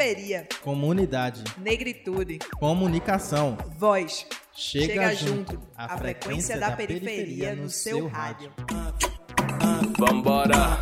Periferia. 0.00 0.48
Comunidade. 0.62 1.44
Negritude. 1.58 2.38
Comunicação. 2.58 3.58
Voz. 3.76 4.26
Chega, 4.54 4.86
Chega 4.86 5.14
junto. 5.14 5.52
junto. 5.52 5.68
A 5.76 5.98
frequência 5.98 6.58
da 6.58 6.70
periferia 6.70 7.54
no 7.54 7.68
seu 7.68 8.06
rádio. 8.08 8.50
Vambora. 9.98 10.80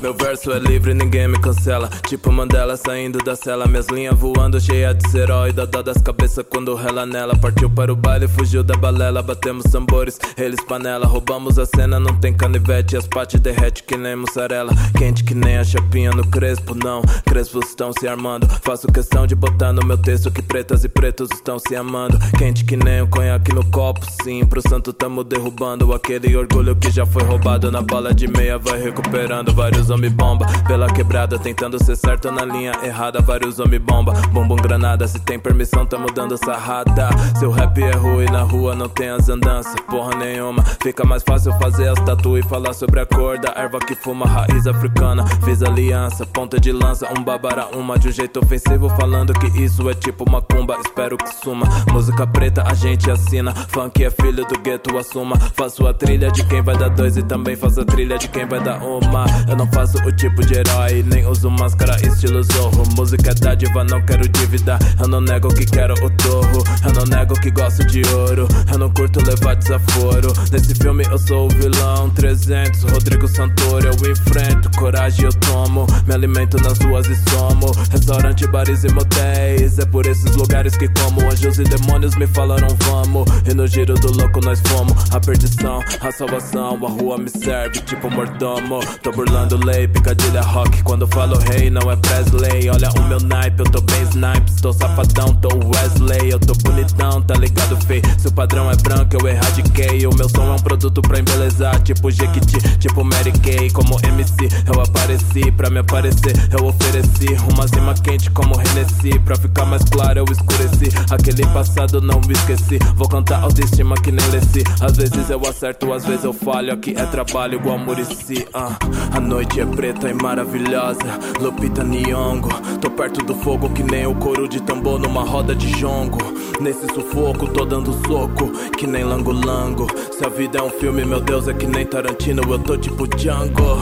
Meu 0.00 0.14
verso 0.14 0.52
é 0.52 0.58
livre, 0.60 0.94
ninguém 0.94 1.26
me 1.26 1.38
cancela. 1.40 1.90
Tipo 2.06 2.30
Mandela 2.30 2.76
saindo 2.76 3.18
da 3.18 3.34
cela. 3.34 3.66
Minhas 3.66 3.88
linhas 3.88 4.16
voando, 4.16 4.60
cheia 4.60 4.94
de 4.94 5.18
herói. 5.18 5.52
Dó 5.52 5.66
das 5.82 6.00
cabeças 6.00 6.44
quando 6.48 6.74
rela 6.74 7.04
nela. 7.04 7.36
Partiu 7.36 7.68
para 7.68 7.92
o 7.92 7.96
baile, 7.96 8.28
fugiu 8.28 8.62
da 8.62 8.76
balela. 8.76 9.22
Batemos 9.22 9.64
tambores, 9.64 10.18
eles 10.36 10.60
panela. 10.64 11.04
Roubamos 11.04 11.58
a 11.58 11.66
cena, 11.66 11.98
não 11.98 12.14
tem 12.14 12.32
canivete. 12.32 12.96
As 12.96 13.08
pates 13.08 13.40
derrete 13.40 13.82
que 13.82 13.96
nem 13.96 14.14
mussarela. 14.14 14.72
Quente 14.96 15.24
que 15.24 15.34
nem 15.34 15.58
a 15.58 15.64
chapinha 15.64 16.10
no 16.12 16.24
crespo, 16.26 16.76
não. 16.76 17.02
Crespos 17.26 17.68
estão 17.68 17.92
se 17.92 18.06
armando. 18.06 18.48
Faço 18.62 18.86
questão 18.86 19.26
de 19.26 19.34
botar 19.34 19.72
no 19.72 19.84
meu 19.84 19.98
texto 19.98 20.30
que 20.30 20.42
pretas 20.42 20.84
e 20.84 20.88
pretos 20.88 21.28
estão 21.32 21.58
se 21.58 21.74
amando. 21.74 22.16
Quente 22.38 22.64
que 22.64 22.76
nem 22.76 23.02
o 23.02 23.08
conhaque 23.08 23.52
no 23.52 23.64
copo, 23.68 24.06
sim. 24.22 24.46
Pro 24.46 24.62
santo 24.62 24.92
tamo 24.92 25.24
derrubando 25.24 25.92
aquele 25.92 26.36
orgulho 26.36 26.76
que 26.76 26.90
já 26.90 27.04
foi 27.04 27.24
roubado 27.24 27.72
na 27.72 27.82
bala 27.82 28.14
de 28.14 28.28
meia. 28.28 28.58
Vai 28.58 28.80
recuperando 28.80 29.52
vários 29.68 29.90
homem 29.90 30.10
bomba. 30.10 30.46
Pela 30.66 30.86
quebrada, 30.86 31.38
tentando 31.38 31.82
ser 31.82 31.96
certo 31.96 32.32
na 32.32 32.44
linha 32.44 32.72
errada. 32.82 33.20
Vários 33.20 33.58
homem 33.58 33.78
bomba. 33.78 34.14
Bumbum 34.32 34.56
granada, 34.56 35.06
se 35.06 35.18
tem 35.20 35.38
permissão, 35.38 35.84
tamo 35.84 36.10
dando 36.10 36.36
sarrada. 36.38 37.10
Seu 37.38 37.50
rap 37.50 37.78
é 37.82 37.94
ruim 37.94 38.26
na 38.26 38.42
rua, 38.42 38.74
não 38.74 38.88
tem 38.88 39.10
as 39.10 39.28
andanças, 39.28 39.74
porra 39.86 40.16
nenhuma. 40.16 40.62
Fica 40.82 41.04
mais 41.04 41.22
fácil 41.22 41.52
fazer 41.58 41.88
as 41.88 42.00
tatu 42.00 42.38
e 42.38 42.42
falar 42.42 42.72
sobre 42.72 43.00
a 43.00 43.06
cor 43.06 43.38
da 43.38 43.52
erva 43.56 43.78
que 43.78 43.94
fuma, 43.94 44.26
raiz 44.26 44.66
africana. 44.66 45.26
Fiz 45.44 45.62
aliança, 45.62 46.24
ponta 46.24 46.58
de 46.58 46.72
lança, 46.72 47.06
um 47.18 47.22
babara 47.22 47.66
uma 47.76 47.98
de 47.98 48.08
um 48.08 48.12
jeito 48.12 48.40
ofensivo, 48.40 48.88
falando 48.90 49.34
que 49.34 49.62
isso 49.62 49.88
é 49.90 49.94
tipo 49.94 50.28
macumba. 50.30 50.78
Espero 50.80 51.18
que 51.18 51.34
suma. 51.34 51.66
Música 51.92 52.26
preta 52.26 52.64
a 52.66 52.72
gente 52.72 53.10
assina. 53.10 53.54
Funk 53.54 54.02
é 54.02 54.10
filho 54.10 54.46
do 54.46 54.58
gueto, 54.58 54.96
assuma. 54.96 55.36
Faço 55.54 55.86
a 55.86 55.92
trilha 55.92 56.30
de 56.30 56.44
quem 56.46 56.62
vai 56.62 56.76
dar 56.76 56.88
dois 56.88 57.18
e 57.18 57.22
também 57.22 57.54
faço 57.54 57.80
a 57.82 57.84
trilha 57.84 58.16
de 58.16 58.28
quem 58.28 58.46
vai 58.46 58.60
dar 58.60 58.82
uma. 58.82 59.26
Eu 59.46 59.57
não 59.58 59.66
faço 59.72 59.98
o 60.06 60.12
tipo 60.12 60.46
de 60.46 60.54
herói, 60.54 61.02
nem 61.02 61.26
uso 61.26 61.50
máscara 61.50 61.96
estilo 62.06 62.44
zorro. 62.44 62.84
Música 62.96 63.32
é 63.32 63.34
dádiva, 63.34 63.82
não 63.82 64.00
quero 64.02 64.28
dívida. 64.28 64.78
Eu 65.00 65.08
não 65.08 65.20
nego 65.20 65.48
que 65.48 65.66
quero 65.66 65.94
o 65.94 66.10
torro. 66.10 66.62
Eu 66.84 66.92
não 66.92 67.04
nego 67.04 67.34
que 67.40 67.50
gosto 67.50 67.84
de 67.86 68.02
ouro. 68.14 68.46
Eu 68.72 68.78
não 68.78 68.88
curto 68.90 69.20
levar 69.26 69.56
desaforo. 69.56 70.32
Nesse 70.52 70.76
filme 70.76 71.04
eu 71.10 71.18
sou 71.18 71.46
o 71.46 71.48
vilão. 71.48 72.08
300, 72.10 72.84
Rodrigo 72.84 73.26
Santoro, 73.26 73.88
eu 73.88 74.12
enfrento. 74.12 74.70
Coragem 74.78 75.24
eu 75.24 75.32
tomo. 75.32 75.86
Me 76.06 76.14
alimento 76.14 76.56
nas 76.62 76.78
ruas 76.78 77.08
e 77.08 77.16
somo. 77.28 77.72
Restaurante, 77.90 78.46
bares 78.46 78.84
e 78.84 78.92
motéis. 78.92 79.80
É 79.80 79.86
por 79.86 80.06
esses 80.06 80.36
lugares 80.36 80.76
que 80.76 80.88
como. 81.00 81.20
Anjos 81.28 81.58
e 81.58 81.64
demônios 81.64 82.14
me 82.14 82.28
falaram 82.28 82.68
vamos. 82.84 83.28
E 83.44 83.52
no 83.54 83.66
giro 83.66 83.94
do 83.94 84.12
louco 84.12 84.40
nós 84.40 84.60
fomos. 84.68 84.94
A 85.12 85.18
perdição, 85.18 85.82
a 86.00 86.12
salvação. 86.12 86.78
A 86.86 86.88
rua 86.88 87.18
me 87.18 87.28
serve 87.28 87.80
tipo 87.80 88.08
mordomo. 88.08 88.78
Tô 89.02 89.10
burlando 89.10 89.47
lei, 89.56 89.88
picadilha 89.88 90.40
rock. 90.42 90.82
Quando 90.82 91.06
falo 91.06 91.38
rei, 91.38 91.70
não 91.70 91.90
é 91.90 91.96
Presley. 91.96 92.68
Olha 92.70 92.90
o 92.90 93.08
meu 93.08 93.20
naipe, 93.20 93.60
eu 93.60 93.70
tô 93.70 93.80
bem 93.80 94.02
snipe. 94.02 94.60
Tô 94.60 94.72
safadão, 94.72 95.34
tô 95.34 95.48
Wesley. 95.68 96.30
Eu 96.30 96.38
tô 96.38 96.54
bonitão, 96.64 97.22
tá 97.22 97.34
ligado, 97.34 97.76
fei? 97.86 98.02
Se 98.18 98.28
o 98.28 98.32
padrão 98.32 98.70
é 98.70 98.76
branco, 98.76 99.16
eu 99.20 99.28
erradiquei. 99.28 100.06
O 100.06 100.14
meu 100.14 100.28
som 100.28 100.44
é 100.48 100.52
um 100.52 100.58
produto 100.58 101.00
pra 101.02 101.18
embelezar. 101.18 101.80
Tipo 101.82 102.10
Jequiti, 102.10 102.58
tipo 102.78 103.04
Mary 103.04 103.32
Kay. 103.32 103.70
Como 103.70 103.98
MC, 104.02 104.48
eu 104.66 104.80
apareci. 104.80 105.50
Pra 105.52 105.70
me 105.70 105.78
aparecer, 105.78 106.34
eu 106.58 106.66
ofereci. 106.66 107.28
Uma 107.52 107.66
zima 107.66 107.94
quente 107.94 108.30
como 108.30 108.54
Hennessy. 108.60 109.18
Pra 109.20 109.36
ficar 109.36 109.64
mais 109.64 109.84
claro, 109.84 110.20
eu 110.20 110.24
escureci. 110.30 110.90
Aquele 111.10 111.46
passado 111.46 112.00
não 112.00 112.20
me 112.26 112.32
esqueci. 112.32 112.78
Vou 112.94 113.08
cantar 113.08 113.42
autoestima 113.42 113.94
que 113.96 114.10
nem 114.12 114.26
Leci. 114.30 114.62
Às 114.80 114.96
vezes 114.96 115.30
eu 115.30 115.40
acerto, 115.46 115.92
às 115.92 116.04
vezes 116.04 116.24
eu 116.24 116.32
falho. 116.32 116.72
Aqui 116.72 116.94
é 116.96 117.06
trabalho 117.06 117.54
igual 117.54 117.78
Murici. 117.78 118.46
Uh. 118.54 119.27
Noite 119.28 119.60
é 119.60 119.66
preta 119.66 120.08
e 120.08 120.14
maravilhosa. 120.14 121.18
Lupita 121.38 121.84
Nyong'o. 121.84 122.48
Tô 122.80 122.90
perto 122.90 123.22
do 123.22 123.34
fogo 123.34 123.68
que 123.68 123.82
nem 123.82 124.06
o 124.06 124.14
couro 124.14 124.48
de 124.48 124.58
tambor 124.62 124.98
numa 124.98 125.22
roda 125.22 125.54
de 125.54 125.68
jongo. 125.78 126.16
Nesse 126.58 126.86
sufoco, 126.94 127.46
tô 127.46 127.66
dando 127.66 127.92
soco 128.06 128.50
que 128.78 128.86
nem 128.86 129.04
lango-lango. 129.04 129.86
Se 130.12 130.24
a 130.24 130.30
vida 130.30 130.60
é 130.60 130.62
um 130.62 130.70
filme, 130.70 131.04
meu 131.04 131.20
Deus, 131.20 131.46
é 131.46 131.52
que 131.52 131.66
nem 131.66 131.84
Tarantino. 131.84 132.40
Eu 132.50 132.58
tô 132.58 132.78
tipo 132.78 133.06
Django. 133.06 133.76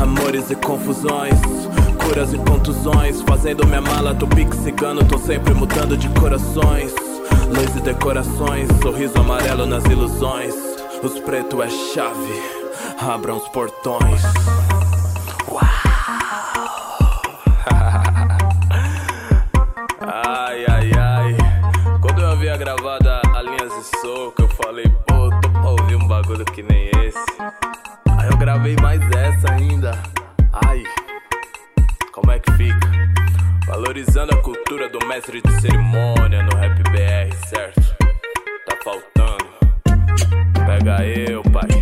Amores 0.00 0.52
e 0.52 0.54
confusões. 0.54 1.40
Curas 1.98 2.32
e 2.32 2.38
contusões. 2.38 3.20
Fazendo 3.22 3.66
minha 3.66 3.80
mala, 3.80 4.14
tô 4.14 4.28
pique 4.28 4.56
cigano. 4.58 5.04
Tô 5.04 5.18
sempre 5.18 5.54
mudando 5.54 5.96
de 5.96 6.08
corações. 6.10 6.94
Luz 7.48 7.74
e 7.76 7.80
decorações. 7.80 8.68
Sorriso 8.80 9.18
amarelo 9.18 9.66
nas 9.66 9.84
ilusões. 9.86 10.54
Os 11.02 11.18
pretos 11.18 11.58
é 11.58 11.68
chave. 11.68 12.42
Abram 13.00 13.38
os 13.38 13.48
portões. 13.48 14.22
Soco, 24.04 24.42
eu 24.42 24.48
falei, 24.50 24.84
pô, 25.06 25.30
tô 25.40 25.48
pra 25.48 25.70
ouvir 25.70 25.96
um 25.96 26.06
bagulho 26.06 26.44
que 26.44 26.62
nem 26.62 26.90
esse. 27.06 27.16
Aí 28.18 28.28
eu 28.30 28.36
gravei 28.36 28.76
mais 28.76 29.00
essa 29.12 29.50
ainda. 29.50 29.98
Ai, 30.66 30.84
como 32.12 32.30
é 32.30 32.38
que 32.38 32.52
fica? 32.52 32.86
Valorizando 33.66 34.34
a 34.34 34.42
cultura 34.42 34.90
do 34.90 34.98
mestre 35.06 35.40
de 35.40 35.50
cerimônia 35.58 36.42
no 36.42 36.54
Rap 36.54 36.82
BR, 36.82 37.34
certo? 37.48 37.80
Tá 38.66 38.76
faltando. 38.84 39.46
Pega 40.66 41.02
eu, 41.06 41.42
pai. 41.44 41.68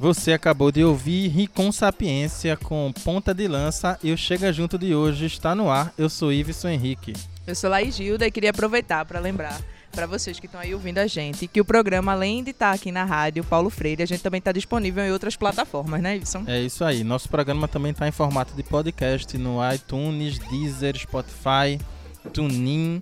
Você 0.00 0.32
acabou 0.32 0.72
de 0.72 0.82
ouvir 0.82 1.28
Ricom 1.28 1.70
Sapiência 1.70 2.56
com 2.56 2.92
Ponta 3.04 3.32
de 3.32 3.46
Lança 3.46 3.96
e 4.02 4.12
o 4.12 4.18
Chega 4.18 4.52
Junto 4.52 4.76
de 4.76 4.96
hoje 4.96 5.26
está 5.26 5.54
no 5.54 5.70
ar. 5.70 5.92
Eu 5.96 6.08
sou 6.08 6.32
Iveson 6.32 6.70
Henrique. 6.70 7.12
Eu 7.46 7.54
sou 7.54 7.70
Laís 7.70 7.94
Gilda 7.94 8.26
e 8.26 8.30
queria 8.30 8.50
aproveitar 8.50 9.04
para 9.04 9.20
lembrar 9.20 9.60
para 9.92 10.04
vocês 10.04 10.40
que 10.40 10.46
estão 10.46 10.60
aí 10.60 10.74
ouvindo 10.74 10.98
a 10.98 11.06
gente 11.06 11.46
que 11.46 11.60
o 11.60 11.64
programa, 11.64 12.10
além 12.10 12.42
de 12.42 12.50
estar 12.50 12.72
aqui 12.72 12.90
na 12.90 13.04
rádio 13.04 13.44
Paulo 13.44 13.70
Freire, 13.70 14.02
a 14.02 14.06
gente 14.06 14.20
também 14.20 14.40
está 14.40 14.50
disponível 14.50 15.04
em 15.04 15.12
outras 15.12 15.36
plataformas, 15.36 16.02
né, 16.02 16.16
Iveson? 16.16 16.42
É 16.46 16.60
isso 16.60 16.84
aí. 16.84 17.04
Nosso 17.04 17.28
programa 17.28 17.68
também 17.68 17.92
está 17.92 18.06
em 18.08 18.10
formato 18.10 18.52
de 18.54 18.64
podcast 18.64 19.38
no 19.38 19.58
iTunes, 19.72 20.40
Deezer, 20.40 20.98
Spotify, 20.98 21.80
TuneIn. 22.32 23.00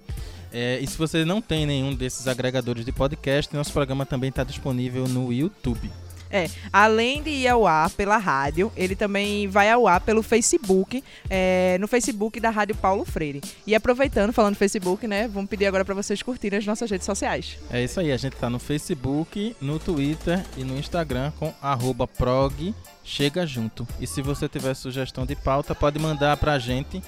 É, 0.53 0.79
e 0.79 0.87
se 0.87 0.99
você 0.99 1.25
não 1.25 1.41
tem 1.41 1.65
nenhum 1.65 1.95
desses 1.95 2.29
agregadores 2.29 2.85
de 2.85 2.93
podcast, 2.93 3.53
nosso 3.57 3.73
programa 3.73 4.05
também 4.05 4.29
está 4.29 4.45
disponível 4.45 5.09
no 5.09 5.33
YouTube. 5.33 5.91
É, 6.35 6.51
além 6.73 7.23
de 7.23 7.31
ir 7.31 7.47
ao 7.47 7.65
ar 7.65 7.89
pela 7.91 8.17
rádio, 8.17 8.73
ele 8.77 8.97
também 8.97 9.47
vai 9.47 9.71
ao 9.71 9.87
ar 9.87 10.01
pelo 10.01 10.21
Facebook, 10.21 11.03
é, 11.31 11.77
no 11.79 11.87
Facebook 11.87 12.41
da 12.41 12.51
Rádio 12.51 12.75
Paulo 12.75 13.05
Freire. 13.05 13.41
E 13.65 13.73
aproveitando, 13.73 14.33
falando 14.33 14.55
do 14.55 14.59
Facebook, 14.59 15.07
né, 15.07 15.29
vamos 15.29 15.49
pedir 15.49 15.67
agora 15.67 15.85
para 15.85 15.95
vocês 15.95 16.21
curtirem 16.25 16.59
as 16.59 16.67
nossas 16.67 16.91
redes 16.91 17.07
sociais. 17.07 17.57
É 17.71 17.85
isso 17.85 18.01
aí, 18.01 18.11
a 18.11 18.17
gente 18.17 18.35
tá 18.35 18.51
no 18.51 18.59
Facebook, 18.59 19.55
no 19.61 19.79
Twitter 19.79 20.45
e 20.57 20.65
no 20.65 20.77
Instagram 20.77 21.31
com 21.39 21.55
arroba 21.63 22.09
prog 22.09 22.75
chega 23.05 23.47
junto. 23.47 23.87
E 24.01 24.07
se 24.07 24.21
você 24.23 24.49
tiver 24.49 24.75
sugestão 24.75 25.25
de 25.25 25.37
pauta, 25.37 25.75
pode 25.75 25.99
mandar 25.99 26.37
pra 26.39 26.59
gente 26.59 27.01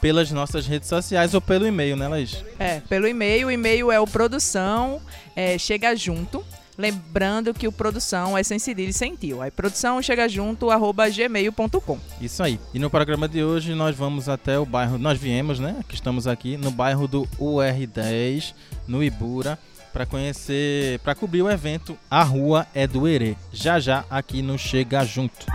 pelas 0.00 0.30
nossas 0.30 0.66
redes 0.66 0.88
sociais 0.88 1.32
ou 1.32 1.40
pelo 1.40 1.66
e-mail, 1.66 1.96
né, 1.96 2.08
Laís? 2.08 2.44
É, 2.58 2.80
pelo 2.80 3.06
e-mail. 3.06 3.46
O 3.46 3.50
e-mail 3.50 3.90
é 3.90 4.00
o 4.00 4.06
produção 4.06 5.00
é, 5.34 5.56
chega 5.56 5.94
junto. 5.94 6.44
Lembrando 6.76 7.54
que 7.54 7.68
o 7.68 7.72
produção 7.72 8.36
é 8.36 8.42
sem 8.42 8.58
cedilha 8.58 8.90
e 8.90 8.92
sem 8.92 9.14
tio. 9.14 9.40
Aí 9.40 9.50
produção 9.50 10.02
chega 10.02 10.28
junto, 10.28 10.70
arroba 10.70 11.08
gmail.com. 11.08 11.98
Isso 12.20 12.42
aí. 12.42 12.58
E 12.72 12.78
no 12.78 12.90
programa 12.90 13.28
de 13.28 13.42
hoje 13.42 13.74
nós 13.74 13.94
vamos 13.94 14.28
até 14.28 14.58
o 14.58 14.66
bairro, 14.66 14.98
nós 14.98 15.18
viemos, 15.18 15.60
né? 15.60 15.76
Que 15.88 15.94
estamos 15.94 16.26
aqui 16.26 16.56
no 16.56 16.70
bairro 16.70 17.06
do 17.06 17.26
UR10, 17.38 18.54
no 18.88 19.02
Ibura, 19.04 19.58
para 19.92 20.04
conhecer, 20.04 20.98
para 21.00 21.14
cobrir 21.14 21.42
o 21.42 21.50
evento 21.50 21.96
A 22.10 22.22
Rua 22.22 22.66
é 22.74 22.86
do 22.86 23.06
Herê. 23.06 23.36
Já 23.52 23.78
já 23.78 24.04
aqui 24.10 24.42
no 24.42 24.58
Chega 24.58 25.04
Junto. 25.04 25.46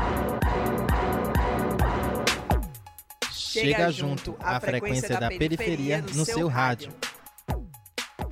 Chega, 3.32 3.92
junto, 3.92 4.38
a, 4.40 4.60
frequência, 4.60 5.20
da, 5.20 5.28
periferia, 5.28 6.04
no 6.14 6.24
seu 6.24 6.48
rádio. 6.48 6.94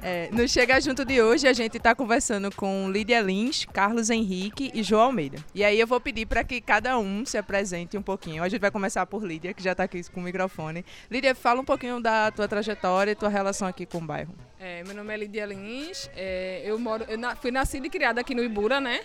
É, 0.02 0.30
no 0.32 0.48
Chega 0.48 0.80
Junto 0.80 1.04
de 1.04 1.22
hoje, 1.22 1.48
a 1.48 1.54
gente 1.54 1.78
está 1.78 1.94
conversando 1.94 2.54
com 2.56 2.90
Lídia 2.90 3.20
Lins, 3.20 3.66
Carlos 3.66 4.10
Henrique 4.10 4.72
e 4.74 4.82
João 4.84 5.04
Almeida. 5.04 5.38
E 5.54 5.64
aí 5.64 5.80
eu 5.80 5.88
vou 5.88 6.00
pedir 6.00 6.26
para 6.26 6.44
que 6.44 6.62
cada 6.62 6.98
um 6.98 7.26
se 7.26 7.38
apresente 7.38 7.98
um 7.98 8.02
pouquinho. 8.02 8.44
A 8.44 8.50
gente 8.50 8.62
vai 8.62 8.72
começar 8.72 9.06
por 9.06 9.24
Lídia, 9.24 9.54
que 9.54 9.64
já 9.64 9.72
está 9.72 9.84
aqui 9.84 10.02
com 10.12 10.22
o 10.22 10.24
microfone. 10.24 10.86
Lídia, 11.10 11.36
fala 11.36 11.62
um 11.62 11.66
pouquinho 11.66 12.00
da 12.00 12.32
tua 12.32 12.48
trajetória 12.48 13.12
e 13.12 13.16
tua 13.16 13.30
relação 13.30 13.68
aqui 13.68 13.86
com 13.86 13.98
o 13.98 14.02
bairro. 14.02 14.34
É, 14.60 14.84
meu 14.84 14.96
nome 14.96 15.14
é 15.14 15.18
Lídia 15.18 15.46
Lins, 15.46 16.10
é, 16.16 16.64
eu, 16.66 16.80
moro, 16.80 17.06
eu 17.08 17.18
na, 17.18 17.36
fui 17.36 17.52
nascida 17.52 17.86
e 17.88 17.90
criada 17.90 18.22
aqui 18.22 18.34
no 18.34 18.44
Ibura, 18.44 18.80
né? 18.80 19.02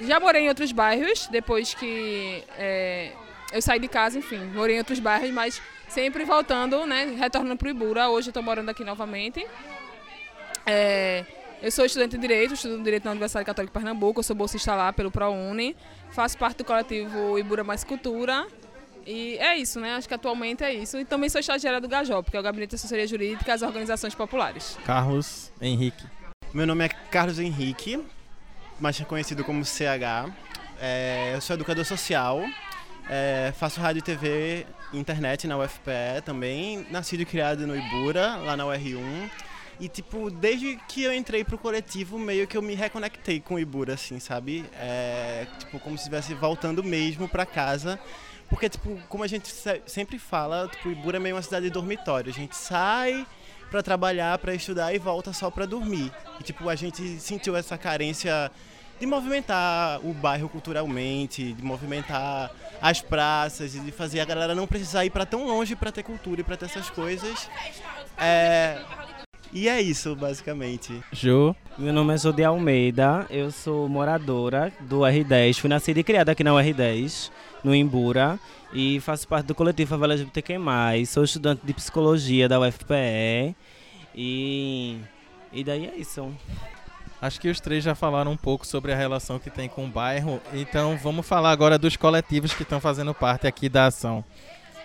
Já 0.00 0.20
morei 0.20 0.42
em 0.42 0.48
outros 0.48 0.70
bairros, 0.72 1.26
depois 1.26 1.74
que 1.74 2.44
é, 2.56 3.12
eu 3.52 3.60
saí 3.60 3.80
de 3.80 3.88
casa, 3.88 4.18
enfim, 4.18 4.38
morei 4.54 4.76
em 4.76 4.78
outros 4.78 5.00
bairros, 5.00 5.30
mas 5.30 5.60
sempre 5.88 6.24
voltando, 6.24 6.86
né, 6.86 7.16
retornando 7.18 7.56
para 7.56 7.66
o 7.66 7.70
Ibura. 7.70 8.08
Hoje 8.08 8.28
eu 8.28 8.30
estou 8.30 8.42
morando 8.42 8.68
aqui 8.68 8.84
novamente. 8.84 9.44
É, 10.66 11.24
eu 11.62 11.70
sou 11.72 11.84
estudante 11.84 12.12
de 12.12 12.18
Direito, 12.18 12.54
estudo 12.54 12.82
Direito 12.82 13.04
na 13.04 13.10
Universidade 13.10 13.44
Católica 13.44 13.72
de 13.72 13.74
Pernambuco, 13.82 14.20
eu 14.20 14.24
sou 14.24 14.36
bolsista 14.36 14.74
lá 14.74 14.92
pelo 14.92 15.10
ProUni, 15.10 15.76
faço 16.10 16.38
parte 16.38 16.58
do 16.58 16.64
coletivo 16.64 17.38
Ibura 17.38 17.64
Mais 17.64 17.84
Cultura. 17.84 18.46
E 19.06 19.38
é 19.38 19.56
isso, 19.56 19.80
né? 19.80 19.94
Acho 19.94 20.06
que 20.06 20.12
atualmente 20.12 20.62
é 20.62 20.72
isso. 20.72 20.98
E 20.98 21.04
também 21.04 21.30
sou 21.30 21.40
estagiária 21.40 21.80
do 21.80 21.88
GAJOP, 21.88 22.30
que 22.30 22.36
é 22.36 22.40
o 22.40 22.42
Gabinete 22.42 22.70
de 22.70 22.76
Assessoria 22.76 23.06
Jurídica 23.06 23.54
às 23.54 23.62
Organizações 23.62 24.14
Populares. 24.14 24.78
Carlos 24.84 25.50
Henrique. 25.62 26.04
Meu 26.52 26.66
nome 26.66 26.84
é 26.84 26.88
Carlos 26.88 27.38
Henrique, 27.38 28.04
mais 28.78 29.00
conhecido 29.00 29.42
como 29.44 29.64
CH. 29.64 30.30
É, 30.78 31.32
eu 31.34 31.40
sou 31.40 31.54
educador 31.54 31.84
social, 31.86 32.44
é, 33.08 33.52
faço 33.56 33.80
rádio 33.80 34.00
e 34.00 34.02
TV 34.02 34.66
internet 34.92 35.46
na 35.46 35.58
UFPE 35.58 36.22
também, 36.24 36.86
nascido 36.90 37.20
e 37.20 37.24
criado 37.24 37.66
no 37.66 37.76
Ibura, 37.76 38.36
lá 38.36 38.56
na 38.56 38.64
UR1. 38.64 39.30
E, 39.80 39.88
tipo, 39.88 40.30
desde 40.30 40.76
que 40.88 41.04
eu 41.04 41.14
entrei 41.14 41.44
pro 41.44 41.56
coletivo, 41.56 42.18
meio 42.18 42.46
que 42.46 42.56
eu 42.56 42.62
me 42.62 42.74
reconectei 42.74 43.40
com 43.40 43.54
o 43.54 43.58
Ibura, 43.60 43.94
assim, 43.94 44.18
sabe? 44.18 44.64
É, 44.74 45.46
tipo, 45.58 45.78
como 45.78 45.96
se 45.96 46.02
estivesse 46.02 46.34
voltando 46.34 46.82
mesmo 46.82 47.28
para 47.28 47.46
casa. 47.46 47.98
Porque, 48.48 48.68
tipo, 48.68 48.98
como 49.08 49.22
a 49.22 49.26
gente 49.26 49.52
sempre 49.86 50.18
fala, 50.18 50.68
tipo, 50.68 50.90
Ibura 50.90 51.18
é 51.18 51.20
meio 51.20 51.36
uma 51.36 51.42
cidade 51.42 51.66
de 51.66 51.70
dormitório. 51.70 52.30
A 52.30 52.34
gente 52.34 52.56
sai 52.56 53.24
para 53.70 53.82
trabalhar, 53.82 54.36
para 54.38 54.54
estudar 54.54 54.92
e 54.94 54.98
volta 54.98 55.32
só 55.32 55.50
para 55.50 55.64
dormir. 55.64 56.10
E, 56.40 56.42
tipo, 56.42 56.68
a 56.68 56.74
gente 56.74 57.20
sentiu 57.20 57.56
essa 57.56 57.78
carência 57.78 58.50
de 58.98 59.06
movimentar 59.06 60.00
o 60.04 60.12
bairro 60.12 60.48
culturalmente, 60.48 61.52
de 61.52 61.62
movimentar 61.62 62.50
as 62.82 63.00
praças 63.00 63.74
e 63.74 63.80
de 63.80 63.92
fazer 63.92 64.20
a 64.20 64.24
galera 64.24 64.54
não 64.54 64.66
precisar 64.66 65.04
ir 65.04 65.10
para 65.10 65.24
tão 65.24 65.46
longe 65.46 65.76
para 65.76 65.92
ter 65.92 66.02
cultura 66.02 66.40
e 66.40 66.44
para 66.44 66.56
ter 66.56 66.66
essas 66.66 66.90
coisas. 66.90 67.48
É, 68.16 68.82
e 69.52 69.68
é 69.68 69.80
isso, 69.80 70.14
basicamente. 70.14 71.02
Jô. 71.12 71.54
Meu 71.78 71.92
nome 71.92 72.12
é 72.12 72.18
Jodi 72.18 72.42
Almeida, 72.42 73.24
eu 73.30 73.52
sou 73.52 73.88
moradora 73.88 74.72
do 74.80 75.00
R10, 75.00 75.60
fui 75.60 75.70
nascida 75.70 76.00
e 76.00 76.02
criada 76.02 76.32
aqui 76.32 76.42
na 76.42 76.50
UR10, 76.50 77.30
no 77.62 77.72
Imbura, 77.72 78.36
e 78.72 78.98
faço 78.98 79.28
parte 79.28 79.46
do 79.46 79.54
coletivo 79.54 79.90
Favela 79.90 80.14
LGBTQ+, 80.14 80.58
sou 81.06 81.22
estudante 81.22 81.60
de 81.64 81.72
psicologia 81.72 82.48
da 82.48 82.58
UFPE, 82.58 83.54
e, 84.12 84.98
e 85.52 85.62
daí 85.62 85.86
é 85.86 85.94
isso. 85.96 86.34
Acho 87.22 87.40
que 87.40 87.48
os 87.48 87.60
três 87.60 87.84
já 87.84 87.94
falaram 87.94 88.32
um 88.32 88.36
pouco 88.36 88.66
sobre 88.66 88.92
a 88.92 88.96
relação 88.96 89.38
que 89.38 89.50
tem 89.50 89.68
com 89.68 89.84
o 89.84 89.88
bairro, 89.88 90.40
então 90.52 90.98
vamos 91.00 91.26
falar 91.26 91.52
agora 91.52 91.78
dos 91.78 91.96
coletivos 91.96 92.52
que 92.52 92.64
estão 92.64 92.80
fazendo 92.80 93.14
parte 93.14 93.46
aqui 93.46 93.68
da 93.68 93.86
ação. 93.86 94.24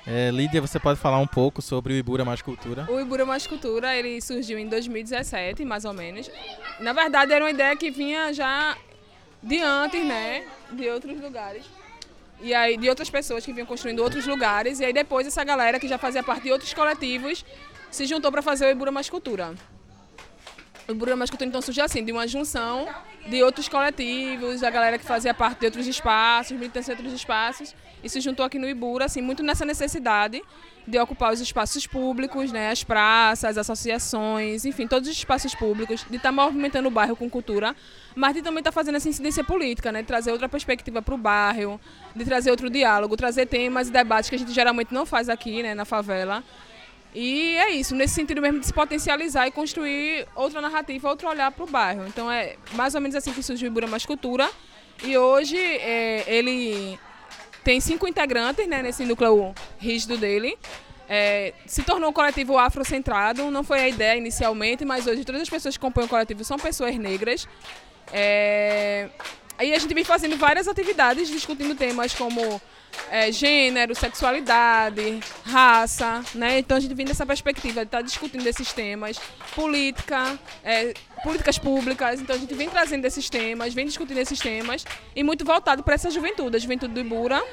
É, 0.06 0.30
Lídia, 0.32 0.60
você 0.60 0.80
pode 0.80 1.00
falar 1.00 1.18
um 1.20 1.28
pouco 1.28 1.62
sobre 1.62 1.94
o 1.94 1.96
Ibura 1.96 2.26
Mais 2.26 2.42
Cultura? 2.42 2.86
O 2.90 3.00
Ibura 3.00 3.26
Mais 3.26 3.48
Cultura, 3.48 3.96
ele 3.96 4.20
surgiu 4.22 4.60
em 4.60 4.68
2017, 4.68 5.64
mais 5.64 5.86
ou 5.86 5.94
menos. 5.94 6.30
Na 6.80 6.92
verdade, 6.92 7.32
era 7.32 7.44
uma 7.44 7.52
ideia 7.52 7.76
que 7.76 7.90
vinha 7.90 8.34
já 8.34 8.78
de 9.42 9.60
antes, 9.60 10.06
né, 10.06 10.46
de 10.72 10.90
outros 10.90 11.20
lugares. 11.22 11.66
E 12.42 12.54
aí, 12.54 12.76
de 12.76 12.90
outras 12.90 13.10
pessoas 13.10 13.46
que 13.46 13.54
vinham 13.54 13.66
construindo 13.66 14.00
outros 14.00 14.28
lugares. 14.28 14.82
E 14.82 14.86
aí, 14.86 14.92
depois, 14.92 15.26
essa 15.26 15.44
galera 15.46 15.80
que 15.80 15.88
já 15.88 15.98
fazia 15.98 16.22
parte 16.22 16.44
de 16.44 16.52
outros 16.52 16.74
coletivos 16.74 17.46
se 17.90 18.06
juntou 18.06 18.30
para 18.30 18.42
fazer 18.42 18.66
o 18.66 18.70
Ibura 18.70 18.92
Mais 18.92 19.10
Cultura. 19.10 19.54
O 20.88 20.92
Ibura 20.92 21.16
Mais 21.16 21.30
Cultura, 21.30 21.48
então, 21.48 21.62
surgiu 21.62 21.86
assim, 21.86 22.04
de 22.04 22.12
uma 22.12 22.28
junção 22.28 22.88
de 23.30 23.42
outros 23.42 23.70
coletivos, 23.70 24.60
da 24.60 24.70
galera 24.70 24.98
que 24.98 25.06
fazia 25.06 25.34
parte 25.34 25.60
de 25.60 25.66
outros 25.68 25.88
espaços, 25.88 26.52
militância 26.52 26.94
de 26.94 27.02
outros 27.02 27.18
espaços, 27.18 27.74
e 28.04 28.10
se 28.10 28.20
juntou 28.20 28.46
aqui 28.46 28.60
no 28.60 28.68
Ibura, 28.68 29.06
assim, 29.06 29.22
muito 29.22 29.42
nessa 29.42 29.64
necessidade 29.64 30.42
de 30.86 31.00
ocupar 31.00 31.32
os 31.32 31.40
espaços 31.40 31.88
públicos, 31.88 32.52
né, 32.52 32.70
as 32.70 32.84
praças, 32.84 33.52
as 33.52 33.58
associações, 33.58 34.66
enfim, 34.66 34.86
todos 34.86 35.08
os 35.08 35.16
espaços 35.16 35.56
públicos, 35.56 36.06
de 36.10 36.18
estar 36.18 36.28
tá 36.28 36.32
movimentando 36.34 36.90
o 36.90 36.92
bairro 36.92 37.16
com 37.16 37.30
cultura, 37.30 37.74
mas 38.14 38.34
de 38.34 38.42
também 38.42 38.60
estar 38.60 38.72
tá 38.72 38.76
fazendo 38.76 38.96
essa 38.96 39.08
incidência 39.08 39.42
política, 39.42 39.90
né, 39.90 40.02
de 40.02 40.08
trazer 40.08 40.34
outra 40.34 40.50
perspectiva 40.50 41.02
para 41.02 41.16
o 41.16 41.18
bairro, 41.18 41.80
de 42.14 42.26
trazer 42.26 42.52
outro 42.52 42.70
diálogo, 42.70 43.16
trazer 43.16 43.46
temas 43.46 43.88
e 43.88 43.92
debates 43.92 44.30
que 44.30 44.36
a 44.36 44.40
gente 44.40 44.52
geralmente 44.52 44.94
não 44.94 45.06
faz 45.06 45.30
aqui, 45.30 45.64
né, 45.64 45.74
na 45.74 45.86
favela, 45.86 46.44
e 47.14 47.56
é 47.58 47.72
isso, 47.72 47.96
nesse 47.96 48.16
sentido 48.16 48.42
mesmo 48.42 48.60
de 48.60 48.66
se 48.66 48.74
potencializar 48.74 49.48
e 49.48 49.52
construir 49.52 50.28
outra 50.36 50.60
narrativa, 50.60 51.10
outro 51.10 51.28
olhar 51.30 51.52
para 51.52 51.64
o 51.64 51.68
bairro. 51.68 52.08
Então 52.08 52.32
é 52.32 52.56
mais 52.74 52.96
ou 52.96 53.02
menos 53.02 53.16
assim 53.16 53.32
que 53.32 53.44
surgiu 53.44 53.68
o 53.68 53.72
Ibura 53.72 53.88
Mais 53.88 54.06
Cultura. 54.06 54.50
E 55.04 55.18
hoje 55.18 55.58
é, 55.58 56.24
ele 56.28 56.98
tem 57.64 57.80
cinco 57.80 58.08
integrantes 58.08 58.68
né, 58.68 58.82
nesse 58.82 59.06
núcleo 59.06 59.54
rígido 59.78 60.18
dele. 60.18 60.58
É, 61.08 61.54
se 61.68 61.84
tornou 61.84 62.10
um 62.10 62.14
coletivo 62.14 62.58
afrocentrado, 62.58 63.52
não 63.52 63.64
foi 63.64 63.80
a 63.82 63.90
ideia 63.90 64.18
inicialmente, 64.18 64.84
mas 64.84 65.06
hoje 65.06 65.24
todas 65.24 65.42
as 65.42 65.50
pessoas 65.50 65.76
que 65.76 65.82
compõem 65.82 66.06
o 66.06 66.10
coletivo 66.10 66.44
são 66.44 66.58
pessoas 66.58 66.96
negras. 66.98 67.48
É, 68.12 69.10
aí 69.58 69.74
a 69.74 69.80
gente 69.80 69.94
vem 69.94 70.04
fazendo 70.04 70.38
várias 70.38 70.68
atividades 70.68 71.30
discutindo 71.30 71.76
temas 71.76 72.14
como 72.14 72.62
é, 73.10 73.32
gênero, 73.32 73.96
sexualidade, 73.96 75.20
raça, 75.44 76.24
né? 76.34 76.60
Então 76.60 76.78
a 76.78 76.80
gente 76.80 76.94
vem 76.94 77.06
dessa 77.06 77.26
perspectiva 77.26 77.82
de 77.82 77.88
estar 77.88 78.00
tá 78.00 78.02
discutindo 78.02 78.46
esses 78.46 78.72
temas, 78.74 79.20
política, 79.56 80.38
é, 80.64 80.94
políticas 81.24 81.58
públicas. 81.58 82.22
Então 82.22 82.36
a 82.36 82.40
gente 82.40 82.54
vem 82.54 82.70
trazendo 82.70 83.06
esses 83.06 83.30
temas, 83.30 83.74
vem 83.74 83.86
discutindo 83.86 84.18
esses 84.18 84.40
temas 84.40 84.86
e 85.16 85.24
muito 85.24 85.46
voltado 85.46 85.84
para 85.84 85.96
essa 85.96 86.10
juventude, 86.10 86.56
a 86.56 86.60
juventude 86.60 86.94
do 86.94 87.00
Ibura 87.00 87.44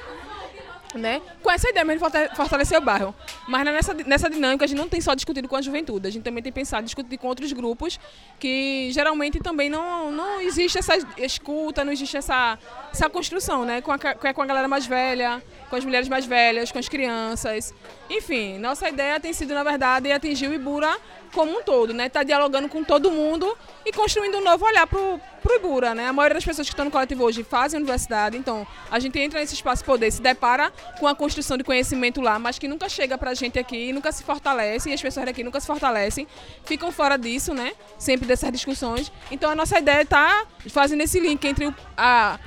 né? 0.97 1.21
Com 1.41 1.51
essa 1.51 1.69
ideia 1.69 1.85
mesmo 1.85 2.09
de 2.09 2.35
fortalecer 2.35 2.77
o 2.77 2.81
bairro. 2.81 3.13
Mas 3.47 3.63
nessa, 3.65 3.93
nessa 3.93 4.29
dinâmica 4.29 4.65
a 4.65 4.67
gente 4.67 4.77
não 4.77 4.87
tem 4.87 5.01
só 5.01 5.13
discutido 5.13 5.47
com 5.47 5.55
a 5.55 5.61
juventude, 5.61 6.07
a 6.07 6.11
gente 6.11 6.23
também 6.23 6.43
tem 6.43 6.51
pensado 6.51 6.83
discutir 6.85 7.17
com 7.17 7.27
outros 7.27 7.51
grupos 7.53 7.99
que 8.39 8.89
geralmente 8.91 9.39
também 9.39 9.69
não, 9.69 10.11
não 10.11 10.41
existe 10.41 10.77
essa 10.77 10.93
escuta, 11.17 11.83
não 11.83 11.91
existe 11.91 12.17
essa, 12.17 12.57
essa 12.91 13.09
construção, 13.09 13.65
né? 13.65 13.81
Com 13.81 13.91
a, 13.91 13.97
com 13.97 14.41
a 14.41 14.45
galera 14.45 14.67
mais 14.67 14.85
velha, 14.85 15.41
com 15.69 15.75
as 15.75 15.85
mulheres 15.85 16.07
mais 16.07 16.25
velhas, 16.25 16.71
com 16.71 16.79
as 16.79 16.89
crianças. 16.89 17.73
Enfim, 18.09 18.57
nossa 18.57 18.89
ideia 18.89 19.19
tem 19.19 19.33
sido, 19.33 19.53
na 19.53 19.63
verdade, 19.63 20.11
atingir 20.11 20.47
o 20.47 20.53
Ibura 20.53 20.97
como 21.31 21.57
um 21.57 21.63
todo, 21.63 21.93
né? 21.93 22.09
Tá 22.09 22.23
dialogando 22.23 22.67
com 22.67 22.83
todo 22.83 23.11
mundo 23.11 23.57
e 23.85 23.91
construindo 23.91 24.37
um 24.37 24.43
novo 24.43 24.65
olhar 24.65 24.85
pro, 24.85 25.19
pro 25.41 25.55
Ibura, 25.55 25.95
né? 25.95 26.07
A 26.07 26.13
maioria 26.13 26.35
das 26.35 26.45
pessoas 26.45 26.67
que 26.67 26.73
estão 26.73 26.85
no 26.85 26.91
coletivo 26.91 27.23
hoje 27.23 27.43
fazem 27.43 27.79
universidade, 27.79 28.37
então 28.37 28.65
a 28.89 28.99
gente 28.99 29.17
entra 29.19 29.39
nesse 29.39 29.53
espaço 29.53 29.83
poder, 29.83 30.11
se 30.11 30.21
depara 30.21 30.71
com 30.99 31.07
a 31.07 31.15
construção 31.15 31.57
de 31.57 31.63
conhecimento 31.63 32.21
lá, 32.21 32.37
mas 32.37 32.59
que 32.59 32.67
nunca 32.67 32.87
chega 32.89 33.17
pra 33.17 33.33
gente 33.33 33.57
aqui, 33.57 33.91
nunca 33.91 34.11
se 34.11 34.23
fortalece, 34.23 34.89
e 34.89 34.93
as 34.93 35.01
pessoas 35.01 35.25
daqui 35.25 35.43
nunca 35.43 35.59
se 35.59 35.67
fortalecem, 35.67 36.27
ficam 36.65 36.91
fora 36.91 37.17
disso, 37.17 37.53
né? 37.53 37.73
Sempre 37.97 38.27
dessas 38.27 38.51
discussões. 38.51 39.11
Então 39.29 39.49
a 39.49 39.55
nossa 39.55 39.79
ideia 39.79 40.01
é 40.01 40.05
tá 40.05 40.45
fazendo 40.69 41.01
esse 41.01 41.19
link 41.19 41.43
entre 41.45 41.73
a 41.97 42.39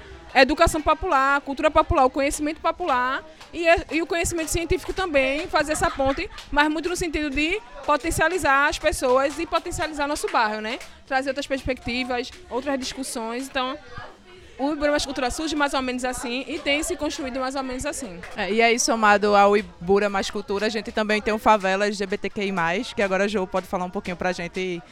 educação 0.42 0.82
popular, 0.82 1.40
cultura 1.40 1.70
popular, 1.70 2.04
o 2.04 2.10
conhecimento 2.10 2.60
popular 2.60 3.22
e, 3.52 3.66
e, 3.92 4.02
o 4.02 4.06
conhecimento 4.06 4.48
científico 4.48 4.92
também, 4.92 5.46
fazer 5.46 5.72
essa 5.72 5.90
ponte, 5.90 6.28
mas 6.50 6.68
muito 6.68 6.88
no 6.88 6.96
sentido 6.96 7.30
de 7.30 7.60
potencializar 7.86 8.68
as 8.68 8.78
pessoas 8.78 9.38
e 9.38 9.46
potencializar 9.46 10.08
nosso 10.08 10.28
bairro, 10.30 10.60
né? 10.60 10.78
Trazer 11.06 11.30
outras 11.30 11.46
perspectivas, 11.46 12.30
outras 12.50 12.78
discussões. 12.78 13.46
Então, 13.46 13.78
o 14.58 14.72
Ibura 14.72 14.90
Mais 14.90 15.04
Cultura 15.04 15.30
surge 15.30 15.54
mais 15.54 15.74
ou 15.74 15.82
menos 15.82 16.04
assim 16.04 16.44
e 16.48 16.58
tem 16.58 16.82
se 16.82 16.96
construído 16.96 17.40
mais 17.40 17.54
ou 17.54 17.62
menos 17.62 17.84
assim. 17.86 18.20
É, 18.36 18.52
e 18.52 18.62
aí, 18.62 18.78
somado 18.78 19.34
ao 19.34 19.56
Ibura 19.56 20.08
Mais 20.08 20.30
Cultura, 20.30 20.66
a 20.66 20.68
gente 20.68 20.92
também 20.92 21.20
tem 21.20 21.32
o 21.32 21.38
Favela 21.38 21.86
LGBTQI+, 21.86 22.52
que 22.94 23.02
agora 23.02 23.24
o 23.24 23.28
João 23.28 23.46
pode 23.46 23.66
falar 23.66 23.84
um 23.84 23.90
pouquinho 23.90 24.16
pra 24.16 24.32
gente 24.32 24.82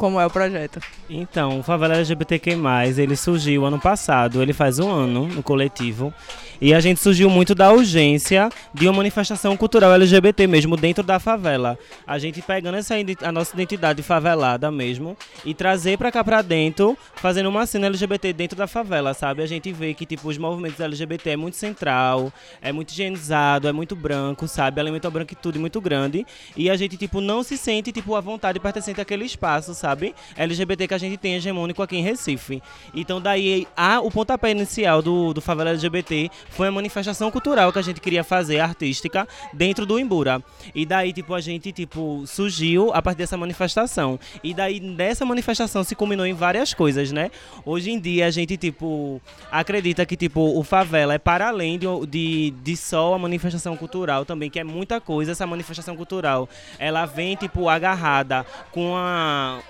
como 0.00 0.18
é 0.18 0.24
o 0.24 0.30
projeto? 0.30 0.80
Então, 1.10 1.60
o 1.60 1.62
Favela 1.62 1.94
LGBTQ+, 1.94 2.56
ele 2.96 3.14
surgiu 3.14 3.66
ano 3.66 3.78
passado, 3.78 4.40
ele 4.40 4.54
faz 4.54 4.78
um 4.78 4.90
ano 4.90 5.28
no 5.28 5.42
coletivo, 5.42 6.10
e 6.58 6.72
a 6.72 6.80
gente 6.80 7.00
surgiu 7.00 7.28
muito 7.28 7.54
da 7.54 7.70
urgência 7.70 8.50
de 8.72 8.86
uma 8.86 8.94
manifestação 8.94 9.56
cultural 9.56 9.92
LGBT 9.94 10.46
mesmo 10.46 10.76
dentro 10.76 11.02
da 11.02 11.18
favela. 11.18 11.78
A 12.06 12.18
gente 12.18 12.40
pegando 12.42 12.76
essa 12.76 12.94
a 13.22 13.32
nossa 13.32 13.54
identidade 13.54 14.02
favelada 14.02 14.70
mesmo 14.70 15.16
e 15.44 15.54
trazer 15.54 15.96
para 15.96 16.12
cá 16.12 16.22
para 16.22 16.42
dentro, 16.42 16.96
fazendo 17.14 17.48
uma 17.48 17.66
cena 17.66 17.86
LGBT 17.86 18.32
dentro 18.32 18.58
da 18.58 18.66
favela, 18.66 19.14
sabe? 19.14 19.42
A 19.42 19.46
gente 19.46 19.72
vê 19.72 19.94
que 19.94 20.04
tipo 20.04 20.28
os 20.28 20.36
movimentos 20.36 20.80
LGBT 20.80 21.30
é 21.30 21.36
muito 21.36 21.56
central, 21.56 22.32
é 22.60 22.72
muito 22.72 22.90
higienizado, 22.90 23.66
é 23.68 23.72
muito 23.72 23.96
branco, 23.96 24.46
sabe? 24.46 24.80
Alimenta 24.80 25.08
a 25.08 25.10
branquitude 25.10 25.58
muito 25.58 25.80
grande 25.80 26.26
e 26.56 26.70
a 26.70 26.76
gente 26.76 26.96
tipo 26.96 27.20
não 27.20 27.42
se 27.42 27.56
sente 27.56 27.90
tipo 27.92 28.14
à 28.14 28.20
vontade 28.20 28.60
pertencente 28.60 29.00
àquele 29.00 29.24
espaço, 29.24 29.74
sabe? 29.74 29.89
LGBT 30.36 30.88
que 30.88 30.94
a 30.94 30.98
gente 30.98 31.16
tem 31.16 31.34
hegemônico 31.34 31.82
aqui 31.82 31.96
em 31.96 32.02
Recife. 32.02 32.62
Então 32.94 33.20
daí 33.20 33.66
há 33.76 34.00
o 34.00 34.10
pontapé 34.10 34.50
inicial 34.50 35.02
do, 35.02 35.32
do 35.32 35.40
favela 35.40 35.70
LGBT 35.70 36.30
foi 36.48 36.68
a 36.68 36.72
manifestação 36.72 37.30
cultural 37.30 37.72
que 37.72 37.78
a 37.78 37.82
gente 37.82 38.00
queria 38.00 38.24
fazer, 38.24 38.60
artística, 38.60 39.26
dentro 39.52 39.86
do 39.86 39.98
Imbura. 39.98 40.42
E 40.74 40.84
daí, 40.86 41.12
tipo, 41.12 41.34
a 41.34 41.40
gente, 41.40 41.72
tipo, 41.72 42.24
surgiu 42.26 42.92
a 42.92 43.02
partir 43.02 43.18
dessa 43.18 43.36
manifestação. 43.36 44.18
E 44.42 44.54
daí, 44.54 44.80
dessa 44.80 45.24
manifestação 45.24 45.84
se 45.84 45.94
culminou 45.94 46.26
em 46.26 46.34
várias 46.34 46.74
coisas, 46.74 47.12
né? 47.12 47.30
Hoje 47.64 47.90
em 47.90 47.98
dia, 47.98 48.26
a 48.26 48.30
gente, 48.30 48.56
tipo, 48.56 49.20
acredita 49.50 50.04
que, 50.06 50.16
tipo, 50.16 50.58
o 50.58 50.62
favela 50.62 51.14
é 51.14 51.18
para 51.18 51.48
além 51.48 51.78
de, 51.78 51.86
de, 52.06 52.50
de 52.62 52.76
só 52.76 53.14
a 53.14 53.18
manifestação 53.18 53.76
cultural 53.76 54.24
também, 54.24 54.50
que 54.50 54.58
é 54.58 54.64
muita 54.64 55.00
coisa. 55.00 55.32
Essa 55.32 55.46
manifestação 55.46 55.96
cultural, 55.96 56.48
ela 56.78 57.06
vem, 57.06 57.36
tipo, 57.36 57.68
agarrada 57.68 58.44
com 58.72 58.94
a 58.96 59.60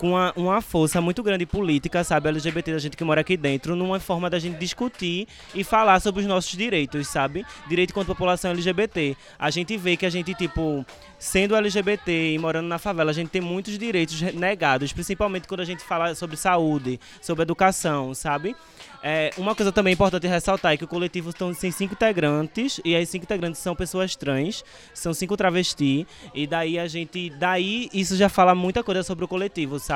com 0.00 0.12
uma, 0.12 0.32
uma, 0.34 0.62
força 0.62 0.98
muito 0.98 1.22
grande 1.22 1.44
política, 1.44 2.02
sabe, 2.02 2.30
LGBT 2.30 2.72
da 2.72 2.78
gente 2.78 2.96
que 2.96 3.04
mora 3.04 3.20
aqui 3.20 3.36
dentro, 3.36 3.76
numa 3.76 4.00
forma 4.00 4.30
da 4.30 4.38
gente 4.38 4.56
discutir 4.56 5.28
e 5.54 5.62
falar 5.62 6.00
sobre 6.00 6.22
os 6.22 6.26
nossos 6.26 6.56
direitos, 6.56 7.06
sabe? 7.06 7.44
Direito 7.68 7.92
contra 7.92 8.10
a 8.10 8.16
população 8.16 8.50
LGBT. 8.52 9.14
A 9.38 9.50
gente 9.50 9.76
vê 9.76 9.98
que 9.98 10.06
a 10.06 10.10
gente, 10.10 10.34
tipo, 10.34 10.86
sendo 11.18 11.54
LGBT 11.54 12.32
e 12.32 12.38
morando 12.38 12.66
na 12.66 12.78
favela, 12.78 13.10
a 13.10 13.14
gente 13.14 13.28
tem 13.28 13.42
muitos 13.42 13.78
direitos 13.78 14.18
negados, 14.32 14.90
principalmente 14.90 15.46
quando 15.46 15.60
a 15.60 15.66
gente 15.66 15.84
fala 15.84 16.14
sobre 16.14 16.34
saúde, 16.38 16.98
sobre 17.20 17.42
educação, 17.42 18.14
sabe? 18.14 18.56
É, 19.02 19.30
uma 19.38 19.54
coisa 19.54 19.72
também 19.72 19.94
importante 19.94 20.26
ressaltar 20.26 20.72
é 20.72 20.76
que 20.76 20.84
o 20.84 20.88
coletivo 20.88 21.32
tem 21.32 21.70
cinco 21.70 21.94
integrantes 21.94 22.80
e 22.84 22.94
as 22.94 23.08
cinco 23.08 23.24
integrantes 23.24 23.60
são 23.60 23.74
pessoas 23.74 24.14
trans, 24.14 24.62
são 24.92 25.14
cinco 25.14 25.36
travestis 25.36 26.06
e 26.34 26.46
daí 26.46 26.78
a 26.78 26.86
gente, 26.86 27.30
daí 27.30 27.88
isso 27.94 28.14
já 28.16 28.28
fala 28.28 28.54
muita 28.54 28.82
coisa 28.82 29.02
sobre 29.02 29.24
o 29.24 29.28
coletivo, 29.28 29.78
sabe? 29.78 29.89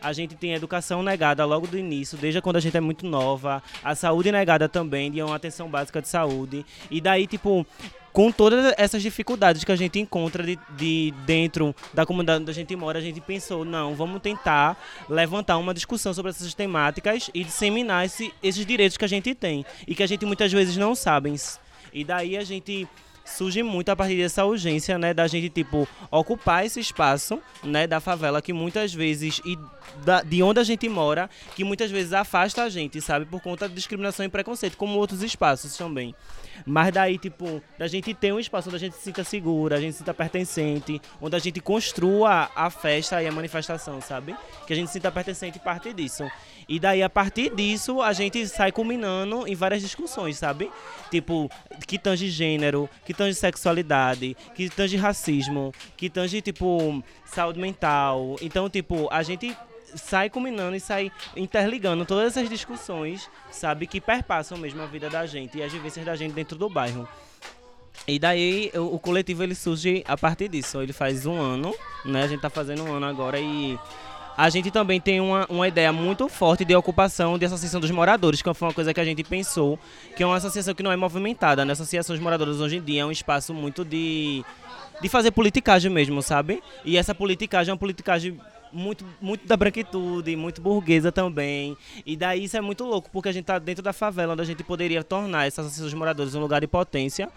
A 0.00 0.12
gente 0.12 0.34
tem 0.34 0.54
educação 0.54 1.02
negada 1.02 1.44
logo 1.44 1.66
do 1.66 1.78
início, 1.78 2.18
desde 2.18 2.40
quando 2.40 2.56
a 2.56 2.60
gente 2.60 2.76
é 2.76 2.80
muito 2.80 3.06
nova, 3.06 3.62
a 3.82 3.94
saúde 3.94 4.32
negada 4.32 4.68
também, 4.68 5.10
de 5.10 5.22
uma 5.22 5.36
atenção 5.36 5.68
básica 5.68 6.02
de 6.02 6.08
saúde 6.08 6.64
e 6.90 7.00
daí 7.00 7.26
tipo 7.26 7.66
com 8.16 8.32
todas 8.32 8.72
essas 8.78 9.02
dificuldades 9.02 9.62
que 9.62 9.70
a 9.70 9.76
gente 9.76 9.98
encontra 9.98 10.42
de, 10.42 10.58
de, 10.74 11.12
dentro 11.26 11.76
da 11.92 12.06
comunidade 12.06 12.40
onde 12.40 12.50
a 12.50 12.54
gente 12.54 12.74
mora, 12.74 12.98
a 12.98 13.02
gente 13.02 13.20
pensou, 13.20 13.62
não, 13.62 13.94
vamos 13.94 14.22
tentar 14.22 14.74
levantar 15.06 15.58
uma 15.58 15.74
discussão 15.74 16.14
sobre 16.14 16.30
essas 16.30 16.54
temáticas 16.54 17.30
e 17.34 17.44
disseminar 17.44 18.06
esse, 18.06 18.32
esses 18.42 18.64
direitos 18.64 18.96
que 18.96 19.04
a 19.04 19.08
gente 19.08 19.34
tem 19.34 19.66
e 19.86 19.94
que 19.94 20.02
a 20.02 20.06
gente 20.06 20.24
muitas 20.24 20.50
vezes 20.50 20.78
não 20.78 20.94
sabe. 20.94 21.34
E 21.92 22.04
daí 22.04 22.38
a 22.38 22.42
gente 22.42 22.88
surge 23.26 23.62
muito 23.62 23.90
a 23.90 23.96
partir 23.96 24.16
dessa 24.16 24.44
urgência, 24.44 24.98
né, 24.98 25.12
da 25.12 25.26
gente 25.26 25.48
tipo 25.50 25.86
ocupar 26.10 26.64
esse 26.64 26.80
espaço, 26.80 27.40
né, 27.62 27.86
da 27.86 28.00
favela 28.00 28.40
que 28.40 28.52
muitas 28.52 28.94
vezes 28.94 29.40
e 29.44 29.58
da, 30.04 30.22
de 30.22 30.42
onde 30.42 30.60
a 30.60 30.64
gente 30.64 30.88
mora, 30.88 31.28
que 31.54 31.64
muitas 31.64 31.90
vezes 31.90 32.12
afasta 32.12 32.62
a 32.62 32.68
gente, 32.68 33.00
sabe, 33.00 33.26
por 33.26 33.40
conta 33.40 33.68
de 33.68 33.74
discriminação 33.74 34.24
e 34.24 34.28
preconceito, 34.28 34.76
como 34.76 34.98
outros 34.98 35.22
espaços 35.22 35.76
também. 35.76 36.14
Mas 36.64 36.92
daí, 36.92 37.18
tipo, 37.18 37.62
da 37.78 37.86
gente 37.86 38.14
ter 38.14 38.32
um 38.32 38.38
espaço 38.38 38.68
onde 38.68 38.76
a 38.76 38.78
gente 38.78 38.96
se 38.96 39.02
sinta 39.02 39.22
segura, 39.22 39.76
a 39.76 39.80
gente 39.80 39.92
se 39.92 39.98
sinta 39.98 40.14
pertencente, 40.14 41.00
onde 41.20 41.36
a 41.36 41.38
gente 41.38 41.60
construa 41.60 42.50
a 42.54 42.70
festa 42.70 43.22
e 43.22 43.26
a 43.26 43.32
manifestação, 43.32 44.00
sabe? 44.00 44.34
Que 44.66 44.72
a 44.72 44.76
gente 44.76 44.86
se 44.88 44.94
sinta 44.94 45.10
pertencente 45.10 45.58
parte 45.58 45.92
disso. 45.92 46.24
E 46.68 46.80
daí, 46.80 47.02
a 47.02 47.08
partir 47.08 47.54
disso, 47.54 48.02
a 48.02 48.12
gente 48.12 48.46
sai 48.48 48.72
culminando 48.72 49.46
em 49.46 49.54
várias 49.54 49.80
discussões, 49.80 50.36
sabe? 50.36 50.70
Tipo, 51.10 51.48
que 51.86 51.96
tange 51.96 52.28
gênero, 52.28 52.90
que 53.04 53.14
tange 53.14 53.34
sexualidade, 53.34 54.36
que 54.54 54.68
tange 54.68 54.96
racismo, 54.96 55.72
que 55.96 56.10
tange, 56.10 56.42
tipo, 56.42 57.04
saúde 57.24 57.60
mental. 57.60 58.36
Então, 58.40 58.68
tipo, 58.68 59.08
a 59.12 59.22
gente 59.22 59.56
sai 59.94 60.28
combinando 60.28 60.76
e 60.76 60.80
sai 60.80 61.12
interligando 61.36 62.04
todas 62.04 62.36
essas 62.36 62.50
discussões, 62.50 63.30
sabe, 63.50 63.86
que 63.86 64.00
perpassam 64.00 64.58
mesmo 64.58 64.82
a 64.82 64.86
vida 64.86 65.08
da 65.08 65.24
gente 65.24 65.58
e 65.58 65.62
as 65.62 65.72
vivências 65.72 66.04
da 66.04 66.16
gente 66.16 66.32
dentro 66.32 66.58
do 66.58 66.68
bairro. 66.68 67.08
E 68.06 68.18
daí 68.18 68.70
o, 68.74 68.94
o, 68.94 68.98
coletivo 68.98 69.42
ele 69.42 69.54
surge 69.54 70.04
a 70.06 70.16
partir 70.16 70.48
disso. 70.48 70.80
Ele 70.82 70.92
faz 70.92 71.26
um 71.26 71.40
ano, 71.40 71.74
né? 72.04 72.24
A 72.24 72.28
gente 72.28 72.40
tá 72.40 72.50
fazendo 72.50 72.84
um 72.84 72.92
ano 72.92 73.06
agora 73.06 73.38
e 73.40 73.78
a 74.36 74.50
gente 74.50 74.70
também 74.70 75.00
tem 75.00 75.20
uma, 75.20 75.46
uma 75.48 75.66
ideia 75.66 75.92
muito 75.92 76.28
forte 76.28 76.64
de 76.64 76.74
ocupação 76.74 77.38
de 77.38 77.46
associação 77.46 77.80
dos 77.80 77.90
moradores, 77.90 78.42
que 78.42 78.54
foi 78.54 78.68
uma 78.68 78.74
coisa 78.74 78.92
que 78.92 79.00
a 79.00 79.04
gente 79.04 79.24
pensou, 79.24 79.78
que 80.14 80.22
é 80.22 80.26
uma 80.26 80.36
associação 80.36 80.74
que 80.74 80.82
não 80.82 80.92
é 80.92 80.96
movimentada, 80.96 81.64
né? 81.64 81.72
Associação 81.72 82.14
dos 82.14 82.22
moradores 82.22 82.60
hoje 82.60 82.76
em 82.76 82.82
dia 82.82 83.02
é 83.02 83.04
um 83.04 83.10
espaço 83.10 83.54
muito 83.54 83.84
de 83.84 84.44
de 85.00 85.08
fazer 85.08 85.30
politicagem 85.30 85.90
mesmo, 85.90 86.22
sabe? 86.22 86.62
E 86.84 86.96
essa 86.96 87.14
politicagem 87.14 87.70
é 87.70 87.72
uma 87.74 87.78
politicagem 87.78 88.38
muito, 88.72 89.04
muito 89.20 89.46
da 89.46 89.56
branquitude, 89.56 90.34
muito 90.36 90.60
burguesa 90.60 91.12
também. 91.12 91.76
E 92.04 92.16
daí 92.16 92.44
isso 92.44 92.56
é 92.56 92.60
muito 92.60 92.84
louco, 92.84 93.10
porque 93.12 93.28
a 93.28 93.32
gente 93.32 93.44
tá 93.44 93.58
dentro 93.58 93.82
da 93.82 93.92
favela, 93.92 94.32
onde 94.32 94.42
a 94.42 94.44
gente 94.44 94.62
poderia 94.62 95.02
tornar 95.02 95.46
essas 95.46 95.66
associações 95.66 95.90
de 95.90 95.96
moradores 95.96 96.34
um 96.34 96.40
lugar 96.40 96.60
de 96.60 96.66
potência. 96.66 97.28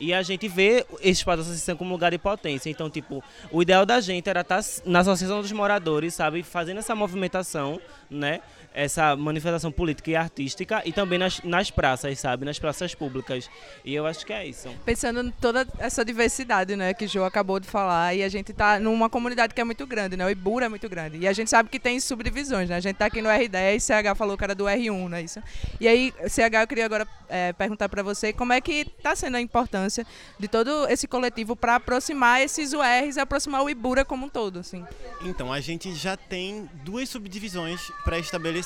E 0.00 0.14
a 0.14 0.22
gente 0.22 0.48
vê 0.48 0.86
esse 1.00 1.20
espaço 1.20 1.36
da 1.36 1.42
associação 1.42 1.76
como 1.76 1.92
lugar 1.92 2.10
de 2.10 2.18
potência. 2.18 2.70
Então, 2.70 2.88
tipo, 2.88 3.22
o 3.52 3.60
ideal 3.60 3.84
da 3.84 4.00
gente 4.00 4.28
era 4.28 4.40
estar 4.40 4.62
tá 4.62 4.68
na 4.86 5.00
associação 5.00 5.42
dos 5.42 5.52
moradores, 5.52 6.14
sabe? 6.14 6.42
Fazendo 6.42 6.78
essa 6.78 6.94
movimentação, 6.94 7.78
né? 8.10 8.40
Essa 8.72 9.16
manifestação 9.16 9.72
política 9.72 10.10
e 10.10 10.16
artística 10.16 10.82
e 10.84 10.92
também 10.92 11.18
nas, 11.18 11.40
nas 11.42 11.70
praças, 11.70 12.18
sabe? 12.18 12.44
Nas 12.44 12.58
praças 12.58 12.94
públicas. 12.94 13.50
E 13.84 13.94
eu 13.94 14.06
acho 14.06 14.24
que 14.24 14.32
é 14.32 14.46
isso. 14.46 14.68
Pensando 14.84 15.22
em 15.22 15.30
toda 15.30 15.66
essa 15.78 16.04
diversidade, 16.04 16.76
né, 16.76 16.94
que 16.94 17.04
o 17.04 17.08
João 17.08 17.26
acabou 17.26 17.58
de 17.58 17.66
falar, 17.66 18.14
e 18.14 18.22
a 18.22 18.28
gente 18.28 18.52
está 18.52 18.78
numa 18.78 19.10
comunidade 19.10 19.54
que 19.54 19.60
é 19.60 19.64
muito 19.64 19.86
grande, 19.86 20.16
né? 20.16 20.24
O 20.24 20.30
Ibura 20.30 20.66
é 20.66 20.68
muito 20.68 20.88
grande. 20.88 21.18
E 21.18 21.26
a 21.26 21.32
gente 21.32 21.50
sabe 21.50 21.68
que 21.68 21.80
tem 21.80 21.98
subdivisões, 21.98 22.68
né? 22.68 22.76
A 22.76 22.80
gente 22.80 22.94
está 22.94 23.06
aqui 23.06 23.20
no 23.20 23.28
R10, 23.28 23.80
CH 23.80 24.16
falou 24.16 24.36
que 24.36 24.44
era 24.44 24.54
do 24.54 24.64
R1, 24.64 25.08
não 25.08 25.16
é 25.16 25.22
isso? 25.22 25.42
E 25.80 25.88
aí, 25.88 26.12
CH, 26.28 26.54
eu 26.60 26.66
queria 26.66 26.84
agora 26.84 27.06
é, 27.28 27.52
perguntar 27.52 27.88
para 27.88 28.02
você 28.02 28.32
como 28.32 28.52
é 28.52 28.60
que 28.60 28.86
está 28.96 29.16
sendo 29.16 29.36
a 29.36 29.40
importância 29.40 30.06
de 30.38 30.46
todo 30.46 30.86
esse 30.88 31.08
coletivo 31.08 31.56
para 31.56 31.76
aproximar 31.76 32.40
esses 32.40 32.72
URs 32.72 33.16
e 33.16 33.20
aproximar 33.20 33.62
o 33.62 33.70
Ibura 33.70 34.04
como 34.04 34.26
um 34.26 34.28
todo, 34.28 34.60
assim. 34.60 34.84
Então, 35.24 35.52
a 35.52 35.60
gente 35.60 35.92
já 35.94 36.16
tem 36.16 36.68
duas 36.84 37.08
subdivisões 37.08 37.80
pré-estabelecidas 38.04 38.59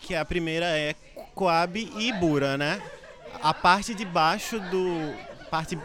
que 0.00 0.14
a 0.14 0.24
primeira 0.24 0.66
é 0.66 0.94
Coab 1.34 1.78
e 1.96 2.08
Ibura, 2.08 2.56
né? 2.56 2.80
A 3.42 3.52
parte 3.52 3.94
de 3.94 4.04
baixo 4.04 4.60
do 4.60 5.14
parte 5.50 5.78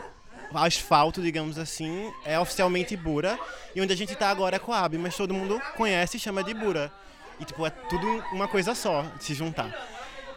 asfalto, 0.54 1.22
digamos 1.22 1.58
assim, 1.58 2.12
é 2.26 2.40
oficialmente 2.40 2.94
Ibura, 2.94 3.40
e 3.76 3.82
onde 3.82 3.94
a 3.94 3.96
gente 3.96 4.14
está 4.14 4.30
agora 4.30 4.56
é 4.56 4.60
Coab, 4.60 4.98
mas 4.98 5.16
todo 5.16 5.34
mundo 5.34 5.62
conhece 5.76 6.18
e 6.18 6.20
chama 6.20 6.44
de 6.44 6.52
Ibura. 6.52 6.92
E 7.40 7.46
tipo, 7.46 7.66
é 7.66 7.70
tudo 7.70 8.08
uma 8.32 8.48
coisa 8.48 8.74
só, 8.76 9.06
se 9.20 9.34
juntar. 9.34 9.74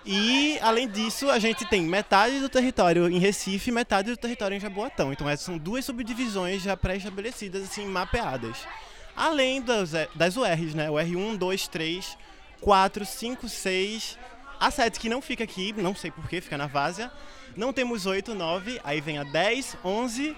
E, 0.04 0.58
além 0.60 0.88
disso, 0.88 1.30
a 1.30 1.38
gente 1.38 1.64
tem 1.64 1.82
metade 1.82 2.40
do 2.40 2.48
território 2.48 3.08
em 3.08 3.18
Recife 3.18 3.70
e 3.70 3.72
metade 3.72 4.10
do 4.10 4.16
território 4.16 4.56
em 4.56 4.60
Jaboatão. 4.60 5.12
Então, 5.12 5.28
essas 5.28 5.46
são 5.46 5.56
duas 5.56 5.84
subdivisões 5.84 6.62
já 6.62 6.76
pré-estabelecidas, 6.76 7.62
assim, 7.62 7.86
mapeadas. 7.86 8.66
Além 9.14 9.62
das, 9.62 9.92
das 10.14 10.36
URs, 10.36 10.74
né? 10.74 10.90
O 10.90 10.94
R1, 10.94 11.36
2, 11.36 11.68
3, 11.68 12.18
4, 12.62 13.04
5, 13.04 13.48
6. 13.48 14.18
A 14.58 14.70
7 14.70 15.00
que 15.00 15.08
não 15.08 15.20
fica 15.20 15.42
aqui, 15.44 15.72
não 15.72 15.94
sei 15.94 16.10
porquê, 16.10 16.40
fica 16.40 16.56
na 16.56 16.66
várzea. 16.66 17.10
Não 17.56 17.72
temos 17.72 18.06
8, 18.06 18.34
9, 18.34 18.80
aí 18.82 19.00
vem 19.00 19.18
a 19.18 19.24
10, 19.24 19.76
11 19.84 20.36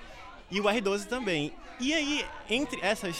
e 0.50 0.60
o 0.60 0.64
R12 0.64 1.06
também. 1.06 1.52
E 1.78 1.92
aí, 1.92 2.26
entre 2.48 2.80
essas, 2.80 3.16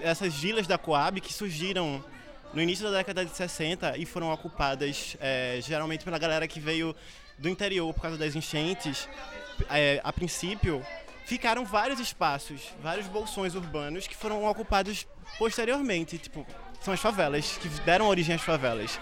essas 0.00 0.34
vilas 0.34 0.66
da 0.66 0.76
Coab 0.76 1.20
que 1.20 1.32
surgiram 1.32 2.04
no 2.52 2.60
início 2.60 2.84
da 2.84 2.98
década 2.98 3.24
de 3.24 3.34
60 3.34 3.96
e 3.96 4.04
foram 4.04 4.32
ocupadas 4.32 5.16
é, 5.20 5.60
geralmente 5.62 6.04
pela 6.04 6.18
galera 6.18 6.48
que 6.48 6.58
veio 6.58 6.94
do 7.38 7.48
interior 7.48 7.92
por 7.94 8.02
causa 8.02 8.18
das 8.18 8.34
enchentes, 8.34 9.08
é, 9.70 10.00
a 10.02 10.12
princípio, 10.12 10.84
ficaram 11.24 11.64
vários 11.64 12.00
espaços, 12.00 12.72
vários 12.82 13.06
bolsões 13.06 13.54
urbanos 13.54 14.06
que 14.08 14.16
foram 14.16 14.44
ocupados 14.44 15.06
posteriormente. 15.38 16.18
Tipo, 16.18 16.46
são 16.80 16.94
as 16.94 17.00
favelas, 17.00 17.58
que 17.60 17.68
deram 17.80 18.06
origem 18.08 18.34
às 18.34 18.42
favelas. 18.42 18.98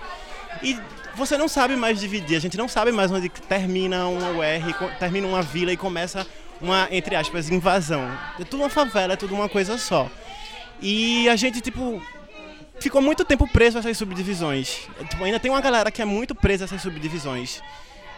E 0.63 0.79
você 1.15 1.37
não 1.37 1.49
sabe 1.49 1.77
mais 1.77 2.01
dividir, 2.01 2.37
a 2.37 2.41
gente 2.41 2.57
não 2.57 2.69
sabe 2.69 2.93
mais 2.93 3.11
onde 3.11 3.29
termina 3.29 4.07
uma 4.07 4.31
UR, 4.31 4.91
termina 4.99 5.27
uma 5.27 5.43
vila 5.43 5.73
e 5.73 5.77
começa 5.77 6.27
uma, 6.61 6.89
entre 6.91 7.15
aspas, 7.15 7.51
invasão. 7.51 8.07
É 8.39 8.45
tudo 8.45 8.63
uma 8.63 8.71
favela, 8.71 9.13
é 9.15 9.17
tudo 9.17 9.35
uma 9.35 9.49
coisa 9.49 9.77
só. 9.79 10.11
E 10.81 11.29
a 11.29 11.37
gente, 11.37 11.61
tipo, 11.61 12.03
ficou 12.79 13.01
muito 13.01 13.25
tempo 13.25 13.47
preso 13.49 13.79
a 13.79 13.81
essas 13.81 13.97
subdivisões. 13.97 14.89
Tipo, 15.09 15.25
ainda 15.25 15.41
tem 15.41 15.51
uma 15.51 15.61
galera 15.61 15.91
que 15.91 16.03
é 16.03 16.05
muito 16.05 16.35
presa 16.35 16.65
a 16.65 16.67
essas 16.67 16.83
subdivisões. 16.83 17.63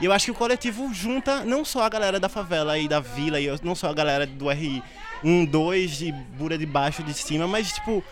E 0.01 0.05
eu 0.05 0.13
acho 0.13 0.27
que 0.27 0.31
o 0.31 0.35
coletivo 0.35 0.93
junta 0.95 1.45
não 1.45 1.65
só 1.65 1.83
a 1.83 1.89
galera 1.89 2.21
da 2.21 2.29
favela 2.29 2.79
e 2.79 2.87
da 2.87 3.01
vila, 3.01 3.41
e 3.41 3.49
não 3.63 3.75
só 3.75 3.89
a 3.89 3.95
galera 3.95 4.27
do 4.27 4.49
RI 4.49 4.83
1, 5.25 5.45
2, 5.47 5.91
de 5.99 6.13
Bura 6.13 6.57
de 6.57 6.67
baixo, 6.67 7.03
de 7.03 7.13
cima, 7.13 7.49
mas, 7.49 7.73
tipo, 7.73 8.05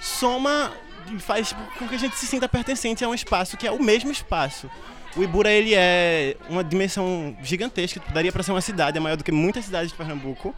soma 0.00 0.72
faz 1.18 1.54
com 1.78 1.88
que 1.88 1.94
a 1.94 1.98
gente 1.98 2.16
se 2.16 2.26
sinta 2.26 2.48
pertencente 2.48 3.04
a 3.04 3.08
um 3.08 3.14
espaço 3.14 3.56
que 3.56 3.66
é 3.66 3.70
o 3.70 3.82
mesmo 3.82 4.10
espaço. 4.10 4.70
O 5.16 5.22
Ibura 5.22 5.50
ele 5.50 5.74
é 5.74 6.36
uma 6.48 6.64
dimensão 6.64 7.36
gigantesca, 7.40 8.00
daria 8.12 8.32
para 8.32 8.42
ser 8.42 8.50
uma 8.50 8.60
cidade, 8.60 8.98
é 8.98 9.00
maior 9.00 9.16
do 9.16 9.22
que 9.22 9.30
muitas 9.30 9.64
cidades 9.64 9.92
de 9.92 9.96
Pernambuco. 9.96 10.52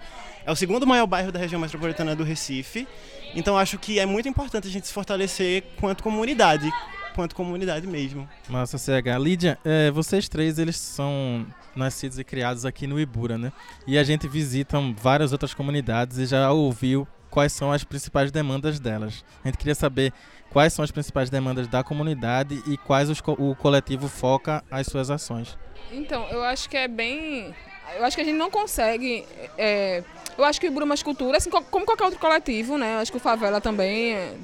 É 0.47 0.51
o 0.51 0.57
segundo 0.57 0.87
maior 0.87 1.07
bairro 1.07 1.31
da 1.31 1.39
região 1.39 1.61
metropolitana 1.61 2.17
do 2.17 2.25
Recife. 2.25 2.89
Então 3.35 3.59
acho 3.59 3.79
que 3.79 3.99
é 3.99 4.07
muito 4.07 4.29
importante 4.29 4.67
a 4.67 4.71
gente 4.71 4.87
se 4.87 4.93
fortalecer 4.93 5.65
quanto 5.79 6.03
comunidade, 6.03 6.73
quanto 7.15 7.35
comunidade 7.35 7.87
mesmo. 7.87 8.27
Massa, 8.49 8.79
CH. 8.79 9.19
Lídia, 9.21 9.59
é, 9.63 9.91
vocês 9.91 10.29
três, 10.29 10.59
eles 10.59 10.77
são 10.77 11.45
nascidos 11.75 12.19
e 12.19 12.25
criados 12.25 12.65
aqui 12.65 12.87
no 12.87 12.99
Ibura, 12.99 13.37
né? 13.37 13.53
E 13.87 13.99
a 13.99 14.05
gente 14.05 14.27
visita 14.27 14.79
várias 14.97 15.33
outras 15.33 15.53
comunidades 15.53 16.17
e 16.17 16.27
já 16.27 16.51
ouviu 16.51 17.07
quais 17.29 17.53
são 17.53 17.71
as 17.71 17.85
principais 17.85 18.33
demandas 18.33 18.81
delas. 18.81 19.25
A 19.45 19.49
gente 19.49 19.59
queria 19.59 19.75
saber 19.75 20.13
quais 20.51 20.73
são 20.73 20.85
as 20.85 20.91
principais 20.91 21.31
demandas 21.31 21.69
da 21.69 21.83
comunidade 21.83 22.63
e 22.67 22.77
quais 22.77 23.11
os, 23.11 23.21
o 23.39 23.55
coletivo 23.55 24.09
foca 24.09 24.65
as 24.71 24.87
suas 24.87 25.11
ações. 25.11 25.59
Então, 25.93 26.27
eu 26.31 26.43
acho 26.43 26.69
que 26.69 26.77
é 26.77 26.89
bem. 26.89 27.55
Eu 27.97 28.05
acho 28.05 28.17
que 28.17 28.23
a 28.23 28.25
gente 28.25 28.37
não 28.37 28.51
consegue. 28.51 29.25
É, 29.57 30.03
eu 30.37 30.45
acho 30.45 30.61
que 30.61 30.67
o 30.67 30.69
Ibura 30.69 30.85
Mais 30.85 31.03
Cultura, 31.03 31.39
assim 31.39 31.51
como 31.51 31.87
qualquer 31.87 32.05
outro 32.05 32.19
coletivo, 32.19 32.77
né? 32.77 32.95
Eu 32.95 32.99
acho 32.99 33.11
que 33.11 33.17
o 33.17 33.21
Favela 33.21 33.61
também 33.61 34.15
é, 34.15 34.35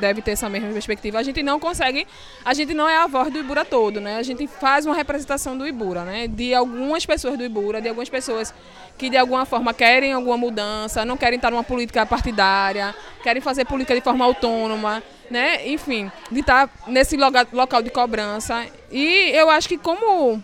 deve 0.00 0.22
ter 0.22 0.32
essa 0.32 0.48
mesma 0.48 0.70
perspectiva. 0.70 1.18
A 1.18 1.22
gente 1.22 1.42
não 1.42 1.58
consegue, 1.60 2.06
a 2.44 2.54
gente 2.54 2.74
não 2.74 2.88
é 2.88 2.96
a 2.96 3.06
voz 3.06 3.32
do 3.32 3.38
Ibura 3.38 3.64
todo, 3.64 4.00
né? 4.00 4.16
A 4.16 4.22
gente 4.22 4.46
faz 4.46 4.86
uma 4.86 4.94
representação 4.94 5.56
do 5.56 5.66
Ibura, 5.66 6.04
né? 6.04 6.26
De 6.26 6.54
algumas 6.54 7.04
pessoas 7.04 7.38
do 7.38 7.44
Ibura, 7.44 7.80
de 7.80 7.88
algumas 7.88 8.08
pessoas 8.08 8.54
que 8.96 9.10
de 9.10 9.16
alguma 9.16 9.44
forma 9.44 9.74
querem 9.74 10.12
alguma 10.12 10.36
mudança, 10.36 11.04
não 11.04 11.16
querem 11.16 11.36
estar 11.36 11.50
numa 11.50 11.64
política 11.64 12.06
partidária, 12.06 12.94
querem 13.22 13.42
fazer 13.42 13.64
política 13.64 13.94
de 13.94 14.00
forma 14.00 14.24
autônoma, 14.24 15.02
né? 15.30 15.66
Enfim, 15.68 16.10
de 16.30 16.40
estar 16.40 16.70
nesse 16.86 17.16
local 17.16 17.82
de 17.82 17.90
cobrança. 17.90 18.64
E 18.92 19.30
eu 19.34 19.50
acho 19.50 19.68
que 19.68 19.76
como 19.76 20.42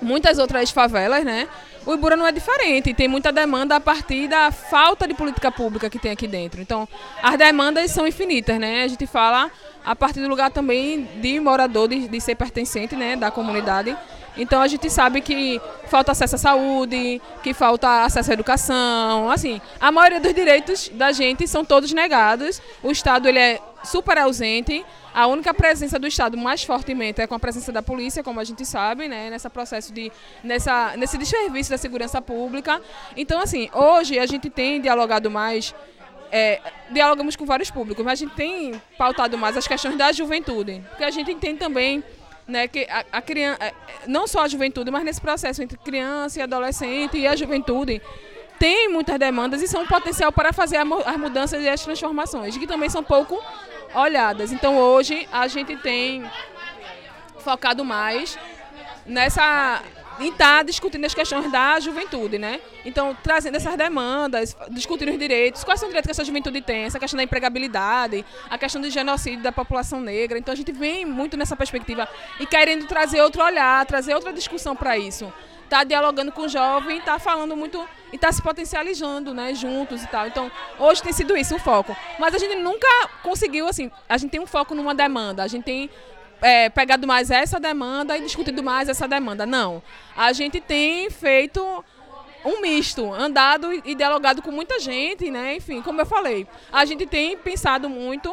muitas 0.00 0.38
outras 0.38 0.70
favelas, 0.70 1.24
né? 1.24 1.48
O 1.84 1.94
Ibura 1.94 2.16
não 2.16 2.26
é 2.26 2.32
diferente, 2.32 2.92
tem 2.92 3.06
muita 3.06 3.30
demanda 3.30 3.76
a 3.76 3.80
partir 3.80 4.26
da 4.26 4.50
falta 4.50 5.06
de 5.06 5.14
política 5.14 5.52
pública 5.52 5.88
que 5.88 6.00
tem 6.00 6.10
aqui 6.10 6.26
dentro. 6.26 6.60
Então, 6.60 6.88
as 7.22 7.38
demandas 7.38 7.92
são 7.92 8.06
infinitas, 8.06 8.58
né? 8.58 8.82
A 8.82 8.88
gente 8.88 9.06
fala 9.06 9.50
a 9.84 9.94
partir 9.94 10.20
do 10.20 10.28
lugar 10.28 10.50
também 10.50 11.08
de 11.20 11.38
morador, 11.38 11.86
de, 11.86 12.08
de 12.08 12.20
ser 12.20 12.34
pertencente, 12.34 12.96
né, 12.96 13.14
da 13.14 13.30
comunidade. 13.30 13.96
Então 14.36 14.60
a 14.60 14.66
gente 14.66 14.90
sabe 14.90 15.20
que 15.20 15.60
falta 15.86 16.12
acesso 16.12 16.34
à 16.34 16.38
saúde, 16.38 17.22
que 17.42 17.54
falta 17.54 18.04
acesso 18.04 18.30
à 18.30 18.34
educação, 18.34 19.30
assim, 19.30 19.60
a 19.80 19.90
maioria 19.90 20.20
dos 20.20 20.34
direitos 20.34 20.88
da 20.92 21.12
gente 21.12 21.46
são 21.48 21.64
todos 21.64 21.92
negados. 21.92 22.60
O 22.82 22.90
Estado 22.90 23.28
ele 23.28 23.38
é 23.38 23.60
super 23.86 24.18
ausente. 24.18 24.84
A 25.14 25.26
única 25.26 25.54
presença 25.54 25.98
do 25.98 26.06
Estado 26.06 26.36
mais 26.36 26.62
fortemente 26.62 27.20
é 27.20 27.26
com 27.26 27.34
a 27.34 27.38
presença 27.38 27.72
da 27.72 27.82
polícia, 27.82 28.22
como 28.22 28.40
a 28.40 28.44
gente 28.44 28.64
sabe, 28.64 29.08
né, 29.08 29.30
nesse 29.30 29.48
processo 29.48 29.92
de 29.92 30.12
nessa 30.42 30.96
nesse 30.96 31.16
desserviço 31.16 31.70
da 31.70 31.78
segurança 31.78 32.20
pública. 32.20 32.80
Então 33.16 33.40
assim, 33.40 33.70
hoje 33.72 34.18
a 34.18 34.26
gente 34.26 34.50
tem 34.50 34.80
dialogado 34.80 35.30
mais 35.30 35.74
é, 36.30 36.60
dialogamos 36.90 37.36
com 37.36 37.46
vários 37.46 37.70
públicos, 37.70 38.04
mas 38.04 38.20
a 38.20 38.24
gente 38.24 38.34
tem 38.34 38.80
pautado 38.98 39.38
mais 39.38 39.56
as 39.56 39.66
questões 39.66 39.96
da 39.96 40.12
juventude, 40.12 40.82
porque 40.90 41.04
a 41.04 41.10
gente 41.10 41.30
entende 41.30 41.58
também 41.58 42.02
né, 42.46 42.68
que 42.68 42.86
a, 42.90 43.04
a 43.12 43.22
criança, 43.22 43.62
é, 43.62 43.74
não 44.06 44.26
só 44.26 44.42
a 44.42 44.48
juventude, 44.48 44.90
mas 44.90 45.04
nesse 45.04 45.20
processo 45.20 45.62
entre 45.62 45.76
criança 45.78 46.38
e 46.38 46.42
adolescente 46.42 47.16
e 47.16 47.26
a 47.26 47.34
juventude, 47.34 48.00
tem 48.58 48.88
muitas 48.88 49.18
demandas 49.18 49.62
e 49.62 49.68
são 49.68 49.82
um 49.82 49.86
potencial 49.86 50.32
para 50.32 50.52
fazer 50.52 50.78
as 50.78 51.16
mudanças 51.18 51.62
e 51.62 51.68
as 51.68 51.82
transformações, 51.82 52.56
que 52.56 52.66
também 52.66 52.88
são 52.88 53.02
pouco 53.02 53.38
olhadas. 53.94 54.52
Então 54.52 54.78
hoje 54.78 55.28
a 55.32 55.46
gente 55.48 55.76
tem 55.76 56.24
focado 57.38 57.84
mais 57.84 58.38
nessa 59.06 59.82
em 60.18 60.28
estar 60.28 60.58
tá 60.58 60.62
discutindo 60.62 61.04
as 61.04 61.14
questões 61.14 61.50
da 61.52 61.78
juventude, 61.78 62.38
né? 62.38 62.60
Então, 62.84 63.16
trazendo 63.22 63.56
essas 63.56 63.76
demandas, 63.76 64.56
discutindo 64.70 65.12
os 65.12 65.18
direitos, 65.18 65.62
quais 65.62 65.78
são 65.78 65.88
os 65.88 65.90
direitos 65.90 66.06
que 66.06 66.10
essa 66.10 66.24
juventude 66.24 66.62
tem, 66.62 66.84
essa 66.84 66.98
questão 66.98 67.18
da 67.18 67.22
empregabilidade, 67.22 68.24
a 68.48 68.56
questão 68.56 68.80
do 68.80 68.88
genocídio 68.88 69.42
da 69.42 69.52
população 69.52 70.00
negra. 70.00 70.38
Então, 70.38 70.52
a 70.52 70.56
gente 70.56 70.72
vem 70.72 71.04
muito 71.04 71.36
nessa 71.36 71.54
perspectiva 71.54 72.08
e 72.40 72.46
querendo 72.46 72.86
trazer 72.86 73.20
outro 73.20 73.42
olhar, 73.42 73.84
trazer 73.84 74.14
outra 74.14 74.32
discussão 74.32 74.74
para 74.74 74.96
isso. 74.96 75.30
Tá 75.68 75.84
dialogando 75.84 76.30
com 76.32 76.42
o 76.42 76.48
jovem, 76.48 77.00
tá 77.00 77.18
falando 77.18 77.56
muito 77.56 77.86
e 78.12 78.18
tá 78.18 78.30
se 78.30 78.40
potencializando, 78.40 79.34
né, 79.34 79.52
juntos 79.54 80.02
e 80.02 80.06
tal. 80.06 80.26
Então, 80.26 80.50
hoje 80.78 81.02
tem 81.02 81.12
sido 81.12 81.36
isso 81.36 81.56
o 81.56 81.58
foco. 81.58 81.96
Mas 82.18 82.34
a 82.34 82.38
gente 82.38 82.54
nunca 82.56 82.86
conseguiu, 83.22 83.66
assim, 83.68 83.90
a 84.08 84.16
gente 84.16 84.30
tem 84.30 84.40
um 84.40 84.46
foco 84.46 84.74
numa 84.74 84.94
demanda, 84.94 85.42
a 85.42 85.48
gente 85.48 85.64
tem 85.64 85.90
é, 86.40 86.68
pegado 86.68 87.06
mais 87.06 87.30
essa 87.30 87.58
demanda 87.58 88.16
e 88.16 88.22
discutido 88.22 88.62
mais 88.62 88.88
essa 88.88 89.08
demanda. 89.08 89.44
Não. 89.44 89.82
A 90.16 90.32
gente 90.32 90.60
tem 90.60 91.10
feito 91.10 91.84
um 92.44 92.60
misto, 92.60 93.12
andado 93.12 93.72
e 93.72 93.94
dialogado 93.94 94.40
com 94.40 94.52
muita 94.52 94.78
gente, 94.78 95.30
né? 95.30 95.56
Enfim, 95.56 95.82
como 95.82 96.00
eu 96.00 96.06
falei, 96.06 96.46
a 96.72 96.84
gente 96.84 97.04
tem 97.04 97.36
pensado 97.36 97.88
muito 97.88 98.32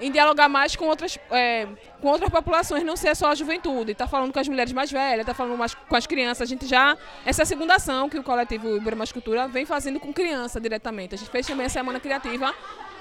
em 0.00 0.10
dialogar 0.10 0.48
mais 0.48 0.76
com 0.76 0.86
outras, 0.86 1.18
é, 1.30 1.66
com 2.00 2.08
outras 2.08 2.30
populações, 2.30 2.82
não 2.84 2.96
ser 2.96 3.14
só 3.14 3.28
a 3.28 3.34
juventude. 3.34 3.92
Está 3.92 4.06
falando 4.06 4.32
com 4.32 4.38
as 4.38 4.48
mulheres 4.48 4.72
mais 4.72 4.90
velhas, 4.90 5.20
está 5.20 5.34
falando 5.34 5.56
mais 5.56 5.74
com 5.74 5.96
as 5.96 6.06
crianças. 6.06 6.42
A 6.42 6.46
gente 6.46 6.66
já. 6.66 6.96
Essa 7.24 7.42
é 7.42 7.44
a 7.44 7.46
segunda 7.46 7.74
ação 7.74 8.08
que 8.08 8.18
o 8.18 8.22
coletivo 8.22 8.80
Mais 8.96 9.12
Cultura 9.12 9.48
vem 9.48 9.64
fazendo 9.64 10.00
com 10.00 10.12
criança 10.12 10.60
diretamente. 10.60 11.14
A 11.14 11.18
gente 11.18 11.30
fez 11.30 11.46
também 11.46 11.66
a 11.66 11.70
Semana 11.70 12.00
Criativa 12.00 12.54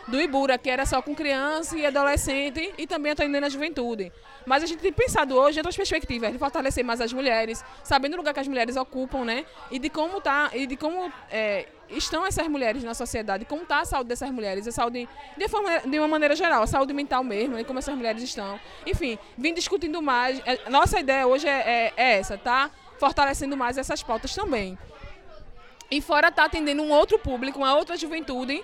do 0.08 0.20
Ibura, 0.20 0.58
que 0.58 0.70
era 0.70 0.86
só 0.86 1.02
com 1.02 1.16
criança 1.16 1.78
e 1.78 1.86
adolescente 1.86 2.74
e 2.78 2.86
também 2.86 3.12
atendendo 3.12 3.46
a 3.46 3.50
juventude. 3.50 4.12
Mas 4.46 4.64
a 4.64 4.66
gente 4.66 4.80
tem 4.80 4.92
pensado 4.92 5.36
hoje 5.36 5.58
em 5.58 5.62
outras 5.62 5.76
perspectivas, 5.76 6.32
de 6.32 6.38
fortalecer 6.38 6.84
mais 6.84 7.00
as 7.00 7.14
mulheres, 7.14 7.64
sabendo 7.84 8.14
o 8.14 8.18
lugar 8.18 8.34
que 8.34 8.40
as 8.40 8.48
mulheres 8.48 8.76
ocupam, 8.76 9.24
né? 9.24 9.46
E 9.72 9.80
de 9.80 9.90
como 9.90 10.20
tá, 10.20 10.52
e 10.54 10.68
de 10.68 10.76
como 10.76 11.12
é, 11.32 11.68
estão 11.90 12.26
essas 12.26 12.48
mulheres 12.48 12.84
na 12.84 12.94
sociedade, 12.94 13.46
como 13.46 13.64
está 13.64 13.80
a 13.80 13.86
saúde 13.86 14.10
dessas 14.10 14.30
mulheres, 14.30 14.68
a 14.68 14.72
saúde 14.72 15.08
de, 15.38 15.48
forma, 15.48 15.80
de 15.80 15.98
uma 16.00 16.08
maneira 16.08 16.36
geral, 16.36 16.64
a 16.64 16.68
saúde 16.68 16.94
mental 16.94 17.24
mesmo, 17.24 17.56
né? 17.56 17.64
como 17.64 17.80
essas 17.80 17.96
mulheres 17.96 18.22
estão. 18.22 18.60
Enfim, 18.86 19.18
vim 19.38 19.54
discutindo 19.54 20.02
mais. 20.02 20.42
É, 20.46 20.70
nossa 20.70 21.00
ideia 21.00 21.26
hoje 21.26 21.48
é, 21.48 21.52
é, 21.52 21.94
é 21.96 22.20
essa, 22.20 22.38
tá? 22.38 22.70
Fortalecendo 23.00 23.56
mais 23.56 23.78
essas 23.78 24.04
pautas 24.04 24.36
também. 24.36 24.78
E 25.90 26.02
fora 26.02 26.32
tá 26.32 26.46
atendendo 26.46 26.82
um 26.82 26.92
outro 26.92 27.20
público, 27.20 27.60
uma 27.60 27.76
outra 27.76 27.96
juventude 27.96 28.64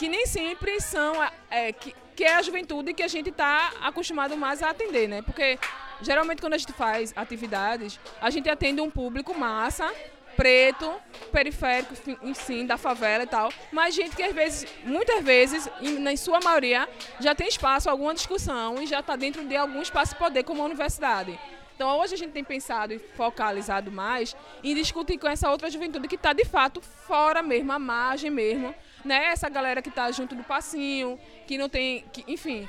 que 0.00 0.08
nem 0.08 0.24
sempre 0.24 0.80
são 0.80 1.12
é, 1.50 1.74
que, 1.74 1.94
que 2.16 2.24
é 2.24 2.34
a 2.34 2.40
juventude 2.40 2.94
que 2.94 3.02
a 3.02 3.06
gente 3.06 3.28
está 3.28 3.70
acostumado 3.82 4.34
mais 4.34 4.62
a 4.62 4.70
atender, 4.70 5.06
né? 5.06 5.20
Porque 5.20 5.58
geralmente 6.00 6.40
quando 6.40 6.54
a 6.54 6.56
gente 6.56 6.72
faz 6.72 7.12
atividades, 7.14 8.00
a 8.18 8.30
gente 8.30 8.48
atende 8.48 8.80
um 8.80 8.90
público 8.90 9.38
massa, 9.38 9.92
preto, 10.34 10.90
periférico, 11.30 11.92
sim, 12.34 12.64
da 12.64 12.78
favela 12.78 13.24
e 13.24 13.26
tal, 13.26 13.52
mas 13.70 13.94
gente 13.94 14.16
que 14.16 14.22
às 14.22 14.34
vezes, 14.34 14.66
muitas 14.84 15.22
vezes, 15.22 15.68
na 15.98 16.16
sua 16.16 16.40
maioria, 16.40 16.88
já 17.20 17.34
tem 17.34 17.46
espaço, 17.46 17.90
alguma 17.90 18.14
discussão 18.14 18.80
e 18.82 18.86
já 18.86 19.00
está 19.00 19.16
dentro 19.16 19.44
de 19.44 19.54
algum 19.54 19.82
espaço 19.82 20.14
de 20.14 20.18
poder, 20.18 20.44
como 20.44 20.62
a 20.62 20.64
universidade. 20.64 21.38
Então 21.76 21.98
hoje 21.98 22.14
a 22.14 22.16
gente 22.16 22.32
tem 22.32 22.44
pensado 22.44 22.94
e 22.94 22.98
focalizado 22.98 23.92
mais 23.92 24.34
em 24.64 24.74
discutir 24.74 25.18
com 25.18 25.28
essa 25.28 25.50
outra 25.50 25.70
juventude 25.70 26.08
que 26.08 26.14
está 26.14 26.32
de 26.32 26.46
fato 26.46 26.80
fora 26.80 27.42
mesmo, 27.42 27.70
à 27.70 27.78
margem 27.78 28.30
mesmo, 28.30 28.74
né? 29.04 29.26
Essa 29.26 29.48
galera 29.48 29.82
que 29.82 29.88
está 29.88 30.10
junto 30.10 30.34
do 30.34 30.42
passinho, 30.44 31.18
que 31.46 31.56
não 31.58 31.68
tem, 31.68 32.04
que, 32.12 32.24
enfim, 32.26 32.68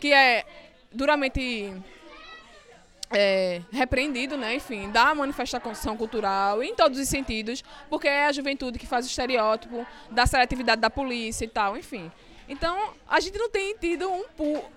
que 0.00 0.12
é 0.12 0.44
duramente 0.92 1.74
é, 3.10 3.60
repreendido, 3.72 4.36
né? 4.36 4.54
Enfim, 4.54 4.90
da 4.90 5.14
manifestação 5.14 5.96
cultural 5.96 6.62
em 6.62 6.74
todos 6.74 6.98
os 6.98 7.08
sentidos, 7.08 7.64
porque 7.88 8.08
é 8.08 8.26
a 8.26 8.32
juventude 8.32 8.78
que 8.78 8.86
faz 8.86 9.04
o 9.04 9.08
estereótipo 9.08 9.86
da 10.10 10.26
seletividade 10.26 10.80
da 10.80 10.90
polícia 10.90 11.44
e 11.44 11.48
tal, 11.48 11.76
enfim. 11.76 12.10
Então, 12.48 12.76
a 13.08 13.20
gente 13.20 13.38
não 13.38 13.48
tem 13.48 13.76
tido 13.76 14.10
um, 14.10 14.24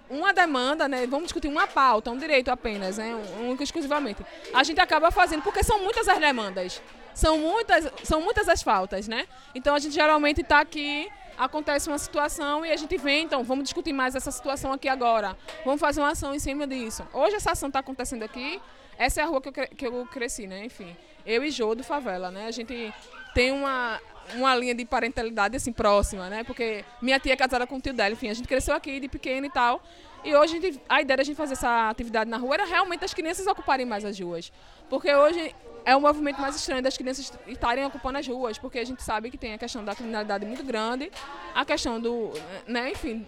uma 0.07 0.31
demanda, 0.31 0.87
né? 0.87 1.07
Vamos 1.07 1.25
discutir 1.25 1.47
uma 1.47 1.65
pauta, 1.65 2.11
um 2.11 2.17
direito 2.17 2.49
apenas, 2.49 2.99
né? 2.99 3.15
Um, 3.15 3.49
um, 3.49 3.57
exclusivamente. 3.59 4.23
A 4.53 4.63
gente 4.63 4.79
acaba 4.79 5.09
fazendo, 5.09 5.41
porque 5.41 5.63
são 5.63 5.79
muitas 5.81 6.07
as 6.07 6.19
demandas. 6.19 6.79
São 7.13 7.37
muitas, 7.37 7.91
são 8.03 8.21
muitas 8.21 8.47
as 8.49 8.61
faltas, 8.63 9.07
né? 9.07 9.27
Então, 9.53 9.75
a 9.75 9.79
gente 9.79 9.93
geralmente 9.93 10.41
está 10.41 10.59
aqui, 10.59 11.09
acontece 11.37 11.87
uma 11.89 11.97
situação 11.97 12.65
e 12.65 12.71
a 12.71 12.77
gente 12.77 12.97
vem, 12.97 13.23
então, 13.23 13.43
vamos 13.43 13.65
discutir 13.65 13.93
mais 13.93 14.15
essa 14.15 14.31
situação 14.31 14.71
aqui 14.71 14.87
agora. 14.87 15.37
Vamos 15.63 15.79
fazer 15.79 16.01
uma 16.01 16.11
ação 16.11 16.33
em 16.33 16.39
cima 16.39 16.65
disso. 16.67 17.07
Hoje 17.13 17.35
essa 17.35 17.51
ação 17.51 17.67
está 17.67 17.79
acontecendo 17.79 18.23
aqui. 18.23 18.61
Essa 18.97 19.21
é 19.21 19.23
a 19.23 19.27
rua 19.27 19.41
que 19.41 19.49
eu, 19.49 19.53
que 19.53 19.87
eu 19.87 20.07
cresci, 20.11 20.47
né? 20.47 20.65
Enfim, 20.65 20.95
eu 21.25 21.43
e 21.43 21.49
Jô 21.49 21.73
do 21.73 21.83
Favela, 21.83 22.29
né? 22.29 22.47
A 22.47 22.51
gente 22.51 22.93
tem 23.33 23.51
uma 23.51 23.99
uma 24.35 24.55
linha 24.55 24.73
de 24.73 24.85
parentalidade 24.85 25.55
assim 25.55 25.71
próxima, 25.71 26.29
né? 26.29 26.43
Porque 26.43 26.83
minha 27.01 27.19
tia 27.19 27.33
é 27.33 27.35
casada 27.35 27.67
com 27.67 27.77
o 27.77 27.81
tio 27.81 27.93
dela, 27.93 28.13
enfim, 28.13 28.29
a 28.29 28.33
gente 28.33 28.47
cresceu 28.47 28.75
aqui 28.75 28.99
de 28.99 29.07
pequeno 29.07 29.45
e 29.45 29.49
tal. 29.49 29.81
E 30.23 30.33
hoje 30.33 30.57
a, 30.57 30.61
gente, 30.61 30.81
a 30.87 31.01
ideia 31.01 31.17
da 31.17 31.23
gente 31.23 31.35
fazer 31.35 31.53
essa 31.53 31.89
atividade 31.89 32.29
na 32.29 32.37
rua 32.37 32.53
era 32.53 32.65
realmente 32.65 33.03
as 33.03 33.13
crianças 33.13 33.45
ocuparem 33.45 33.85
mais 33.85 34.05
as 34.05 34.17
ruas. 34.17 34.51
Porque 34.89 35.13
hoje 35.13 35.53
é 35.85 35.95
um 35.95 35.99
movimento 35.99 36.39
mais 36.39 36.55
estranho 36.55 36.81
das 36.81 36.95
crianças 36.95 37.31
estarem 37.45 37.83
ocupando 37.85 38.17
as 38.17 38.27
ruas, 38.27 38.57
porque 38.57 38.79
a 38.79 38.85
gente 38.85 39.03
sabe 39.03 39.29
que 39.29 39.37
tem 39.37 39.53
a 39.53 39.57
questão 39.57 39.83
da 39.83 39.93
criminalidade 39.93 40.45
muito 40.45 40.63
grande, 40.63 41.11
a 41.53 41.65
questão 41.65 41.99
do, 41.99 42.31
né, 42.65 42.91
enfim, 42.91 43.27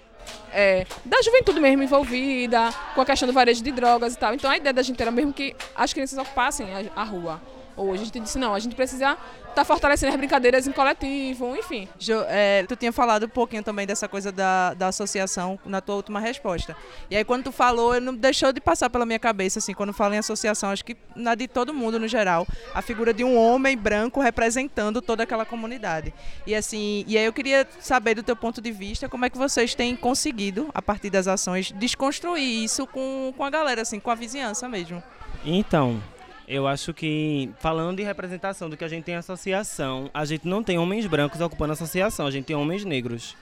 é, 0.53 0.86
da 1.03 1.21
juventude 1.21 1.60
mesmo 1.60 1.84
envolvida, 1.84 2.69
com 2.93 3.01
a 3.01 3.05
questão 3.05 3.27
do 3.27 3.34
varejo 3.34 3.62
de 3.62 3.71
drogas 3.71 4.13
e 4.13 4.17
tal. 4.17 4.34
Então 4.34 4.49
a 4.49 4.55
ideia 4.55 4.73
da 4.73 4.81
gente 4.81 5.01
era 5.01 5.12
mesmo 5.12 5.34
que 5.34 5.53
as 5.75 5.91
crianças 5.91 6.17
ocupassem 6.17 6.67
a, 6.73 7.01
a 7.01 7.03
rua 7.03 7.41
Hoje 7.77 8.03
a 8.03 8.05
gente 8.05 8.19
disse, 8.21 8.38
não, 8.38 8.53
a 8.53 8.59
gente 8.59 8.75
precisa 8.75 9.17
estar 9.49 9.65
fortalecendo 9.65 10.11
as 10.11 10.17
brincadeiras 10.17 10.67
em 10.67 10.71
coletivo, 10.71 11.55
enfim. 11.55 11.88
Jo, 11.99 12.23
é, 12.27 12.65
tu 12.67 12.75
tinha 12.75 12.91
falado 12.91 13.25
um 13.25 13.29
pouquinho 13.29 13.63
também 13.63 13.85
dessa 13.85 14.07
coisa 14.07 14.31
da, 14.31 14.73
da 14.73 14.88
associação 14.88 15.59
na 15.65 15.81
tua 15.81 15.95
última 15.95 16.19
resposta. 16.19 16.75
E 17.09 17.15
aí 17.15 17.23
quando 17.23 17.45
tu 17.45 17.51
falou, 17.51 17.99
não 17.99 18.13
deixou 18.13 18.51
de 18.53 18.61
passar 18.61 18.89
pela 18.89 19.05
minha 19.05 19.19
cabeça, 19.19 19.59
assim, 19.59 19.73
quando 19.73 19.93
falo 19.93 20.13
em 20.13 20.17
associação, 20.17 20.69
acho 20.69 20.83
que 20.85 20.95
na 21.15 21.35
de 21.35 21.47
todo 21.47 21.73
mundo 21.73 21.99
no 21.99 22.07
geral, 22.07 22.47
a 22.73 22.81
figura 22.81 23.13
de 23.13 23.23
um 23.23 23.38
homem 23.38 23.77
branco 23.77 24.19
representando 24.19 25.01
toda 25.01 25.23
aquela 25.23 25.45
comunidade. 25.45 26.13
E 26.45 26.55
assim, 26.55 27.03
e 27.07 27.17
aí 27.17 27.25
eu 27.25 27.33
queria 27.33 27.67
saber 27.79 28.15
do 28.15 28.23
teu 28.23 28.35
ponto 28.35 28.61
de 28.61 28.71
vista, 28.71 29.09
como 29.09 29.25
é 29.25 29.29
que 29.29 29.38
vocês 29.38 29.75
têm 29.75 29.95
conseguido, 29.95 30.69
a 30.73 30.81
partir 30.81 31.09
das 31.09 31.27
ações, 31.27 31.71
desconstruir 31.71 32.63
isso 32.63 32.85
com, 32.88 33.33
com 33.35 33.43
a 33.43 33.49
galera, 33.49 33.81
assim, 33.81 33.99
com 33.99 34.11
a 34.11 34.15
vizinhança 34.15 34.67
mesmo. 34.67 35.01
Então, 35.43 36.01
eu 36.47 36.67
acho 36.67 36.93
que, 36.93 37.49
falando 37.60 37.97
de 37.97 38.03
representação 38.03 38.69
do 38.69 38.77
que 38.77 38.84
a 38.84 38.88
gente 38.88 39.03
tem 39.03 39.15
associação, 39.15 40.10
a 40.13 40.25
gente 40.25 40.47
não 40.47 40.63
tem 40.63 40.77
homens 40.77 41.08
brancos 41.08 41.41
ocupando 41.41 41.73
associação, 41.73 42.27
a 42.27 42.31
gente 42.31 42.45
tem 42.45 42.55
homens 42.55 42.86
negros. 42.86 43.36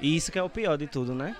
E 0.00 0.14
isso 0.14 0.30
que 0.30 0.38
é 0.38 0.42
o 0.42 0.48
pior 0.48 0.76
de 0.76 0.86
tudo, 0.86 1.14
né? 1.14 1.34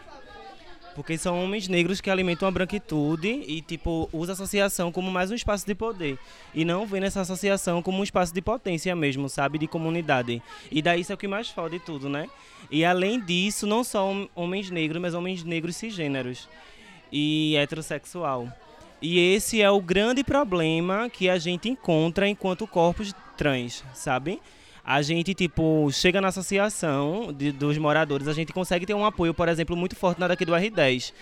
Porque 0.96 1.16
são 1.16 1.44
homens 1.44 1.68
negros 1.68 2.00
que 2.00 2.10
alimentam 2.10 2.48
a 2.48 2.50
branquitude 2.50 3.28
e, 3.28 3.62
tipo, 3.62 4.08
usa 4.12 4.32
a 4.32 4.34
associação 4.34 4.90
como 4.90 5.12
mais 5.12 5.30
um 5.30 5.34
espaço 5.36 5.64
de 5.64 5.72
poder. 5.72 6.18
E 6.52 6.64
não 6.64 6.84
vê 6.84 6.98
nessa 6.98 7.20
associação 7.20 7.80
como 7.80 8.00
um 8.00 8.02
espaço 8.02 8.34
de 8.34 8.42
potência 8.42 8.96
mesmo, 8.96 9.28
sabe? 9.28 9.58
De 9.58 9.68
comunidade. 9.68 10.42
E 10.72 10.82
daí 10.82 11.02
isso 11.02 11.12
é 11.12 11.14
o 11.14 11.18
que 11.18 11.28
mais 11.28 11.48
falta 11.48 11.70
de 11.70 11.78
tudo, 11.78 12.08
né? 12.08 12.28
E 12.68 12.84
além 12.84 13.20
disso, 13.20 13.64
não 13.64 13.84
só 13.84 14.12
homens 14.34 14.70
negros, 14.70 15.00
mas 15.00 15.14
homens 15.14 15.44
negros 15.44 15.76
cisgêneros 15.76 16.48
e 17.12 17.54
heterossexual. 17.56 18.48
E 19.00 19.34
esse 19.34 19.62
é 19.62 19.70
o 19.70 19.80
grande 19.80 20.24
problema 20.24 21.08
que 21.08 21.28
a 21.28 21.38
gente 21.38 21.68
encontra 21.68 22.26
enquanto 22.26 22.66
corpos 22.66 23.14
trans, 23.36 23.84
sabe? 23.94 24.40
A 24.84 25.02
gente, 25.02 25.34
tipo, 25.34 25.88
chega 25.92 26.20
na 26.20 26.28
associação 26.28 27.32
de, 27.32 27.52
dos 27.52 27.78
moradores, 27.78 28.26
a 28.26 28.32
gente 28.32 28.52
consegue 28.52 28.86
ter 28.86 28.94
um 28.94 29.04
apoio, 29.04 29.34
por 29.34 29.48
exemplo, 29.48 29.76
muito 29.76 29.94
forte 29.94 30.18
na 30.18 30.26
daqui 30.26 30.44
do 30.44 30.52
R10. 30.52 31.12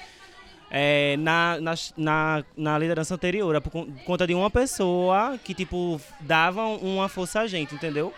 É, 0.70 1.16
na, 1.18 1.60
na, 1.60 1.74
na, 1.96 2.44
na, 2.56 2.78
liderança 2.78 3.14
anterior, 3.14 3.60
por 3.60 3.86
conta 4.04 4.26
de 4.26 4.34
uma 4.34 4.50
pessoa 4.50 5.38
que, 5.44 5.52
tipo, 5.52 6.00
dava 6.20 6.64
uma 6.64 7.08
força 7.08 7.40
a 7.40 7.46
gente, 7.46 7.74
entendeu? 7.74 8.12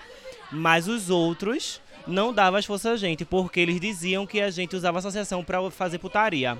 Mas 0.51 0.87
os 0.87 1.11
outros 1.11 1.81
não 2.07 2.33
davam 2.33 2.59
as 2.59 2.65
forças 2.65 2.93
a 2.93 2.97
gente, 2.97 3.25
porque 3.25 3.61
eles 3.61 3.81
diziam 3.81 4.27
que 4.27 4.41
a 4.41 4.51
gente 4.51 4.75
usava 4.77 4.99
a 4.99 5.01
associação 5.01 5.45
para 5.45 5.71
fazer 5.71 5.99
putaria, 5.99 6.57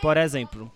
por 0.00 0.16
exemplo. 0.16 0.70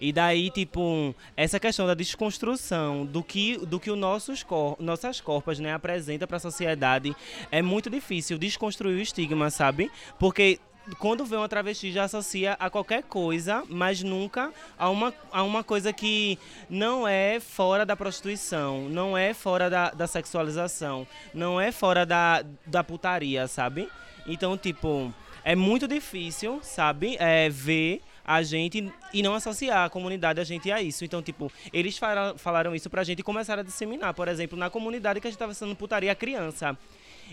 E 0.00 0.12
daí, 0.12 0.50
tipo, 0.50 1.14
essa 1.36 1.58
questão 1.58 1.86
da 1.86 1.94
desconstrução 1.94 3.04
do 3.04 3.22
que, 3.22 3.56
do 3.66 3.80
que 3.80 3.90
o 3.90 3.96
nossos 3.96 4.42
cor, 4.42 4.76
nossas 4.78 5.20
corpas 5.20 5.58
né, 5.58 5.72
apresenta 5.72 6.26
para 6.26 6.36
a 6.36 6.40
sociedade 6.40 7.14
é 7.50 7.60
muito 7.60 7.90
difícil 7.90 8.38
desconstruir 8.38 8.96
o 8.96 9.00
estigma, 9.00 9.50
sabe? 9.50 9.90
Porque 10.18 10.60
quando 10.98 11.24
vê 11.24 11.36
uma 11.36 11.48
travesti 11.48 11.92
já 11.92 12.04
associa 12.04 12.54
a 12.58 12.70
qualquer 12.70 13.02
coisa, 13.02 13.62
mas 13.68 14.02
nunca 14.02 14.52
a 14.78 14.88
uma, 14.88 15.12
a 15.30 15.42
uma 15.42 15.62
coisa 15.62 15.92
que 15.92 16.38
não 16.70 17.06
é 17.06 17.40
fora 17.40 17.84
da 17.84 17.96
prostituição, 17.96 18.88
não 18.88 19.16
é 19.16 19.34
fora 19.34 19.68
da, 19.68 19.90
da 19.90 20.06
sexualização, 20.06 21.06
não 21.34 21.60
é 21.60 21.72
fora 21.72 22.06
da, 22.06 22.44
da 22.64 22.82
putaria, 22.82 23.46
sabe? 23.46 23.88
Então, 24.26 24.56
tipo, 24.56 25.12
é 25.44 25.54
muito 25.54 25.86
difícil, 25.88 26.60
sabe, 26.62 27.16
é, 27.18 27.48
ver 27.48 28.00
a 28.28 28.42
gente 28.42 28.92
e 29.10 29.22
não 29.22 29.32
associar 29.34 29.86
a 29.86 29.88
comunidade 29.88 30.38
a 30.38 30.44
gente 30.44 30.70
a 30.70 30.82
isso. 30.82 31.02
Então, 31.02 31.22
tipo, 31.22 31.50
eles 31.72 31.98
falaram, 32.36 32.74
isso 32.74 32.90
pra 32.90 33.02
gente 33.02 33.20
e 33.20 33.22
começaram 33.22 33.62
a 33.62 33.64
disseminar. 33.64 34.12
Por 34.12 34.28
exemplo, 34.28 34.58
na 34.58 34.68
comunidade 34.68 35.18
que 35.18 35.26
a 35.26 35.30
gente 35.30 35.38
tava 35.38 35.54
sendo 35.54 35.74
putaria 35.74 36.14
criança. 36.14 36.76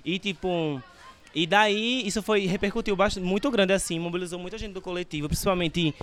E, 0.05 0.17
tipo, 0.17 0.81
e 1.34 1.45
daí 1.45 2.08
isso 2.08 2.23
foi 2.23 2.45
repercutiu 2.45 2.95
bastante, 2.95 3.25
muito 3.25 3.51
grande 3.51 3.73
assim, 3.73 3.99
mobilizou 3.99 4.39
muita 4.39 4.58
gente 4.58 4.71
do 4.71 4.79
coletivo, 4.79 5.27
principalmente 5.27 5.93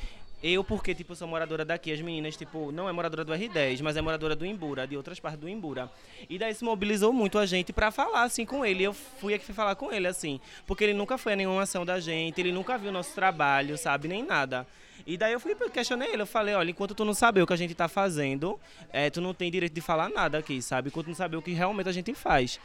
eu, 0.43 0.65
porque, 0.65 0.95
tipo, 0.95 1.15
sou 1.15 1.29
moradora 1.29 1.65
daqui, 1.65 1.93
as 1.93 2.01
meninas, 2.01 2.37
tipo, 2.37 2.73
não 2.73 2.89
é 2.89 2.93
moradora 2.93 3.25
do 3.25 3.33
R10, 3.33 3.81
mas 3.81 3.97
é 3.97 4.01
moradora 4.01 4.35
do 4.35 4.45
Imbura, 4.45 4.87
de 4.87 4.97
outras 4.97 5.21
partes 5.21 5.41
do 5.41 5.49
Imbura. 5.49 5.89
E 6.29 6.39
daí 6.39 6.51
isso 6.51 6.65
mobilizou 6.65 7.13
muito 7.13 7.39
a 7.39 7.47
gente 7.47 7.73
para 7.73 7.91
falar, 7.93 8.25
assim, 8.25 8.45
com 8.45 8.65
ele. 8.65 8.83
Eu 8.83 8.93
fui 8.93 9.35
aqui 9.35 9.53
falar 9.53 9.77
com 9.77 9.93
ele, 9.93 10.09
assim, 10.09 10.41
porque 10.67 10.83
ele 10.83 10.95
nunca 10.95 11.17
foi 11.17 11.35
a 11.35 11.37
nenhuma 11.37 11.63
ação 11.63 11.87
da 11.87 12.01
gente, 12.01 12.41
ele 12.41 12.51
nunca 12.51 12.77
viu 12.77 12.91
nosso 12.91 13.15
trabalho, 13.15 13.79
sabe, 13.79 14.09
nem 14.09 14.25
nada. 14.25 14.67
E 15.07 15.17
daí 15.17 15.33
eu 15.33 15.41
fui 15.41 15.55
questionei 15.71 16.09
ele, 16.13 16.23
eu 16.23 16.27
falei, 16.27 16.55
olha, 16.55 16.71
enquanto 16.71 16.95
tu 16.95 17.05
não 17.05 17.15
saber 17.15 17.43
o 17.43 17.47
que 17.47 17.53
a 17.53 17.57
gente 17.57 17.75
tá 17.75 17.89
fazendo, 17.89 18.59
é, 18.93 19.11
tu 19.11 19.21
não 19.21 19.35
tem 19.35 19.51
direito 19.51 19.73
de 19.73 19.81
falar 19.81 20.09
nada 20.09 20.39
aqui, 20.39 20.61
sabe? 20.61 20.89
Enquanto 20.89 21.09
não 21.09 21.15
saber 21.15 21.37
o 21.37 21.43
que 21.43 21.53
realmente 21.53 21.89
a 21.89 21.93
gente 21.93 22.15
faz. 22.15 22.59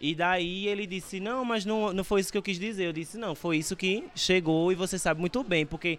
E 0.00 0.14
daí 0.14 0.68
ele 0.68 0.86
disse, 0.86 1.18
não, 1.18 1.44
mas 1.44 1.64
não, 1.64 1.92
não 1.92 2.04
foi 2.04 2.20
isso 2.20 2.30
que 2.30 2.38
eu 2.38 2.42
quis 2.42 2.58
dizer. 2.58 2.86
Eu 2.86 2.92
disse, 2.92 3.18
não, 3.18 3.34
foi 3.34 3.56
isso 3.56 3.74
que 3.74 4.04
chegou 4.14 4.70
e 4.70 4.74
você 4.74 4.98
sabe 4.98 5.20
muito 5.20 5.42
bem, 5.42 5.66
porque 5.66 5.98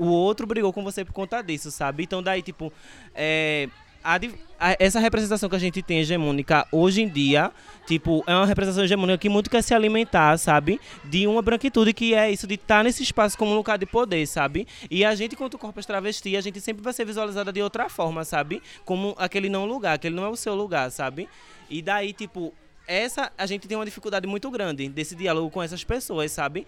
o 0.00 0.06
outro 0.06 0.46
brigou 0.46 0.72
com 0.72 0.82
você 0.82 1.04
por 1.04 1.12
conta 1.12 1.42
disso, 1.42 1.70
sabe? 1.70 2.02
Então 2.02 2.22
daí, 2.22 2.42
tipo, 2.42 2.72
é, 3.14 3.68
a, 4.02 4.16
a, 4.58 4.76
essa 4.78 4.98
representação 4.98 5.48
que 5.48 5.56
a 5.56 5.58
gente 5.58 5.82
tem 5.82 5.98
hegemônica 5.98 6.66
hoje 6.72 7.02
em 7.02 7.08
dia, 7.08 7.52
tipo, 7.86 8.24
é 8.26 8.34
uma 8.34 8.46
representação 8.46 8.82
hegemônica 8.84 9.18
que 9.18 9.28
muito 9.28 9.50
quer 9.50 9.62
se 9.62 9.74
alimentar, 9.74 10.38
sabe? 10.38 10.80
De 11.04 11.26
uma 11.26 11.42
branquitude 11.42 11.92
que 11.92 12.14
é 12.14 12.30
isso, 12.30 12.46
de 12.46 12.54
estar 12.54 12.78
tá 12.78 12.82
nesse 12.82 13.02
espaço 13.02 13.36
como 13.36 13.52
um 13.52 13.56
lugar 13.56 13.78
de 13.78 13.86
poder, 13.86 14.26
sabe? 14.26 14.66
E 14.90 15.04
a 15.04 15.14
gente, 15.14 15.36
quanto 15.36 15.58
corpo 15.58 15.84
travesti, 15.86 16.36
a 16.36 16.40
gente 16.40 16.60
sempre 16.60 16.82
vai 16.82 16.92
ser 16.92 17.04
visualizada 17.04 17.52
de 17.52 17.62
outra 17.62 17.88
forma, 17.88 18.24
sabe? 18.24 18.62
Como 18.84 19.14
aquele 19.18 19.48
não 19.48 19.66
lugar, 19.66 19.94
aquele 19.94 20.14
não 20.14 20.24
é 20.24 20.28
o 20.28 20.36
seu 20.36 20.54
lugar, 20.54 20.90
sabe? 20.90 21.28
E 21.68 21.82
daí, 21.82 22.12
tipo, 22.12 22.54
essa 22.86 23.30
a 23.36 23.46
gente 23.46 23.68
tem 23.68 23.76
uma 23.76 23.84
dificuldade 23.84 24.26
muito 24.26 24.50
grande 24.50 24.88
desse 24.88 25.14
diálogo 25.14 25.50
com 25.50 25.62
essas 25.62 25.84
pessoas, 25.84 26.32
sabe? 26.32 26.66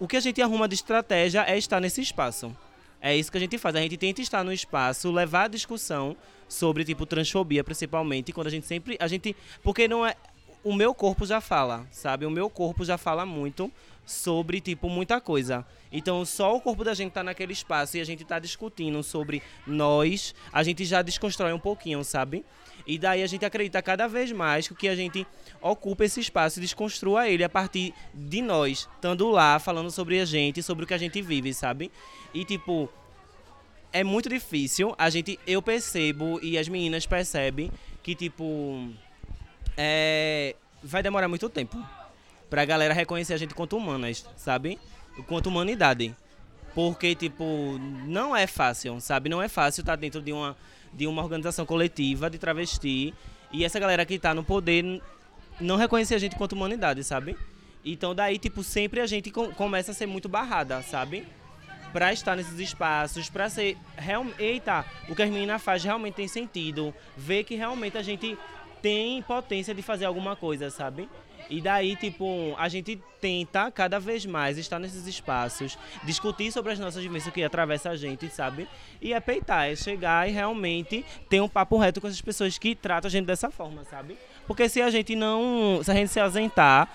O 0.00 0.08
que 0.08 0.16
a 0.16 0.20
gente 0.20 0.42
arruma 0.42 0.66
de 0.66 0.74
estratégia 0.74 1.44
é 1.46 1.56
estar 1.56 1.80
nesse 1.80 2.00
espaço. 2.00 2.54
É 3.02 3.16
isso 3.16 3.32
que 3.32 3.36
a 3.36 3.40
gente 3.40 3.58
faz. 3.58 3.74
A 3.74 3.80
gente 3.80 3.96
tenta 3.96 4.22
estar 4.22 4.44
no 4.44 4.52
espaço, 4.52 5.10
levar 5.10 5.44
a 5.44 5.48
discussão 5.48 6.16
sobre, 6.48 6.84
tipo, 6.84 7.04
transfobia, 7.04 7.64
principalmente, 7.64 8.32
quando 8.32 8.46
a 8.46 8.50
gente 8.50 8.64
sempre. 8.64 8.96
A 9.00 9.08
gente. 9.08 9.34
Porque 9.60 9.88
não 9.88 10.06
é. 10.06 10.14
O 10.62 10.72
meu 10.72 10.94
corpo 10.94 11.26
já 11.26 11.40
fala, 11.40 11.84
sabe? 11.90 12.24
O 12.24 12.30
meu 12.30 12.48
corpo 12.48 12.84
já 12.84 12.96
fala 12.96 13.26
muito 13.26 13.68
sobre, 14.06 14.60
tipo, 14.60 14.88
muita 14.88 15.20
coisa. 15.20 15.66
Então, 15.90 16.24
só 16.24 16.54
o 16.54 16.60
corpo 16.60 16.84
da 16.84 16.94
gente 16.94 17.12
tá 17.12 17.24
naquele 17.24 17.52
espaço 17.52 17.96
e 17.96 18.00
a 18.00 18.04
gente 18.04 18.24
tá 18.24 18.38
discutindo 18.38 19.02
sobre 19.02 19.42
nós, 19.66 20.32
a 20.52 20.62
gente 20.62 20.84
já 20.84 21.02
desconstrói 21.02 21.52
um 21.52 21.58
pouquinho, 21.58 22.04
sabe? 22.04 22.44
E 22.86 22.98
daí 22.98 23.22
a 23.22 23.26
gente 23.26 23.44
acredita 23.44 23.80
cada 23.82 24.08
vez 24.08 24.32
mais 24.32 24.68
que 24.68 24.88
a 24.88 24.94
gente 24.94 25.26
ocupa 25.60 26.04
esse 26.04 26.20
espaço 26.20 26.58
e 26.58 26.62
desconstrua 26.62 27.28
ele 27.28 27.44
a 27.44 27.48
partir 27.48 27.94
de 28.14 28.42
nós, 28.42 28.88
estando 28.94 29.28
lá, 29.30 29.58
falando 29.58 29.90
sobre 29.90 30.20
a 30.20 30.24
gente, 30.24 30.62
sobre 30.62 30.84
o 30.84 30.86
que 30.86 30.94
a 30.94 30.98
gente 30.98 31.20
vive, 31.22 31.54
sabe? 31.54 31.90
E 32.34 32.44
tipo, 32.44 32.88
é 33.92 34.02
muito 34.02 34.28
difícil. 34.28 34.94
A 34.98 35.10
gente, 35.10 35.38
eu 35.46 35.60
percebo 35.60 36.40
e 36.42 36.56
as 36.56 36.68
meninas 36.68 37.06
percebem 37.06 37.70
que 38.02 38.14
tipo 38.14 38.88
é, 39.76 40.56
vai 40.82 41.02
demorar 41.02 41.28
muito 41.28 41.48
tempo 41.48 41.82
pra 42.50 42.64
galera 42.64 42.92
reconhecer 42.92 43.34
a 43.34 43.36
gente 43.36 43.54
quanto 43.54 43.76
humanas, 43.76 44.26
sabe? 44.36 44.78
Quanto 45.26 45.48
humanidade. 45.48 46.14
Porque, 46.74 47.14
tipo, 47.14 47.78
não 48.06 48.34
é 48.34 48.46
fácil, 48.46 48.98
sabe? 49.00 49.28
Não 49.28 49.42
é 49.42 49.48
fácil 49.48 49.82
estar 49.82 49.96
dentro 49.96 50.22
de 50.22 50.32
uma, 50.32 50.56
de 50.92 51.06
uma 51.06 51.22
organização 51.22 51.66
coletiva 51.66 52.30
de 52.30 52.38
travesti 52.38 53.14
e 53.52 53.64
essa 53.64 53.78
galera 53.78 54.04
que 54.06 54.18
tá 54.18 54.32
no 54.32 54.42
poder 54.42 55.02
não 55.60 55.76
reconhecer 55.76 56.14
a 56.14 56.18
gente 56.18 56.36
quanto 56.36 56.54
humanidade, 56.54 57.04
sabe? 57.04 57.36
Então, 57.84 58.14
daí, 58.14 58.38
tipo, 58.38 58.62
sempre 58.62 59.00
a 59.00 59.06
gente 59.06 59.30
com, 59.30 59.52
começa 59.52 59.90
a 59.90 59.94
ser 59.94 60.06
muito 60.06 60.28
barrada, 60.28 60.82
sabe? 60.82 61.26
Para 61.92 62.12
estar 62.12 62.36
nesses 62.36 62.58
espaços, 62.58 63.28
para 63.28 63.48
ser 63.48 63.76
realmente, 63.96 64.42
eita, 64.42 64.84
o 65.08 65.14
que 65.14 65.22
as 65.22 65.30
meninas 65.30 65.62
fazem 65.62 65.88
realmente 65.88 66.14
tem 66.14 66.28
sentido, 66.28 66.94
ver 67.16 67.44
que 67.44 67.54
realmente 67.54 67.98
a 67.98 68.02
gente 68.02 68.38
tem 68.80 69.22
potência 69.22 69.74
de 69.74 69.82
fazer 69.82 70.04
alguma 70.04 70.34
coisa, 70.34 70.70
sabe? 70.70 71.08
E 71.50 71.60
daí, 71.60 71.96
tipo, 71.96 72.54
a 72.56 72.68
gente 72.68 73.00
tenta 73.20 73.70
cada 73.70 73.98
vez 74.00 74.24
mais 74.24 74.56
estar 74.58 74.78
nesses 74.78 75.06
espaços, 75.06 75.78
discutir 76.02 76.50
sobre 76.50 76.72
as 76.72 76.78
nossas 76.78 77.02
vivências 77.02 77.32
que 77.32 77.42
atravessa 77.42 77.90
a 77.90 77.96
gente, 77.96 78.28
sabe? 78.30 78.66
E 79.00 79.12
é 79.12 79.20
peitar, 79.20 79.68
é 79.68 79.76
chegar 79.76 80.28
e 80.28 80.32
realmente 80.32 81.04
ter 81.28 81.40
um 81.40 81.48
papo 81.48 81.76
reto 81.76 82.00
com 82.00 82.06
essas 82.06 82.20
pessoas 82.20 82.56
que 82.58 82.74
tratam 82.74 83.08
a 83.08 83.10
gente 83.10 83.26
dessa 83.26 83.50
forma, 83.50 83.84
sabe? 83.84 84.16
Porque 84.46 84.68
se 84.68 84.80
a 84.80 84.90
gente 84.90 85.14
não, 85.14 85.80
se 85.82 85.90
a 85.90 85.94
gente 85.94 86.08
se 86.08 86.20
ausentar, 86.20 86.88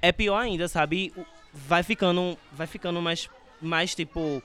é 0.00 0.10
pior 0.10 0.38
ainda, 0.38 0.66
sabe? 0.66 1.12
Vai 1.52 1.82
ficando, 1.82 2.38
vai 2.52 2.66
ficando 2.66 3.02
mais 3.02 3.28
mais 3.60 3.94
tipo 3.94 4.42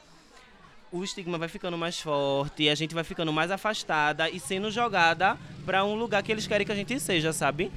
o 0.91 1.03
estigma 1.03 1.37
vai 1.37 1.49
ficando 1.49 1.77
mais 1.77 1.99
forte, 1.99 2.69
a 2.69 2.75
gente 2.75 2.95
vai 2.95 3.03
ficando 3.03 3.33
mais 3.33 3.51
afastada 3.51 4.29
e 4.29 4.39
sendo 4.39 4.71
jogada 4.71 5.37
para 5.65 5.83
um 5.83 5.95
lugar 5.95 6.23
que 6.23 6.31
eles 6.31 6.47
querem 6.47 6.65
que 6.65 6.71
a 6.71 6.75
gente 6.75 6.97
seja, 6.99 7.33
sabe? 7.33 7.71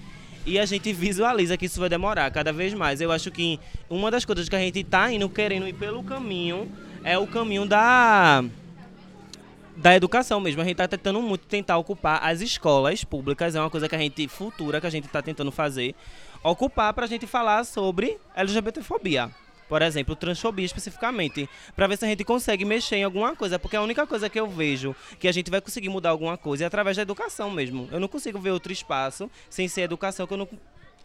E 0.47 0.59
a 0.59 0.65
gente 0.65 0.93
visualiza 0.93 1.57
que 1.57 1.67
isso 1.67 1.81
vai 1.81 1.89
demorar 1.89 2.31
cada 2.31 2.53
vez 2.53 2.73
mais. 2.73 3.01
Eu 3.01 3.11
acho 3.11 3.31
que 3.31 3.59
uma 3.91 4.11
das 4.11 4.25
coisas 4.25 4.49
que 4.49 4.55
a 4.55 4.59
gente 4.59 4.85
tá 4.85 5.11
indo 5.13 5.29
querendo 5.29 5.67
ir 5.67 5.73
pelo 5.73 6.03
caminho 6.03 6.71
é 7.03 7.19
o 7.19 7.27
caminho 7.27 7.67
da 7.67 8.45
da 9.77 9.95
educação 9.95 10.41
mesmo. 10.41 10.61
A 10.61 10.65
gente 10.65 10.75
está 10.75 10.89
tentando 10.89 11.21
muito 11.21 11.47
tentar 11.47 11.77
ocupar 11.77 12.21
as 12.25 12.41
escolas 12.41 13.05
públicas, 13.05 13.55
é 13.55 13.61
uma 13.61 13.71
coisa 13.71 13.89
que 13.89 13.95
a 13.95 13.99
gente 13.99 14.27
futura 14.29 14.81
que 14.81 14.87
a 14.87 14.91
gente 14.91 15.07
está 15.07 15.23
tentando 15.23 15.53
fazer, 15.53 15.95
ocupar 16.43 16.93
para 16.95 17.05
a 17.05 17.09
gente 17.09 17.27
falar 17.27 17.65
sobre 17.65 18.19
LGBTfobia. 18.35 19.31
Por 19.69 19.83
exemplo, 19.83 20.17
transfobia 20.17 20.65
especificamente, 20.65 21.49
para 21.77 21.87
ver 21.87 21.99
se 21.99 22.05
a 22.05 22.09
gente 22.09 22.25
consegue 22.25 22.65
mexer 22.65 22.97
em 22.97 23.05
alguma 23.05 23.37
coisa, 23.37 23.59
porque 23.59 23.77
a 23.77 23.83
única 23.83 24.07
coisa 24.07 24.29
que 24.29 24.41
eu 24.41 24.49
vejo 24.49 24.97
que 25.19 25.29
a 25.29 25.33
gente 25.33 25.51
vai 25.51 25.61
conseguir 25.61 25.89
mudar 25.89 26.11
alguma 26.11 26.39
coisa 26.39 26.65
é 26.65 26.67
através 26.67 26.97
da 26.97 27.03
educação 27.03 27.51
mesmo. 27.51 27.89
Eu 27.93 28.01
não 28.01 28.09
consigo 28.09 28.39
ver 28.39 28.51
outro 28.51 28.73
espaço 28.73 29.31
sem 29.51 29.69
ser 29.69 29.83
educação 29.83 30.27
que 30.27 30.33
eu 30.33 30.39
não 30.39 30.49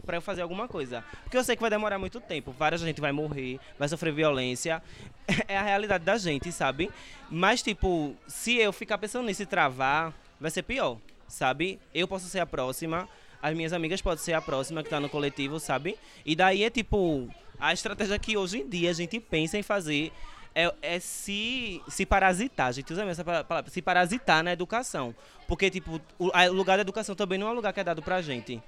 para 0.06 0.18
eu 0.18 0.22
fazer 0.22 0.42
alguma 0.42 0.68
coisa. 0.68 1.04
Porque 1.24 1.38
eu 1.38 1.44
sei 1.44 1.56
que 1.56 1.62
vai 1.62 1.70
demorar 1.70 1.98
muito 1.98 2.20
tempo. 2.20 2.52
Várias 2.52 2.82
gente 2.82 3.00
vai 3.00 3.12
morrer, 3.12 3.60
vai 3.80 3.88
sofrer 3.88 4.14
violência. 4.14 4.82
É 5.48 5.58
a 5.58 5.62
realidade 5.62 6.04
da 6.04 6.18
gente, 6.18 6.52
sabe? 6.52 6.92
Mas, 7.30 7.62
tipo, 7.62 8.14
se 8.28 8.58
eu 8.58 8.74
ficar 8.74 8.98
pensando 8.98 9.26
nisso 9.26 9.44
e 9.44 9.46
travar, 9.46 10.14
vai 10.38 10.52
ser 10.52 10.64
pior, 10.64 10.98
sabe? 11.30 11.80
Eu 11.94 12.10
posso 12.10 12.28
ser 12.28 12.40
a 12.40 12.46
próxima, 12.46 13.08
as 13.42 13.56
minhas 13.56 13.72
amigas 13.72 14.02
podem 14.02 14.22
ser 14.22 14.34
a 14.34 14.42
próxima 14.42 14.84
que 14.84 14.90
tá 14.90 15.00
no 15.00 15.08
coletivo, 15.08 15.60
sabe? 15.62 15.98
E 16.26 16.36
daí 16.36 16.64
é 16.64 16.70
tipo, 16.70 17.30
a 17.64 17.74
estratégia 17.74 18.20
que 18.20 18.36
hoje 18.36 18.60
em 18.60 18.68
dia 18.68 18.90
a 18.90 18.94
gente 18.94 19.20
pensa 19.20 19.58
em 19.58 19.64
fazer 19.64 20.12
é, 20.54 20.74
é, 20.82 21.00
se, 21.00 21.82
se 21.88 22.06
parasitar. 22.06 22.68
A 22.68 22.72
gente 22.72 22.92
usa 22.92 23.06
mesmo 23.06 23.22
essa 23.22 23.44
palavra, 23.44 23.72
se 23.72 23.82
parasitar 23.82 24.44
na 24.44 24.52
educação. 24.52 25.16
Porque, 25.48 25.70
tipo, 25.70 26.00
o, 26.20 26.28
o 26.28 26.54
lugar 26.54 26.78
da 26.78 26.82
educação 26.82 27.16
também 27.16 27.40
não 27.40 27.48
é 27.48 27.52
um 27.52 27.56
lugar 27.56 27.74
que 27.74 27.80
é 27.80 27.84
dado 27.84 28.02
pra 28.02 28.22
gente 28.22 28.62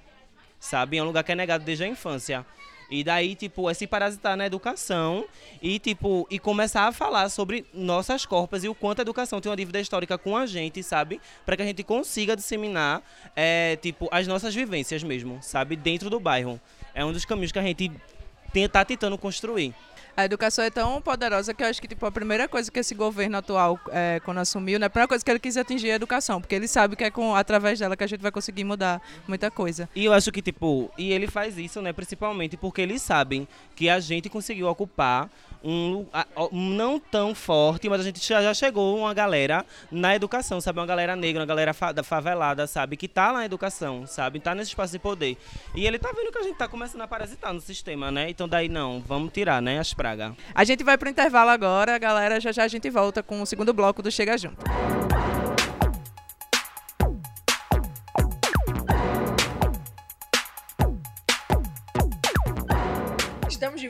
sabe? 0.58 0.96
É 0.96 1.02
um 1.02 1.06
lugar 1.06 1.24
que 1.24 1.32
é 1.32 1.34
negado 1.34 1.64
desde 1.64 1.84
a 1.84 1.88
infância. 1.88 2.44
E 2.88 3.02
daí, 3.02 3.34
tipo, 3.34 3.68
é 3.68 3.74
se 3.74 3.84
parasitar 3.84 4.36
na 4.36 4.46
educação 4.46 5.24
e, 5.60 5.76
tipo, 5.78 6.24
e 6.30 6.38
começar 6.38 6.86
a 6.86 6.92
falar 6.92 7.28
sobre 7.30 7.64
nossas 7.74 8.24
corpas 8.24 8.62
e 8.62 8.68
o 8.68 8.74
quanto 8.76 9.00
a 9.00 9.02
educação 9.02 9.40
tem 9.40 9.50
uma 9.50 9.56
dívida 9.56 9.80
histórica 9.80 10.16
com 10.16 10.36
a 10.36 10.46
gente, 10.46 10.82
sabe? 10.84 11.20
Para 11.44 11.56
que 11.56 11.62
a 11.62 11.66
gente 11.66 11.82
consiga 11.82 12.36
disseminar, 12.36 13.02
é, 13.34 13.76
tipo, 13.82 14.08
as 14.12 14.28
nossas 14.28 14.54
vivências 14.54 15.02
mesmo, 15.02 15.38
sabe? 15.42 15.74
Dentro 15.74 16.08
do 16.08 16.20
bairro. 16.20 16.60
É 16.94 17.04
um 17.04 17.12
dos 17.12 17.24
caminhos 17.24 17.50
que 17.50 17.58
a 17.58 17.62
gente 17.62 17.90
está 18.64 18.84
tentando 18.84 19.16
construir. 19.18 19.74
A 20.16 20.24
educação 20.24 20.64
é 20.64 20.70
tão 20.70 20.98
poderosa 21.02 21.52
que 21.52 21.62
eu 21.62 21.66
acho 21.66 21.78
que 21.78 21.86
tipo, 21.86 22.06
a 22.06 22.10
primeira 22.10 22.48
coisa 22.48 22.70
que 22.70 22.78
esse 22.78 22.94
governo 22.94 23.36
atual, 23.36 23.78
é, 23.90 24.18
quando 24.24 24.38
assumiu, 24.38 24.78
né, 24.78 24.86
a 24.86 24.90
primeira 24.90 25.06
coisa 25.06 25.22
que 25.22 25.30
ele 25.30 25.38
quis 25.38 25.58
atingir 25.58 25.90
é 25.90 25.92
a 25.92 25.96
educação, 25.96 26.40
porque 26.40 26.54
ele 26.54 26.66
sabe 26.66 26.96
que 26.96 27.04
é 27.04 27.10
com, 27.10 27.36
através 27.36 27.78
dela 27.78 27.94
que 27.94 28.02
a 28.02 28.06
gente 28.06 28.22
vai 28.22 28.32
conseguir 28.32 28.64
mudar 28.64 29.02
muita 29.28 29.50
coisa. 29.50 29.86
E 29.94 30.06
eu 30.06 30.14
acho 30.14 30.32
que, 30.32 30.40
tipo, 30.40 30.90
e 30.96 31.12
ele 31.12 31.26
faz 31.26 31.58
isso, 31.58 31.82
né, 31.82 31.92
principalmente 31.92 32.56
porque 32.56 32.80
eles 32.80 33.02
sabem 33.02 33.46
que 33.74 33.90
a 33.90 34.00
gente 34.00 34.30
conseguiu 34.30 34.68
ocupar 34.68 35.28
um, 35.66 36.06
não 36.52 37.00
tão 37.00 37.34
forte, 37.34 37.88
mas 37.88 38.00
a 38.00 38.04
gente 38.04 38.26
já, 38.26 38.40
já 38.40 38.54
chegou 38.54 38.96
uma 38.96 39.12
galera 39.12 39.66
na 39.90 40.14
educação, 40.14 40.60
sabe? 40.60 40.78
Uma 40.78 40.86
galera 40.86 41.16
negra, 41.16 41.40
uma 41.40 41.46
galera 41.46 41.74
fa, 41.74 41.92
favelada, 42.04 42.66
sabe? 42.68 42.96
Que 42.96 43.08
tá 43.08 43.32
na 43.32 43.44
educação, 43.44 44.06
sabe? 44.06 44.38
Tá 44.38 44.54
nesse 44.54 44.70
espaço 44.70 44.92
de 44.92 45.00
poder. 45.00 45.36
E 45.74 45.84
ele 45.84 45.98
tá 45.98 46.12
vendo 46.14 46.30
que 46.30 46.38
a 46.38 46.42
gente 46.42 46.56
tá 46.56 46.68
começando 46.68 47.00
a 47.00 47.08
parasitar 47.08 47.52
no 47.52 47.60
sistema, 47.60 48.12
né? 48.12 48.30
Então 48.30 48.48
daí 48.48 48.68
não, 48.68 49.00
vamos 49.00 49.32
tirar, 49.32 49.60
né? 49.60 49.80
As 49.80 49.92
pragas. 49.92 50.32
A 50.54 50.62
gente 50.62 50.84
vai 50.84 50.96
pro 50.96 51.08
intervalo 51.08 51.50
agora, 51.50 51.98
galera. 51.98 52.40
Já 52.40 52.52
já 52.52 52.62
a 52.62 52.68
gente 52.68 52.88
volta 52.88 53.22
com 53.22 53.42
o 53.42 53.46
segundo 53.46 53.72
bloco 53.72 54.02
do 54.02 54.10
Chega 54.10 54.38
Junto. 54.38 54.64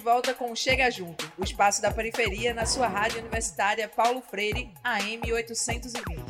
Volta 0.07 0.33
com 0.33 0.55
Chega 0.55 0.89
Junto, 0.89 1.29
o 1.37 1.43
espaço 1.43 1.83
da 1.83 1.91
periferia 1.91 2.55
na 2.55 2.65
sua 2.65 2.87
rádio 2.87 3.19
universitária 3.19 3.89
Paulo 3.89 4.23
Freire, 4.23 4.73
AM 4.85 5.33
820. 5.33 6.23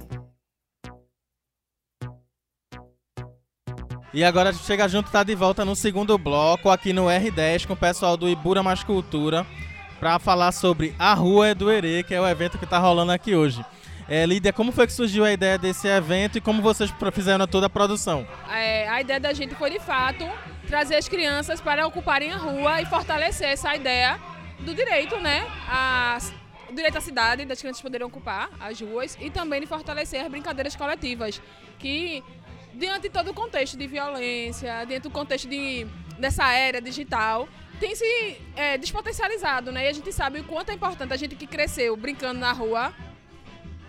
E 4.15 4.25
agora 4.25 4.51
Chega 4.55 4.89
Junto 4.89 5.09
está 5.09 5.23
de 5.23 5.35
volta 5.35 5.63
no 5.63 5.77
segundo 5.77 6.17
bloco 6.17 6.71
aqui 6.71 6.95
no 6.95 7.05
R10 7.05 7.67
com 7.67 7.75
o 7.75 7.77
pessoal 7.77 8.17
do 8.17 8.27
Ibura 8.27 8.63
Mais 8.63 8.83
Cultura 8.83 9.47
para 10.01 10.19
falar 10.19 10.53
sobre 10.53 10.95
a 10.99 11.13
Rua 11.13 11.55
do 11.55 11.71
Herê, 11.71 12.03
que 12.03 12.15
é 12.15 12.21
o 12.21 12.27
evento 12.27 12.57
que 12.57 12.65
está 12.65 12.79
rolando 12.79 13.13
aqui 13.13 13.37
hoje. 13.37 13.63
É, 14.09 14.25
Lídia, 14.25 14.53
como 14.53 14.71
foi 14.71 14.87
que 14.87 14.93
surgiu 14.93 15.25
a 15.25 15.33
ideia 15.33 15.59
desse 15.59 15.89
evento 15.89 16.39
e 16.39 16.41
como 16.41 16.63
vocês 16.63 16.93
fizeram 17.13 17.45
toda 17.47 17.67
a 17.67 17.71
produção? 17.71 18.27
É, 18.49 18.89
a 18.89 19.01
ideia 19.01 19.19
da 19.19 19.33
gente 19.33 19.55
foi, 19.57 19.71
de 19.71 19.81
fato, 19.81 20.25
trazer 20.69 20.95
as 20.95 21.09
crianças 21.09 21.61
para 21.61 21.85
ocuparem 21.87 22.31
a 22.31 22.37
rua 22.37 22.81
e 22.81 22.87
fortalecer 22.87 23.49
essa 23.49 23.75
ideia 23.75 24.21
do 24.61 24.75
direito, 24.75 25.19
né? 25.19 25.45
A, 25.69 26.19
o 26.71 26.73
direito 26.73 26.97
à 26.99 27.01
cidade, 27.01 27.45
das 27.45 27.59
crianças 27.59 27.83
poderem 27.83 28.07
ocupar 28.07 28.49
as 28.61 28.81
ruas 28.81 29.19
e 29.21 29.29
também 29.29 29.61
de 29.61 29.67
fortalecer 29.67 30.21
as 30.21 30.29
brincadeiras 30.29 30.77
coletivas, 30.77 31.43
que 31.79 32.23
diante 32.75 33.03
de 33.03 33.11
todo 33.11 33.33
o 33.33 33.35
contexto 33.35 33.77
de 33.77 33.89
violência, 33.89 34.85
dentro 34.85 35.09
do 35.09 35.13
contexto 35.13 35.49
de, 35.49 35.85
dessa 36.17 36.53
era 36.53 36.81
digital, 36.81 37.49
tem 37.81 37.97
se 37.97 38.41
é, 38.55 38.79
despotencializado, 38.79 39.73
né? 39.73 39.87
E 39.87 39.89
a 39.89 39.93
gente 39.93 40.13
sabe 40.13 40.41
o 40.41 40.45
quanto 40.45 40.71
é 40.71 40.75
importante 40.75 41.13
a 41.13 41.17
gente 41.17 41.35
que 41.35 41.47
cresceu 41.47 41.97
brincando 41.97 42.39
na 42.39 42.53
rua 42.53 42.95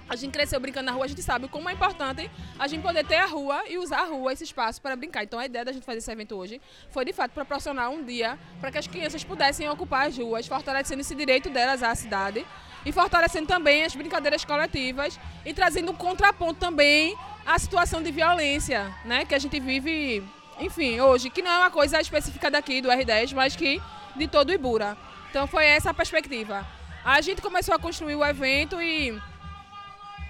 a 0.09 0.15
gente 0.15 0.31
cresceu 0.31 0.59
brincando 0.59 0.85
na 0.85 0.91
rua, 0.91 1.05
a 1.05 1.07
gente 1.07 1.21
sabe 1.21 1.47
como 1.47 1.69
é 1.69 1.73
importante 1.73 2.29
a 2.57 2.67
gente 2.67 2.81
poder 2.81 3.05
ter 3.05 3.15
a 3.15 3.25
rua 3.25 3.63
e 3.67 3.77
usar 3.77 4.01
a 4.01 4.05
rua, 4.05 4.31
esse 4.31 4.43
espaço 4.43 4.81
para 4.81 4.95
brincar. 4.95 5.23
Então 5.23 5.39
a 5.39 5.45
ideia 5.45 5.65
da 5.65 5.71
gente 5.71 5.85
fazer 5.85 5.99
esse 5.99 6.11
evento 6.11 6.35
hoje 6.35 6.61
foi 6.89 7.05
de 7.05 7.13
fato 7.13 7.31
proporcionar 7.31 7.89
um 7.89 8.03
dia 8.03 8.37
para 8.59 8.71
que 8.71 8.77
as 8.77 8.87
crianças 8.87 9.23
pudessem 9.23 9.69
ocupar 9.69 10.07
as 10.07 10.17
ruas, 10.17 10.47
fortalecendo 10.47 11.01
esse 11.01 11.13
direito 11.13 11.49
delas 11.49 11.83
à 11.83 11.93
cidade 11.95 12.45
e 12.85 12.91
fortalecendo 12.91 13.47
também 13.47 13.83
as 13.83 13.95
brincadeiras 13.95 14.45
coletivas 14.45 15.19
e 15.45 15.53
trazendo 15.53 15.91
um 15.91 15.95
contraponto 15.95 16.59
também 16.59 17.15
à 17.45 17.59
situação 17.59 18.01
de 18.01 18.11
violência, 18.11 18.93
né, 19.03 19.25
que 19.25 19.35
a 19.35 19.39
gente 19.39 19.59
vive, 19.59 20.23
enfim, 20.59 20.99
hoje, 20.99 21.29
que 21.29 21.41
não 21.41 21.51
é 21.51 21.57
uma 21.59 21.71
coisa 21.71 21.99
específica 21.99 22.49
daqui 22.49 22.81
do 22.81 22.89
R10, 22.89 23.33
mas 23.33 23.55
que 23.55 23.81
de 24.15 24.27
todo 24.27 24.53
Ibura. 24.53 24.97
Então 25.29 25.47
foi 25.47 25.65
essa 25.65 25.89
a 25.89 25.93
perspectiva. 25.93 26.65
A 27.03 27.21
gente 27.21 27.41
começou 27.41 27.73
a 27.73 27.79
construir 27.79 28.15
o 28.15 28.25
evento 28.25 28.81
e 28.81 29.17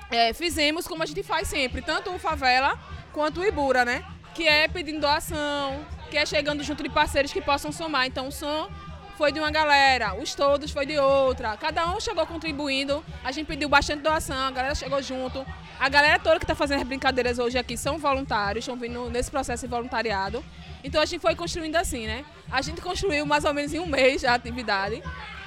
é, 0.10 0.34
fizemos 0.34 0.88
como 0.88 1.04
a 1.04 1.06
gente 1.06 1.24
faz 1.24 1.48
sempre, 1.48 1.82
tanto 1.82 2.12
o 2.12 2.20
Favela 2.20 2.78
quanto 3.12 3.42
o 3.42 3.46
Ibura, 3.46 3.84
né? 3.84 4.04
Que 4.34 4.48
é 4.48 4.68
pedindo 4.68 5.02
doação, 5.02 5.86
que 6.10 6.18
é 6.18 6.26
chegando 6.26 6.64
junto 6.64 6.84
de 6.84 6.90
parceiros 6.90 7.34
que 7.34 7.42
possam 7.42 7.72
somar. 7.72 8.06
Então 8.06 8.28
o 8.28 8.32
som 8.32 8.70
foi 9.18 9.32
de 9.32 9.40
uma 9.40 9.50
galera, 9.50 10.14
os 10.14 10.36
todos 10.36 10.72
foi 10.72 10.86
de 10.86 10.98
outra. 10.98 11.58
Cada 11.58 11.92
um 11.92 12.00
chegou 12.00 12.26
contribuindo, 12.26 13.04
a 13.24 13.32
gente 13.32 13.48
pediu 13.48 13.68
bastante 13.68 14.04
doação, 14.04 14.48
a 14.48 14.52
galera 14.52 14.76
chegou 14.76 15.02
junto. 15.02 15.46
A 15.80 15.90
galera 15.90 16.20
toda 16.20 16.38
que 16.38 16.44
está 16.44 16.56
fazendo 16.56 16.82
as 16.82 16.88
brincadeiras 16.88 17.40
hoje 17.40 17.58
aqui 17.58 17.76
são 17.76 17.98
voluntários, 17.98 18.64
estão 18.64 18.78
vindo 18.78 19.10
nesse 19.10 19.30
processo 19.30 19.66
de 19.66 19.72
voluntariado. 19.72 20.44
Então 20.84 21.02
a 21.02 21.06
gente 21.06 21.20
foi 21.20 21.36
construindo 21.36 21.76
assim, 21.76 22.06
né? 22.06 22.24
A 22.52 22.62
gente 22.62 22.80
construiu 22.80 23.26
mais 23.26 23.44
ou 23.44 23.54
menos 23.54 23.74
em 23.74 23.80
um 23.80 23.88
mês 23.88 24.24
a 24.24 24.36
atividade 24.36 25.02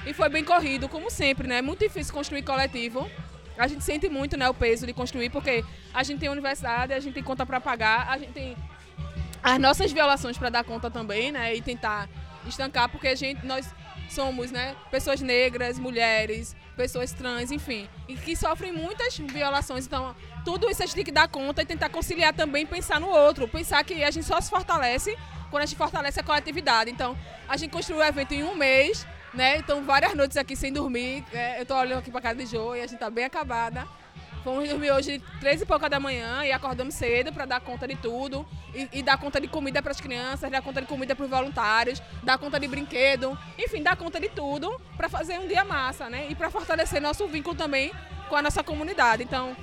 e 0.05 0.13
foi 0.13 0.29
bem 0.29 0.43
corrido, 0.43 0.89
como 0.89 1.09
sempre, 1.09 1.47
né? 1.47 1.57
É 1.57 1.61
muito 1.61 1.79
difícil 1.79 2.13
construir 2.13 2.43
coletivo 2.43 3.09
a 3.57 3.67
gente 3.67 3.83
sente 3.83 4.09
muito 4.09 4.37
né, 4.37 4.49
o 4.49 4.53
peso 4.53 4.85
de 4.85 4.93
construir, 4.93 5.29
porque 5.29 5.63
a 5.93 6.03
gente 6.03 6.19
tem 6.19 6.29
universidade, 6.29 6.93
a 6.93 6.99
gente 6.99 7.13
tem 7.13 7.23
conta 7.23 7.45
para 7.45 7.59
pagar, 7.61 8.09
a 8.09 8.17
gente 8.17 8.31
tem 8.31 8.55
as 9.43 9.59
nossas 9.59 9.91
violações 9.91 10.37
para 10.37 10.49
dar 10.49 10.63
conta 10.63 10.89
também, 10.89 11.31
né? 11.31 11.55
E 11.55 11.61
tentar 11.61 12.07
estancar, 12.47 12.89
porque 12.89 13.07
a 13.07 13.15
gente, 13.15 13.45
nós 13.45 13.73
somos, 14.09 14.51
né, 14.51 14.75
pessoas 14.89 15.21
negras, 15.21 15.79
mulheres, 15.79 16.55
pessoas 16.75 17.13
trans, 17.13 17.51
enfim, 17.51 17.87
e 18.07 18.15
que 18.15 18.35
sofrem 18.35 18.71
muitas 18.71 19.17
violações. 19.17 19.85
Então, 19.85 20.15
tudo 20.43 20.69
isso 20.69 20.83
a 20.83 20.85
gente 20.85 20.95
tem 20.95 21.05
que 21.05 21.11
dar 21.11 21.27
conta 21.27 21.61
e 21.61 21.65
tentar 21.65 21.89
conciliar 21.89 22.33
também, 22.33 22.65
pensar 22.65 22.99
no 22.99 23.07
outro, 23.07 23.47
pensar 23.47 23.83
que 23.83 24.03
a 24.03 24.11
gente 24.11 24.25
só 24.25 24.39
se 24.41 24.49
fortalece 24.49 25.17
quando 25.49 25.63
a 25.63 25.65
gente 25.65 25.77
fortalece 25.77 26.19
a 26.19 26.23
coletividade. 26.23 26.89
Então, 26.91 27.17
a 27.47 27.55
gente 27.57 27.71
construiu 27.71 28.01
o 28.01 28.03
evento 28.03 28.33
em 28.33 28.43
um 28.43 28.55
mês, 28.55 29.05
né? 29.33 29.57
Então, 29.57 29.83
várias 29.83 30.13
noites 30.13 30.37
aqui 30.37 30.55
sem 30.55 30.71
dormir. 30.71 31.23
É, 31.33 31.61
eu 31.61 31.65
tô 31.65 31.75
olhando 31.75 31.99
aqui 31.99 32.11
pra 32.11 32.21
casa 32.21 32.35
de 32.35 32.45
Jo 32.45 32.75
e 32.75 32.81
a 32.81 32.87
gente 32.87 32.99
tá 32.99 33.09
bem 33.09 33.25
acabada. 33.25 33.87
Fomos 34.43 34.67
dormir 34.67 34.91
hoje 34.91 35.21
três 35.39 35.61
e 35.61 35.65
pouca 35.65 35.87
da 35.87 35.99
manhã 35.99 36.43
e 36.43 36.51
acordamos 36.51 36.95
cedo 36.95 37.31
para 37.31 37.45
dar 37.45 37.61
conta 37.61 37.87
de 37.87 37.95
tudo 37.95 38.45
e, 38.73 38.89
e 38.93 39.03
dar 39.03 39.17
conta 39.17 39.39
de 39.39 39.47
comida 39.47 39.83
para 39.83 39.91
as 39.91 40.01
crianças, 40.01 40.49
dar 40.49 40.63
conta 40.63 40.81
de 40.81 40.87
comida 40.87 41.15
para 41.15 41.23
os 41.23 41.29
voluntários, 41.29 42.01
dar 42.23 42.39
conta 42.39 42.59
de 42.59 42.67
brinquedo, 42.67 43.37
enfim, 43.57 43.83
dar 43.83 43.95
conta 43.95 44.19
de 44.19 44.29
tudo 44.29 44.81
para 44.97 45.07
fazer 45.07 45.37
um 45.39 45.47
dia 45.47 45.63
massa, 45.63 46.09
né? 46.09 46.25
E 46.27 46.33
para 46.33 46.49
fortalecer 46.49 46.99
nosso 46.99 47.27
vínculo 47.27 47.55
também 47.55 47.91
com 48.29 48.35
a 48.35 48.41
nossa 48.41 48.63
comunidade. 48.63 49.21
Então, 49.21 49.55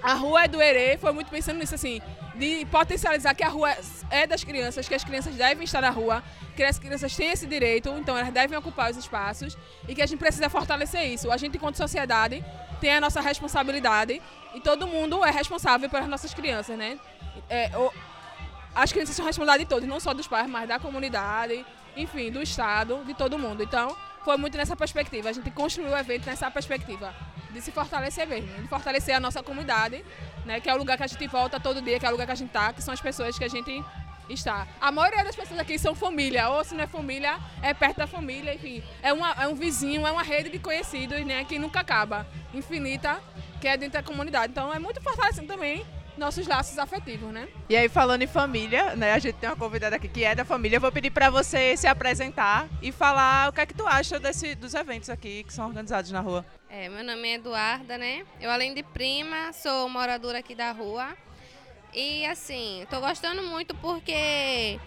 a 0.00 0.14
rua 0.14 0.44
é 0.44 0.48
do 0.48 0.58
foi 1.00 1.12
muito 1.12 1.30
pensando 1.30 1.58
nisso 1.58 1.74
assim, 1.74 2.00
de 2.34 2.66
potencializar 2.66 3.34
que 3.34 3.44
a 3.44 3.48
rua 3.48 3.74
é 4.10 4.26
das 4.26 4.42
crianças, 4.42 4.88
que 4.88 4.94
as 4.94 5.04
crianças 5.04 5.34
devem 5.34 5.64
estar 5.64 5.80
na 5.80 5.90
rua, 5.90 6.22
que 6.56 6.62
as 6.62 6.78
crianças 6.78 7.14
têm 7.14 7.30
esse 7.30 7.46
direito, 7.46 7.88
então 7.90 8.16
elas 8.16 8.32
devem 8.32 8.56
ocupar 8.58 8.90
os 8.90 8.96
espaços 8.96 9.56
e 9.88 9.94
que 9.94 10.02
a 10.02 10.06
gente 10.06 10.18
precisa 10.18 10.48
fortalecer 10.48 11.04
isso. 11.06 11.30
A 11.30 11.36
gente, 11.36 11.56
enquanto 11.56 11.76
sociedade, 11.76 12.44
tem 12.80 12.92
a 12.92 13.00
nossa 13.00 13.20
responsabilidade 13.20 14.20
e 14.54 14.60
todo 14.60 14.86
mundo 14.86 15.24
é 15.24 15.30
responsável 15.30 15.88
pelas 15.88 16.08
nossas 16.08 16.34
crianças, 16.34 16.76
né? 16.76 16.98
É, 17.48 17.70
o, 17.76 17.92
as 18.74 18.92
crianças 18.92 19.14
são 19.14 19.24
responsabilidade 19.24 19.64
de 19.64 19.68
todos, 19.68 19.88
não 19.88 20.00
só 20.00 20.12
dos 20.12 20.26
pais, 20.26 20.48
mas 20.48 20.68
da 20.68 20.78
comunidade, 20.78 21.64
enfim, 21.96 22.30
do 22.30 22.42
Estado, 22.42 23.02
de 23.04 23.14
todo 23.14 23.38
mundo. 23.38 23.62
Então, 23.62 23.96
foi 24.24 24.36
muito 24.36 24.56
nessa 24.56 24.74
perspectiva. 24.74 25.28
A 25.28 25.32
gente 25.32 25.50
construiu 25.50 25.90
o 25.90 25.96
evento 25.96 26.26
nessa 26.26 26.50
perspectiva 26.50 27.14
de 27.50 27.60
se 27.60 27.70
fortalecer 27.70 28.26
mesmo, 28.26 28.52
de 28.62 28.68
fortalecer 28.68 29.14
a 29.14 29.20
nossa 29.20 29.42
comunidade, 29.42 30.04
né, 30.44 30.60
que 30.60 30.68
é 30.68 30.74
o 30.74 30.76
lugar 30.76 30.96
que 30.96 31.04
a 31.04 31.06
gente 31.06 31.26
volta 31.28 31.60
todo 31.60 31.80
dia, 31.80 32.00
que 32.00 32.06
é 32.06 32.08
o 32.08 32.12
lugar 32.12 32.26
que 32.26 32.32
a 32.32 32.34
gente 32.34 32.50
tá, 32.50 32.72
que 32.72 32.82
são 32.82 32.92
as 32.92 33.00
pessoas 33.00 33.38
que 33.38 33.44
a 33.44 33.48
gente 33.48 33.84
está. 34.28 34.66
A 34.80 34.90
maioria 34.90 35.22
das 35.22 35.36
pessoas 35.36 35.60
aqui 35.60 35.78
são 35.78 35.94
família, 35.94 36.48
ou 36.48 36.64
se 36.64 36.74
não 36.74 36.82
é 36.82 36.86
família, 36.86 37.38
é 37.62 37.72
perto 37.72 37.98
da 37.98 38.06
família, 38.06 38.54
enfim. 38.54 38.82
É, 39.02 39.12
uma, 39.12 39.30
é 39.32 39.46
um 39.46 39.54
vizinho, 39.54 40.06
é 40.06 40.10
uma 40.10 40.22
rede 40.22 40.48
de 40.48 40.58
conhecidos, 40.58 41.24
né, 41.24 41.44
que 41.44 41.58
nunca 41.58 41.80
acaba, 41.80 42.26
infinita, 42.52 43.22
que 43.60 43.68
é 43.68 43.76
dentro 43.76 44.00
da 44.00 44.02
comunidade. 44.02 44.50
Então 44.50 44.72
é 44.74 44.78
muito 44.78 45.00
fortalecendo 45.00 45.46
também 45.46 45.86
nossos 46.16 46.46
laços 46.46 46.78
afetivos, 46.78 47.32
né? 47.32 47.48
E 47.68 47.76
aí, 47.76 47.88
falando 47.88 48.22
em 48.22 48.26
família, 48.26 48.94
né? 48.96 49.12
A 49.12 49.18
gente 49.18 49.34
tem 49.36 49.48
uma 49.48 49.56
convidada 49.56 49.96
aqui 49.96 50.08
que 50.08 50.24
é 50.24 50.34
da 50.34 50.44
família. 50.44 50.76
Eu 50.76 50.80
vou 50.80 50.92
pedir 50.92 51.10
para 51.10 51.30
você 51.30 51.76
se 51.76 51.86
apresentar 51.86 52.68
e 52.80 52.92
falar 52.92 53.50
o 53.50 53.52
que 53.52 53.60
é 53.60 53.66
que 53.66 53.74
tu 53.74 53.86
acha 53.86 54.18
desse, 54.18 54.54
dos 54.54 54.74
eventos 54.74 55.10
aqui 55.10 55.44
que 55.44 55.52
são 55.52 55.66
organizados 55.66 56.10
na 56.10 56.20
rua. 56.20 56.44
É, 56.68 56.88
meu 56.88 57.04
nome 57.04 57.28
é 57.28 57.34
Eduarda, 57.34 57.98
né? 57.98 58.24
Eu, 58.40 58.50
além 58.50 58.74
de 58.74 58.82
prima, 58.82 59.52
sou 59.52 59.88
moradora 59.88 60.38
aqui 60.38 60.54
da 60.54 60.72
rua. 60.72 61.16
E, 61.92 62.26
assim, 62.26 62.84
tô 62.90 63.00
gostando 63.00 63.42
muito 63.42 63.74
porque 63.76 64.80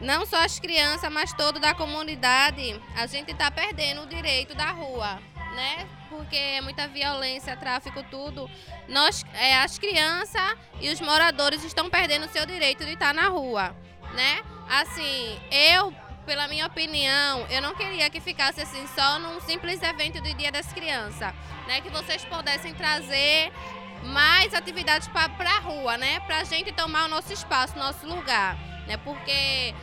não 0.00 0.24
só 0.24 0.36
as 0.44 0.60
crianças, 0.60 1.10
mas 1.10 1.32
todo 1.32 1.58
da 1.58 1.74
comunidade, 1.74 2.80
a 2.96 3.06
gente 3.06 3.34
tá 3.34 3.50
perdendo 3.50 4.02
o 4.02 4.06
direito 4.06 4.54
da 4.54 4.70
rua, 4.70 5.20
né? 5.54 5.88
Porque 6.16 6.36
é 6.36 6.60
muita 6.60 6.86
violência, 6.86 7.56
tráfico, 7.56 8.00
tudo. 8.04 8.48
Nós, 8.88 9.24
é, 9.34 9.58
as 9.58 9.78
crianças 9.78 10.56
e 10.80 10.88
os 10.88 11.00
moradores 11.00 11.64
estão 11.64 11.90
perdendo 11.90 12.26
o 12.26 12.28
seu 12.28 12.46
direito 12.46 12.84
de 12.84 12.92
estar 12.92 13.12
na 13.12 13.26
rua, 13.26 13.74
né? 14.14 14.40
Assim, 14.70 15.40
eu, 15.50 15.92
pela 16.24 16.46
minha 16.46 16.66
opinião, 16.66 17.44
eu 17.50 17.60
não 17.60 17.74
queria 17.74 18.08
que 18.08 18.20
ficasse 18.20 18.60
assim 18.60 18.86
só 18.94 19.18
num 19.18 19.40
simples 19.40 19.82
evento 19.82 20.22
do 20.22 20.32
Dia 20.34 20.52
das 20.52 20.72
Crianças, 20.72 21.34
né? 21.66 21.80
Que 21.80 21.90
vocês 21.90 22.24
pudessem 22.24 22.72
trazer 22.74 23.52
mais 24.04 24.54
atividades 24.54 25.08
para 25.08 25.50
a 25.50 25.58
rua, 25.58 25.98
né? 25.98 26.20
Para 26.20 26.38
a 26.38 26.44
gente 26.44 26.70
tomar 26.70 27.06
o 27.06 27.08
nosso 27.08 27.32
espaço, 27.32 27.76
nosso 27.76 28.06
lugar, 28.06 28.56
né? 28.86 28.96
Porque 28.98 29.74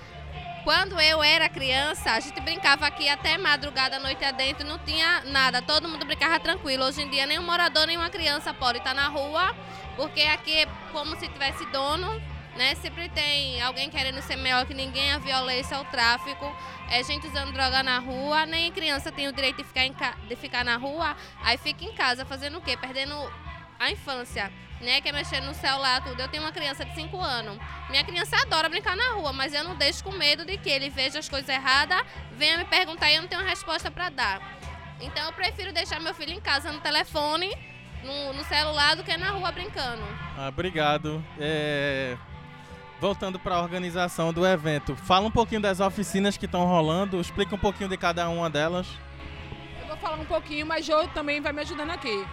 quando 0.63 1.00
eu 1.00 1.24
era 1.24 1.50
criança, 1.50 2.12
a 2.12 2.19
gente 2.19 2.39
brincava 2.41 2.86
aqui 2.86 3.10
até 3.10 3.38
madrugada, 3.38 4.00
noite 4.00 4.24
adentro, 4.24 4.65
não 4.65 4.78
tinha 4.80 5.21
nada, 5.26 5.62
todo 5.62 5.88
mundo 5.89 6.06
brincava 6.06 6.39
tranquilo. 6.39 6.86
Hoje 6.86 7.02
em 7.02 7.10
dia, 7.10 7.26
nenhum 7.26 7.43
morador, 7.43 7.88
nenhuma 7.88 8.10
criança 8.10 8.54
pode 8.54 8.78
estar 8.78 8.93
na 8.93 9.08
rua, 9.08 9.56
porque 9.95 10.21
aqui 10.21 10.54
é 10.54 10.67
como 10.91 11.15
se 11.17 11.28
tivesse 11.28 11.65
dono, 11.67 12.21
né? 12.56 12.76
Sempre 12.76 13.10
tem 13.10 13.62
alguém 13.62 13.89
querendo 13.89 14.21
ser 14.21 14.36
melhor 14.36 14.65
que 14.65 14.74
ninguém, 14.74 15.12
a 15.12 15.17
violência, 15.17 15.80
o 15.80 15.86
tráfico, 15.86 16.45
é 16.89 17.04
gente 17.04 17.26
usando 17.28 17.52
droga 17.52 17.82
na 17.82 18.00
rua, 18.00 18.45
nem 18.45 18.71
criança 18.71 19.12
tem 19.12 19.28
o 19.28 19.34
direito 19.34 19.58
de 19.58 19.63
ficar, 19.63 20.17
de 20.28 20.36
ficar 20.36 20.63
na 20.63 20.78
rua, 20.78 21.15
aí 21.43 21.58
fica 21.58 21.86
em 21.86 21.93
casa 21.93 22.24
fazendo 22.26 22.60
o 22.60 22.62
quê? 22.62 22.78
Perdendo 22.78 23.15
a 23.82 23.89
infância, 23.89 24.52
né? 24.80 25.02
Que 25.02 25.10
é 25.10 25.12
mexer 25.12 25.41
no 25.41 25.56
celular, 25.56 26.04
tudo. 26.04 26.22
Eu 26.22 26.28
tenho 26.28 26.44
uma 26.44 26.52
criança 26.52 26.86
de 26.86 26.94
5 26.94 27.20
anos. 27.20 27.58
Minha 27.89 28.04
criança 28.04 28.38
adora 28.38 28.70
brincar 28.70 28.96
na 28.96 29.13
rua, 29.13 29.34
mas 29.34 29.54
eu 29.54 29.63
não 29.63 29.76
deixo 29.76 30.04
com 30.04 30.12
medo 30.12 30.46
de 30.46 30.56
que 30.58 30.70
ele 30.70 30.89
veja 30.89 31.17
as 31.17 31.28
coisas 31.28 31.50
erradas, 31.50 32.00
venha 32.34 32.60
me 32.60 32.65
perguntar 32.65 33.10
e 33.10 33.15
eu 33.15 33.22
não 33.24 33.28
tenho 33.28 33.44
resposta 33.44 33.89
para 33.89 34.10
dar. 34.10 34.39
Então 35.02 35.26
eu 35.26 35.34
prefiro 35.34 35.74
deixar 35.74 36.00
meu 36.00 36.13
filho 36.13 36.32
em 36.32 36.39
casa 36.39 36.72
no 36.72 36.80
telefone, 36.80 37.52
no, 38.04 38.34
no 38.34 38.44
celular, 38.44 38.96
do 38.96 39.04
que 39.04 39.17
na 39.17 39.32
rua 39.32 39.52
brincando. 39.52 40.04
Ah, 40.38 40.50
obrigado. 40.50 41.24
É... 41.39 42.15
Voltando 43.00 43.39
para 43.39 43.56
a 43.56 43.62
organização 43.63 44.32
do 44.32 44.46
evento, 44.46 44.96
fala 44.96 45.26
um 45.26 45.32
pouquinho 45.32 45.60
das 45.60 45.80
oficinas 45.80 46.38
que 46.38 46.46
estão 46.46 46.65
rolando, 46.65 47.20
explica 47.20 47.56
um 47.56 47.58
pouquinho 47.58 47.89
de 47.89 47.98
cada 47.98 48.30
uma 48.30 48.48
delas. 48.48 48.86
Eu 49.82 49.88
vou 49.88 49.98
falar 49.98 50.17
um 50.17 50.26
pouquinho, 50.26 50.67
mas 50.67 50.86
Jô 50.86 51.08
também 51.08 51.41
vai 51.41 51.52
me 51.52 51.62
ajudando 51.62 51.89
aqui. 51.89 52.24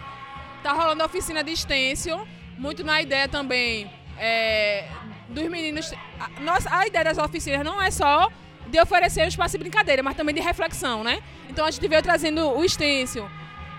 Tá 0.63 0.73
rolando 0.73 1.03
a 1.03 1.05
oficina 1.05 1.43
de 1.43 1.51
extensio, 1.51 2.27
muito 2.57 2.83
na 2.83 3.01
ideia 3.01 3.27
também 3.27 3.89
é, 4.17 4.87
dos 5.29 5.49
meninos. 5.49 5.91
A, 6.19 6.41
nossa, 6.41 6.75
a 6.75 6.85
ideia 6.85 7.05
das 7.05 7.17
oficinas 7.17 7.63
não 7.63 7.81
é 7.81 7.89
só 7.89 8.29
de 8.67 8.79
oferecer 8.79 9.23
um 9.23 9.27
espaço 9.27 9.57
de 9.57 9.59
brincadeira, 9.59 10.03
mas 10.03 10.15
também 10.15 10.35
de 10.35 10.41
reflexão, 10.41 11.03
né? 11.03 11.21
Então 11.49 11.65
a 11.65 11.71
gente 11.71 11.87
veio 11.87 12.03
trazendo 12.03 12.49
o 12.51 12.63
extensio. 12.63 13.29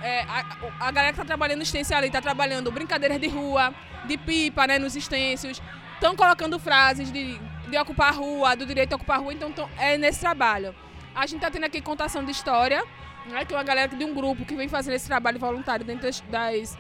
É, 0.03 0.23
a, 0.23 0.45
a, 0.81 0.90
galera 0.90 1.12
que 1.12 1.21
está 1.21 1.25
trabalhando 1.25 1.62
extensio 1.62 1.95
ali 1.95 2.07
está 2.07 2.23
trabalhando 2.23 2.73
brincadeiras 2.73 3.21
de 3.21 3.29
rua, 3.29 3.75
de 4.07 4.16
pipa, 4.16 4.66
né, 4.66 4.79
nos 4.79 4.97
extensios. 4.97 5.61
Estão 5.95 6.16
colocando 6.16 6.59
frases 6.59 7.12
de, 7.12 7.38
de 7.69 7.77
ocupar 7.77 8.09
a 8.09 8.16
rua, 8.16 8.57
do 8.57 8.64
direito 8.64 8.95
a 8.95 8.97
ocupar 8.97 9.19
a 9.19 9.21
rua, 9.21 9.35
então 9.35 9.53
tão, 9.53 9.69
é 9.79 9.99
nesse 9.99 10.21
trabalho. 10.21 10.75
A 11.14 11.27
gente 11.27 11.37
está 11.37 11.51
tendo 11.51 11.64
aqui 11.64 11.83
contação 11.83 12.25
de 12.25 12.31
história, 12.31 12.83
que 13.47 13.55
é 13.55 13.57
uma 13.57 13.63
galera 13.63 13.95
de 13.95 14.05
um 14.05 14.15
grupo 14.15 14.45
que 14.45 14.55
vem 14.55 14.69
fazendo 14.69 14.95
esse 14.95 15.07
trabalho 15.07 15.39
voluntário 15.39 15.85
dentro 15.85 16.09
das. 16.29 16.77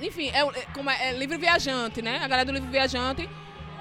enfim, 0.00 0.30
é, 0.30 0.40
é, 0.40 0.66
como 0.74 0.90
é, 0.90 1.10
é 1.10 1.38
viajante, 1.38 2.00
né? 2.02 2.18
A 2.22 2.28
galera 2.28 2.44
do 2.44 2.52
livro 2.52 2.70
viajante 2.70 3.28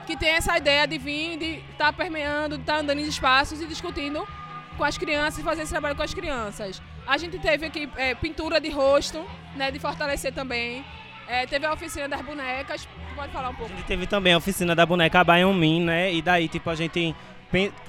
que 0.09 0.17
tem 0.17 0.29
essa 0.29 0.57
ideia 0.57 0.87
de 0.87 0.97
vir, 0.97 1.37
de 1.37 1.45
estar 1.71 1.91
tá 1.91 1.93
permeando, 1.93 2.57
de 2.57 2.63
estar 2.63 2.73
tá 2.73 2.79
andando 2.79 2.97
em 2.97 3.07
espaços 3.07 3.61
e 3.61 3.67
discutindo 3.67 4.27
com 4.75 4.83
as 4.83 4.97
crianças, 4.97 5.43
fazer 5.43 5.61
esse 5.61 5.71
trabalho 5.71 5.95
com 5.95 6.01
as 6.01 6.15
crianças. 6.15 6.81
A 7.05 7.15
gente 7.15 7.37
teve 7.37 7.67
aqui 7.67 7.87
é, 7.95 8.15
pintura 8.15 8.59
de 8.59 8.71
rosto, 8.71 9.23
né, 9.55 9.69
de 9.69 9.77
fortalecer 9.77 10.33
também. 10.33 10.83
É, 11.27 11.45
teve 11.45 11.63
a 11.67 11.73
oficina 11.73 12.09
das 12.09 12.21
bonecas, 12.21 12.87
pode 13.15 13.31
falar 13.31 13.49
um 13.49 13.53
pouco. 13.53 13.71
A 13.71 13.75
gente 13.75 13.85
teve 13.85 14.07
também 14.07 14.33
a 14.33 14.37
oficina 14.37 14.73
da 14.75 14.83
boneca 14.83 15.23
Bayonmin, 15.23 15.83
né, 15.83 16.11
e 16.11 16.23
daí, 16.23 16.47
tipo, 16.47 16.71
a 16.71 16.75
gente 16.75 17.15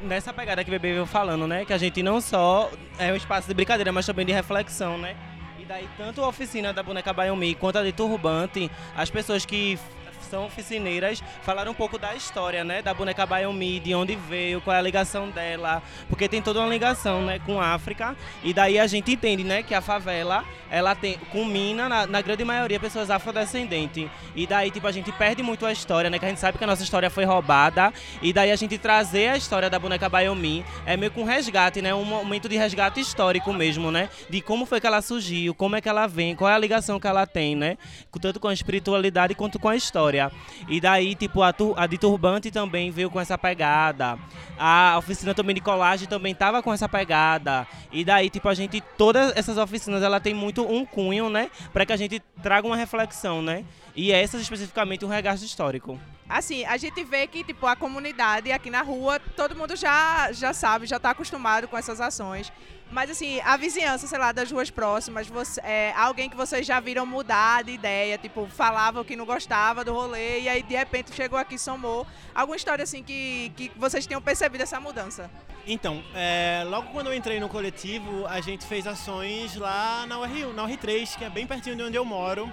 nessa 0.02 0.32
pegada 0.32 0.64
que 0.64 0.70
o 0.70 0.72
bebê 0.72 0.92
veio 0.92 1.06
falando, 1.06 1.46
né? 1.46 1.64
Que 1.64 1.72
a 1.72 1.78
gente 1.78 2.02
não 2.02 2.20
só 2.20 2.70
é 2.98 3.12
um 3.12 3.16
espaço 3.16 3.46
de 3.46 3.54
brincadeira, 3.54 3.92
mas 3.92 4.06
também 4.06 4.24
de 4.24 4.32
reflexão, 4.32 4.96
né? 4.96 5.16
E 5.58 5.64
daí, 5.64 5.88
tanto 5.96 6.22
a 6.22 6.28
oficina 6.28 6.72
da 6.72 6.82
boneca 6.82 7.12
Bayomi 7.12 7.54
quanto 7.54 7.78
a 7.78 7.82
de 7.82 7.92
Turbante, 7.92 8.70
as 8.96 9.10
pessoas 9.10 9.44
que 9.44 9.78
são 10.30 10.46
oficineiras, 10.46 11.22
falaram 11.42 11.72
um 11.72 11.74
pouco 11.74 11.98
da 11.98 12.14
história, 12.14 12.62
né, 12.62 12.80
da 12.80 12.94
boneca 12.94 13.26
Bayomi, 13.26 13.80
de 13.80 13.94
onde 13.94 14.14
veio, 14.14 14.60
qual 14.60 14.76
é 14.76 14.78
a 14.78 14.82
ligação 14.82 15.28
dela, 15.28 15.82
porque 16.08 16.28
tem 16.28 16.40
toda 16.40 16.60
uma 16.60 16.68
ligação, 16.68 17.22
né, 17.22 17.40
com 17.44 17.60
a 17.60 17.74
África, 17.74 18.16
e 18.44 18.54
daí 18.54 18.78
a 18.78 18.86
gente 18.86 19.12
entende, 19.12 19.42
né, 19.42 19.62
que 19.62 19.74
a 19.74 19.80
favela, 19.80 20.44
ela 20.70 20.94
tem, 20.94 21.18
culmina, 21.32 21.88
na, 21.88 22.06
na 22.06 22.22
grande 22.22 22.44
maioria, 22.44 22.78
pessoas 22.78 23.10
afrodescendentes, 23.10 24.08
e 24.36 24.46
daí, 24.46 24.70
tipo, 24.70 24.86
a 24.86 24.92
gente 24.92 25.10
perde 25.10 25.42
muito 25.42 25.66
a 25.66 25.72
história, 25.72 26.08
né, 26.08 26.18
que 26.18 26.24
a 26.24 26.28
gente 26.28 26.40
sabe 26.40 26.56
que 26.56 26.64
a 26.64 26.66
nossa 26.66 26.84
história 26.84 27.10
foi 27.10 27.24
roubada, 27.24 27.92
e 28.22 28.32
daí 28.32 28.52
a 28.52 28.56
gente 28.56 28.78
trazer 28.78 29.28
a 29.28 29.36
história 29.36 29.68
da 29.68 29.78
boneca 29.78 30.08
Bayomi 30.08 30.64
é 30.86 30.96
meio 30.96 31.10
que 31.10 31.20
um 31.20 31.24
resgate, 31.24 31.82
né, 31.82 31.92
um 31.92 32.04
momento 32.04 32.48
de 32.48 32.56
resgate 32.56 33.00
histórico 33.00 33.52
mesmo, 33.52 33.90
né, 33.90 34.08
de 34.28 34.40
como 34.40 34.64
foi 34.64 34.80
que 34.80 34.86
ela 34.86 35.02
surgiu, 35.02 35.54
como 35.54 35.74
é 35.74 35.80
que 35.80 35.88
ela 35.88 36.06
vem, 36.06 36.36
qual 36.36 36.48
é 36.48 36.54
a 36.54 36.58
ligação 36.58 37.00
que 37.00 37.06
ela 37.08 37.26
tem, 37.26 37.56
né, 37.56 37.76
tanto 38.20 38.38
com 38.38 38.48
a 38.48 38.52
espiritualidade 38.52 39.34
quanto 39.34 39.58
com 39.58 39.68
a 39.68 39.74
história. 39.74 40.19
E 40.68 40.80
daí, 40.80 41.14
tipo, 41.14 41.42
a, 41.42 41.54
a 41.76 41.86
de 41.86 41.96
Turbante 41.96 42.50
também 42.50 42.90
veio 42.90 43.08
com 43.10 43.20
essa 43.20 43.38
pegada. 43.38 44.18
A 44.58 44.96
oficina 44.98 45.34
também 45.34 45.54
de 45.54 45.60
colagem 45.60 46.08
também 46.08 46.34
tava 46.34 46.62
com 46.62 46.72
essa 46.72 46.88
pegada. 46.88 47.66
E 47.92 48.04
daí, 48.04 48.28
tipo, 48.28 48.48
a 48.48 48.54
gente, 48.54 48.80
todas 48.98 49.34
essas 49.36 49.56
oficinas, 49.56 50.02
ela 50.02 50.20
tem 50.20 50.34
muito 50.34 50.68
um 50.68 50.84
cunho, 50.84 51.30
né? 51.30 51.50
Para 51.72 51.86
que 51.86 51.92
a 51.92 51.96
gente 51.96 52.20
traga 52.42 52.66
uma 52.66 52.76
reflexão, 52.76 53.40
né? 53.40 53.64
E 53.94 54.12
essas 54.12 54.40
especificamente 54.40 55.04
um 55.04 55.08
regasto 55.08 55.44
histórico. 55.44 55.98
Assim, 56.28 56.64
a 56.64 56.76
gente 56.76 57.02
vê 57.02 57.26
que 57.26 57.42
tipo 57.42 57.66
a 57.66 57.74
comunidade 57.74 58.52
aqui 58.52 58.70
na 58.70 58.82
rua, 58.82 59.18
todo 59.36 59.56
mundo 59.56 59.74
já 59.74 60.30
já 60.32 60.52
sabe, 60.52 60.86
já 60.86 60.96
está 60.96 61.10
acostumado 61.10 61.66
com 61.66 61.76
essas 61.76 62.00
ações. 62.00 62.52
Mas 62.90 63.08
assim, 63.08 63.40
a 63.42 63.56
vizinhança, 63.56 64.06
sei 64.06 64.18
lá, 64.18 64.32
das 64.32 64.50
ruas 64.50 64.68
próximas, 64.68 65.28
você, 65.28 65.60
é, 65.62 65.92
alguém 65.96 66.28
que 66.28 66.36
vocês 66.36 66.66
já 66.66 66.80
viram 66.80 67.06
mudar 67.06 67.62
de 67.62 67.72
ideia, 67.72 68.18
tipo, 68.18 68.46
falava 68.48 69.04
que 69.04 69.14
não 69.14 69.24
gostava 69.24 69.84
do 69.84 69.92
rolê 69.92 70.40
e 70.40 70.48
aí 70.48 70.62
de 70.62 70.74
repente 70.74 71.14
chegou 71.14 71.38
aqui 71.38 71.56
somou. 71.56 72.04
Alguma 72.34 72.56
história 72.56 72.82
assim 72.82 73.02
que, 73.02 73.52
que 73.56 73.70
vocês 73.76 74.06
tenham 74.06 74.20
percebido 74.20 74.62
essa 74.62 74.80
mudança? 74.80 75.30
Então, 75.66 76.02
é, 76.14 76.64
logo 76.66 76.88
quando 76.88 77.06
eu 77.06 77.14
entrei 77.14 77.38
no 77.38 77.48
coletivo, 77.48 78.26
a 78.26 78.40
gente 78.40 78.66
fez 78.66 78.86
ações 78.86 79.54
lá 79.54 80.04
na 80.06 80.16
UR1, 80.16 80.52
na 80.52 80.66
UR3, 80.66 81.16
que 81.16 81.24
é 81.24 81.30
bem 81.30 81.46
pertinho 81.46 81.76
de 81.76 81.82
onde 81.82 81.96
eu 81.96 82.04
moro, 82.04 82.50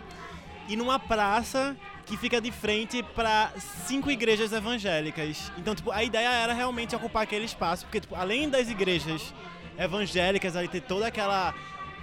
e 0.67 0.76
numa 0.76 1.00
praça 1.00 1.76
que 2.06 2.15
fica 2.15 2.39
de 2.39 2.52
frente 2.52 3.02
para 3.02 3.52
cinco 3.86 4.12
igrejas 4.12 4.54
evangélicas. 4.54 5.52
Então, 5.58 5.73
tipo, 5.76 5.91
a 5.91 6.04
ideia 6.04 6.30
era 6.30 6.54
realmente 6.54 6.95
ocupar 6.95 7.23
aquele 7.23 7.45
espaço, 7.45 7.86
porque 7.86 8.00
tipo, 8.00 8.15
além 8.15 8.50
das 8.50 8.69
igrejas 8.69 9.34
evangélicas 9.78 10.56
ali 10.56 10.68
ter 10.68 10.82
toda 10.82 11.08
aquela 11.08 11.54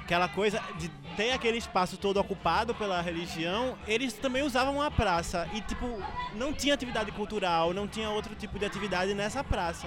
aquela 0.05 0.29
coisa 0.29 0.63
de 0.79 0.89
ter 1.17 1.33
aquele 1.33 1.57
espaço 1.57 1.97
todo 1.97 2.19
ocupado 2.19 2.75
pela 2.75 3.01
religião, 3.01 3.75
eles 3.87 4.13
também 4.13 4.43
usavam 4.43 4.83
a 4.83 4.91
praça 4.91 5.49
e 5.55 5.63
tipo 5.63 5.87
não 6.35 6.53
tinha 6.53 6.75
atividade 6.75 7.11
cultural, 7.13 7.73
não 7.73 7.89
tinha 7.89 8.11
outro 8.11 8.35
tipo 8.35 8.59
de 8.59 8.67
atividade 8.67 9.15
nessa 9.15 9.43
praça. 9.43 9.87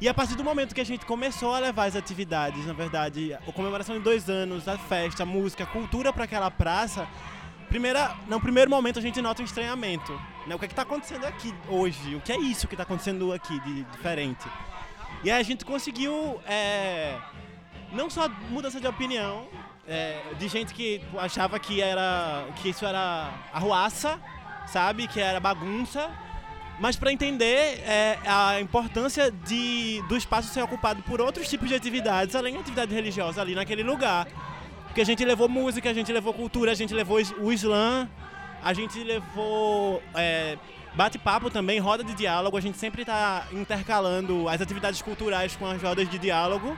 E 0.00 0.08
a 0.08 0.14
partir 0.14 0.34
do 0.36 0.44
momento 0.44 0.74
que 0.74 0.80
a 0.80 0.84
gente 0.84 1.06
começou 1.06 1.54
a 1.54 1.58
levar 1.58 1.84
as 1.84 1.96
atividades, 1.96 2.66
na 2.66 2.74
verdade, 2.74 3.32
a 3.32 3.52
comemoração 3.52 3.96
de 3.96 4.02
dois 4.02 4.28
anos, 4.28 4.68
a 4.68 4.76
festa, 4.76 5.22
a 5.22 5.26
música, 5.26 5.64
a 5.64 5.66
cultura 5.66 6.12
para 6.12 6.24
aquela 6.24 6.50
praça, 6.50 7.08
primeira, 7.68 8.14
no 8.28 8.38
primeiro 8.38 8.70
momento 8.70 8.98
a 8.98 9.02
gente 9.02 9.22
nota 9.22 9.40
um 9.40 9.44
estranhamento. 9.44 10.12
Né? 10.46 10.54
O 10.54 10.58
que 10.58 10.66
é 10.66 10.68
está 10.68 10.82
acontecendo 10.82 11.24
aqui 11.24 11.54
hoje? 11.68 12.14
O 12.14 12.20
que 12.20 12.30
é 12.32 12.38
isso 12.38 12.68
que 12.68 12.74
está 12.74 12.82
acontecendo 12.82 13.32
aqui 13.32 13.58
de 13.60 13.84
diferente? 13.84 14.46
E 15.24 15.30
aí 15.30 15.40
a 15.40 15.42
gente 15.42 15.64
conseguiu 15.64 16.40
é, 16.46 17.16
não 17.92 18.08
só 18.08 18.28
mudança 18.50 18.80
de 18.80 18.86
opinião, 18.86 19.46
é, 19.88 20.20
de 20.38 20.48
gente 20.48 20.74
que 20.74 21.00
achava 21.16 21.58
que 21.58 21.80
era 21.80 22.44
que 22.56 22.70
isso 22.70 22.84
era 22.84 23.32
arruaça, 23.52 24.20
sabe, 24.66 25.06
que 25.06 25.20
era 25.20 25.38
bagunça, 25.40 26.10
mas 26.78 26.96
para 26.96 27.10
entender 27.10 27.80
é, 27.86 28.18
a 28.26 28.60
importância 28.60 29.30
de, 29.30 30.02
do 30.08 30.16
espaço 30.16 30.52
ser 30.52 30.62
ocupado 30.62 31.02
por 31.02 31.20
outros 31.20 31.48
tipos 31.48 31.68
de 31.68 31.74
atividades, 31.74 32.34
além 32.34 32.54
da 32.54 32.60
atividade 32.60 32.94
religiosa 32.94 33.40
ali 33.40 33.54
naquele 33.54 33.82
lugar. 33.82 34.26
Porque 34.86 35.00
a 35.00 35.04
gente 35.04 35.24
levou 35.24 35.48
música, 35.48 35.90
a 35.90 35.94
gente 35.94 36.12
levou 36.12 36.34
cultura, 36.34 36.72
a 36.72 36.74
gente 36.74 36.92
levou 36.92 37.18
o 37.38 37.52
Islã, 37.52 38.08
a 38.62 38.72
gente 38.72 39.02
levou 39.02 40.02
é, 40.14 40.58
bate-papo 40.96 41.50
também, 41.50 41.78
roda 41.78 42.02
de 42.02 42.14
diálogo, 42.14 42.56
a 42.56 42.60
gente 42.60 42.78
sempre 42.78 43.02
está 43.02 43.46
intercalando 43.52 44.48
as 44.48 44.60
atividades 44.60 45.02
culturais 45.02 45.54
com 45.54 45.66
as 45.66 45.80
rodas 45.80 46.08
de 46.08 46.18
diálogo. 46.18 46.76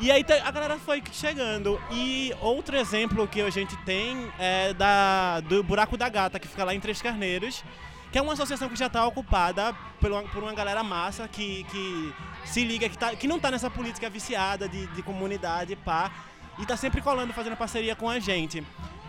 E 0.00 0.10
aí 0.10 0.24
te- 0.24 0.32
a 0.32 0.50
galera 0.50 0.78
foi 0.78 1.02
chegando. 1.12 1.80
E 1.92 2.34
outro 2.40 2.76
exemplo 2.76 3.28
que 3.28 3.40
a 3.40 3.50
gente 3.50 3.76
tem 3.84 4.26
é 4.38 4.72
da, 4.72 5.40
do 5.40 5.62
Buraco 5.62 5.96
da 5.96 6.08
Gata, 6.08 6.38
que 6.40 6.48
fica 6.48 6.64
lá 6.64 6.74
em 6.74 6.80
Três 6.80 7.00
Carneiros, 7.00 7.62
que 8.10 8.18
é 8.18 8.22
uma 8.22 8.32
associação 8.32 8.68
que 8.68 8.76
já 8.76 8.86
está 8.86 9.06
ocupada 9.06 9.74
por 10.00 10.10
uma, 10.10 10.22
por 10.22 10.42
uma 10.42 10.52
galera 10.54 10.82
massa 10.82 11.28
que, 11.28 11.64
que 11.70 12.12
se 12.44 12.64
liga, 12.64 12.88
que, 12.88 12.98
tá, 12.98 13.14
que 13.14 13.28
não 13.28 13.36
está 13.36 13.50
nessa 13.50 13.70
política 13.70 14.10
viciada 14.10 14.68
de, 14.68 14.86
de 14.88 15.02
comunidade, 15.02 15.76
pá, 15.76 16.10
e 16.58 16.62
está 16.62 16.76
sempre 16.76 17.00
colando, 17.00 17.32
fazendo 17.32 17.56
parceria 17.56 17.94
com 17.94 18.08
a 18.08 18.18
gente. 18.18 18.64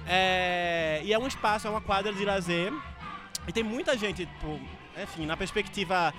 É, 0.05 1.01
e 1.03 1.13
é 1.13 1.17
um 1.17 1.27
espaço, 1.27 1.65
é 1.65 1.69
uma 1.69 1.81
quadra 1.81 2.11
de 2.13 2.23
lazer, 2.23 2.71
e 3.47 3.51
tem 3.51 3.63
muita 3.63 3.97
gente, 3.97 4.25
tipo, 4.25 4.59
enfim, 5.01 5.25
na 5.25 5.35
perspectiva 5.35 6.13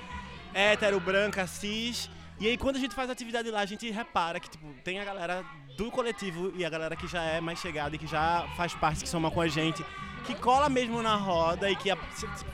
hétero, 0.52 1.00
branca, 1.00 1.46
cis. 1.46 2.10
E 2.40 2.46
aí 2.46 2.56
quando 2.56 2.76
a 2.76 2.78
gente 2.80 2.94
faz 2.94 3.08
atividade 3.10 3.50
lá, 3.50 3.60
a 3.60 3.66
gente 3.66 3.90
repara 3.90 4.40
que 4.40 4.50
tipo, 4.50 4.66
tem 4.84 5.00
a 5.00 5.04
galera 5.04 5.44
do 5.76 5.90
coletivo 5.90 6.52
e 6.56 6.64
a 6.64 6.70
galera 6.70 6.96
que 6.96 7.06
já 7.06 7.22
é 7.22 7.40
mais 7.40 7.58
chegada 7.58 7.94
e 7.94 7.98
que 7.98 8.06
já 8.06 8.46
faz 8.56 8.74
parte, 8.74 9.02
que 9.02 9.08
soma 9.08 9.30
com 9.30 9.40
a 9.40 9.48
gente, 9.48 9.84
que 10.24 10.34
cola 10.34 10.68
mesmo 10.68 11.02
na 11.02 11.16
roda 11.16 11.70
e 11.70 11.76
que 11.76 11.94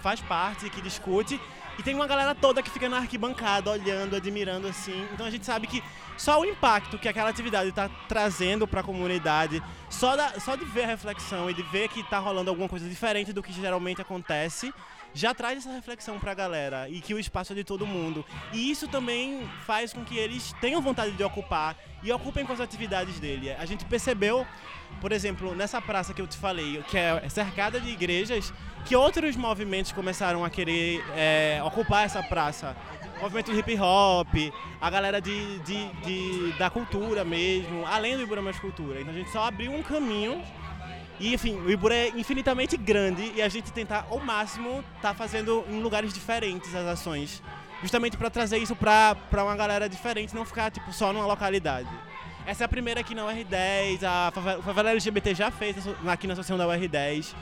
faz 0.00 0.20
parte, 0.20 0.68
que 0.70 0.80
discute. 0.80 1.40
E 1.80 1.82
tem 1.82 1.94
uma 1.94 2.06
galera 2.06 2.34
toda 2.34 2.62
que 2.62 2.68
fica 2.68 2.90
na 2.90 2.98
arquibancada, 2.98 3.70
olhando, 3.70 4.14
admirando 4.14 4.68
assim. 4.68 5.08
Então 5.14 5.24
a 5.24 5.30
gente 5.30 5.46
sabe 5.46 5.66
que 5.66 5.82
só 6.14 6.38
o 6.38 6.44
impacto 6.44 6.98
que 6.98 7.08
aquela 7.08 7.30
atividade 7.30 7.70
está 7.70 7.88
trazendo 8.06 8.68
para 8.68 8.80
a 8.80 8.82
comunidade, 8.82 9.62
só, 9.88 10.14
da- 10.14 10.38
só 10.38 10.56
de 10.56 10.64
ver 10.66 10.84
a 10.84 10.88
reflexão 10.88 11.48
e 11.48 11.54
de 11.54 11.62
ver 11.62 11.88
que 11.88 12.00
está 12.00 12.18
rolando 12.18 12.50
alguma 12.50 12.68
coisa 12.68 12.86
diferente 12.86 13.32
do 13.32 13.42
que 13.42 13.50
geralmente 13.50 14.02
acontece, 14.02 14.70
já 15.14 15.32
traz 15.32 15.60
essa 15.60 15.72
reflexão 15.72 16.18
pra 16.18 16.34
galera 16.34 16.86
e 16.90 17.00
que 17.00 17.14
o 17.14 17.18
espaço 17.18 17.54
é 17.54 17.56
de 17.56 17.64
todo 17.64 17.86
mundo. 17.86 18.26
E 18.52 18.70
isso 18.70 18.86
também 18.86 19.48
faz 19.64 19.90
com 19.90 20.04
que 20.04 20.18
eles 20.18 20.52
tenham 20.60 20.82
vontade 20.82 21.12
de 21.12 21.24
ocupar 21.24 21.74
e 22.02 22.12
ocupem 22.12 22.44
com 22.44 22.52
as 22.52 22.60
atividades 22.60 23.18
dele. 23.18 23.52
A 23.52 23.64
gente 23.64 23.86
percebeu, 23.86 24.46
por 25.00 25.12
exemplo, 25.12 25.54
nessa 25.54 25.80
praça 25.80 26.12
que 26.14 26.20
eu 26.20 26.26
te 26.26 26.36
falei, 26.36 26.82
que 26.88 26.96
é 26.96 27.28
cercada 27.28 27.80
de 27.80 27.88
igrejas, 27.90 28.52
que 28.84 28.94
outros 28.96 29.36
movimentos 29.36 29.92
começaram 29.92 30.44
a 30.44 30.50
querer 30.50 31.04
é, 31.16 31.60
ocupar 31.64 32.04
essa 32.04 32.22
praça. 32.22 32.76
O 33.18 33.22
movimento 33.22 33.52
hip 33.52 33.78
hop, 33.78 34.28
a 34.80 34.88
galera 34.90 35.20
de, 35.20 35.58
de, 35.60 35.88
de- 36.02 36.52
da 36.58 36.70
cultura 36.70 37.22
mesmo, 37.24 37.84
além 37.86 38.16
do 38.16 38.22
Ibura 38.22 38.40
Mais 38.40 38.58
Cultura. 38.58 39.00
Então 39.00 39.12
a 39.12 39.16
gente 39.16 39.30
só 39.30 39.44
abriu 39.44 39.72
um 39.72 39.82
caminho 39.82 40.42
e, 41.18 41.34
enfim, 41.34 41.56
o 41.60 41.70
Ibura 41.70 41.94
é 41.94 42.08
infinitamente 42.08 42.78
grande 42.78 43.30
e 43.36 43.42
a 43.42 43.48
gente 43.48 43.70
tentar, 43.72 44.06
ao 44.10 44.18
máximo, 44.20 44.82
tá 45.02 45.12
fazendo 45.12 45.62
em 45.68 45.80
lugares 45.82 46.14
diferentes 46.14 46.74
as 46.74 46.86
ações. 46.86 47.42
Justamente 47.82 48.16
para 48.16 48.30
trazer 48.30 48.56
isso 48.58 48.74
pra 48.76 49.16
uma 49.32 49.56
galera 49.56 49.86
diferente, 49.88 50.34
não 50.34 50.44
ficar, 50.46 50.70
tipo, 50.70 50.90
só 50.92 51.12
numa 51.12 51.26
localidade. 51.26 51.88
Essa 52.50 52.64
é 52.64 52.66
a 52.66 52.68
primeira 52.68 52.98
aqui 52.98 53.14
na 53.14 53.22
UR10, 53.26 54.02
a 54.02 54.32
favela, 54.32 54.90
LGBT 54.90 55.36
já 55.36 55.52
fez 55.52 55.76
aqui 56.04 56.26
na 56.26 56.32
associação 56.32 56.58
da 56.58 56.66
UR10. 56.66 57.32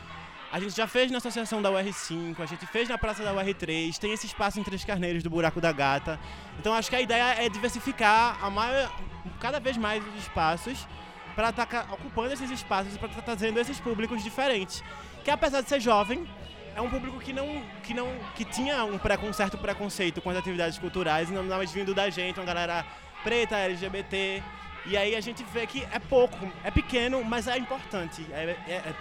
A 0.52 0.60
gente 0.60 0.76
já 0.76 0.86
fez 0.86 1.10
na 1.10 1.16
associação 1.16 1.62
da 1.62 1.70
UR5, 1.70 2.38
a 2.38 2.44
gente 2.44 2.66
fez 2.66 2.90
na 2.90 2.98
praça 2.98 3.24
da 3.24 3.32
UR3, 3.32 3.96
tem 3.96 4.12
esse 4.12 4.26
espaço 4.26 4.60
em 4.60 4.62
Três 4.62 4.84
Carneiros 4.84 5.22
do 5.22 5.30
Buraco 5.30 5.62
da 5.62 5.72
Gata. 5.72 6.20
Então 6.58 6.74
acho 6.74 6.90
que 6.90 6.96
a 6.96 7.00
ideia 7.00 7.42
é 7.42 7.48
diversificar 7.48 8.36
a 8.44 8.50
maior, 8.50 8.94
cada 9.40 9.58
vez 9.58 9.78
mais 9.78 10.06
os 10.06 10.14
espaços 10.20 10.86
para 11.34 11.48
estar 11.48 11.86
ocupando 11.90 12.34
esses 12.34 12.50
espaços 12.50 12.94
e 12.94 12.98
para 12.98 13.08
estar 13.08 13.22
trazendo 13.22 13.58
esses 13.58 13.80
públicos 13.80 14.22
diferentes. 14.22 14.84
Que 15.24 15.30
apesar 15.30 15.62
de 15.62 15.70
ser 15.70 15.80
jovem, 15.80 16.28
é 16.76 16.82
um 16.82 16.90
público 16.90 17.18
que 17.18 17.32
não 17.32 17.62
que 17.82 17.94
não 17.94 18.08
que 18.36 18.44
tinha 18.44 18.84
um, 18.84 18.98
pré, 18.98 19.16
certo 19.32 19.56
preconceito 19.56 20.20
com 20.20 20.28
as 20.28 20.36
atividades 20.36 20.78
culturais 20.78 21.30
não 21.30 21.44
mais 21.44 21.72
vindo 21.72 21.94
da 21.94 22.10
gente, 22.10 22.38
uma 22.38 22.44
galera 22.44 22.84
preta, 23.24 23.56
LGBT. 23.56 24.42
E 24.88 24.96
aí 24.96 25.14
a 25.14 25.20
gente 25.20 25.44
vê 25.52 25.66
que 25.66 25.86
é 25.92 25.98
pouco, 25.98 26.36
é 26.64 26.70
pequeno, 26.70 27.22
mas 27.22 27.46
é 27.46 27.56
importante. 27.58 28.24
É- 28.32 28.56
é- 28.66 28.72
é- 28.72 28.94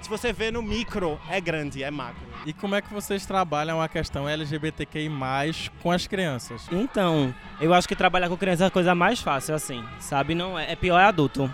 se 0.00 0.08
você 0.08 0.32
vê 0.32 0.50
no 0.50 0.62
micro, 0.62 1.20
é 1.28 1.40
grande, 1.40 1.82
é 1.82 1.90
macro. 1.90 2.22
E 2.46 2.52
como 2.52 2.74
é 2.74 2.80
que 2.80 2.92
vocês 2.94 3.26
trabalham 3.26 3.82
a 3.82 3.88
questão 3.88 4.28
LGBTQI+, 4.28 5.10
com 5.82 5.90
as 5.90 6.06
crianças? 6.06 6.66
Então, 6.72 7.34
eu 7.60 7.74
acho 7.74 7.86
que 7.88 7.96
trabalhar 7.96 8.28
com 8.28 8.36
criança 8.36 8.64
é 8.64 8.66
a 8.68 8.70
coisa 8.70 8.94
mais 8.94 9.20
fácil, 9.20 9.54
assim, 9.54 9.84
sabe? 9.98 10.34
Não 10.34 10.58
é, 10.58 10.72
é 10.72 10.76
pior 10.76 10.98
é 10.98 11.04
adulto. 11.04 11.52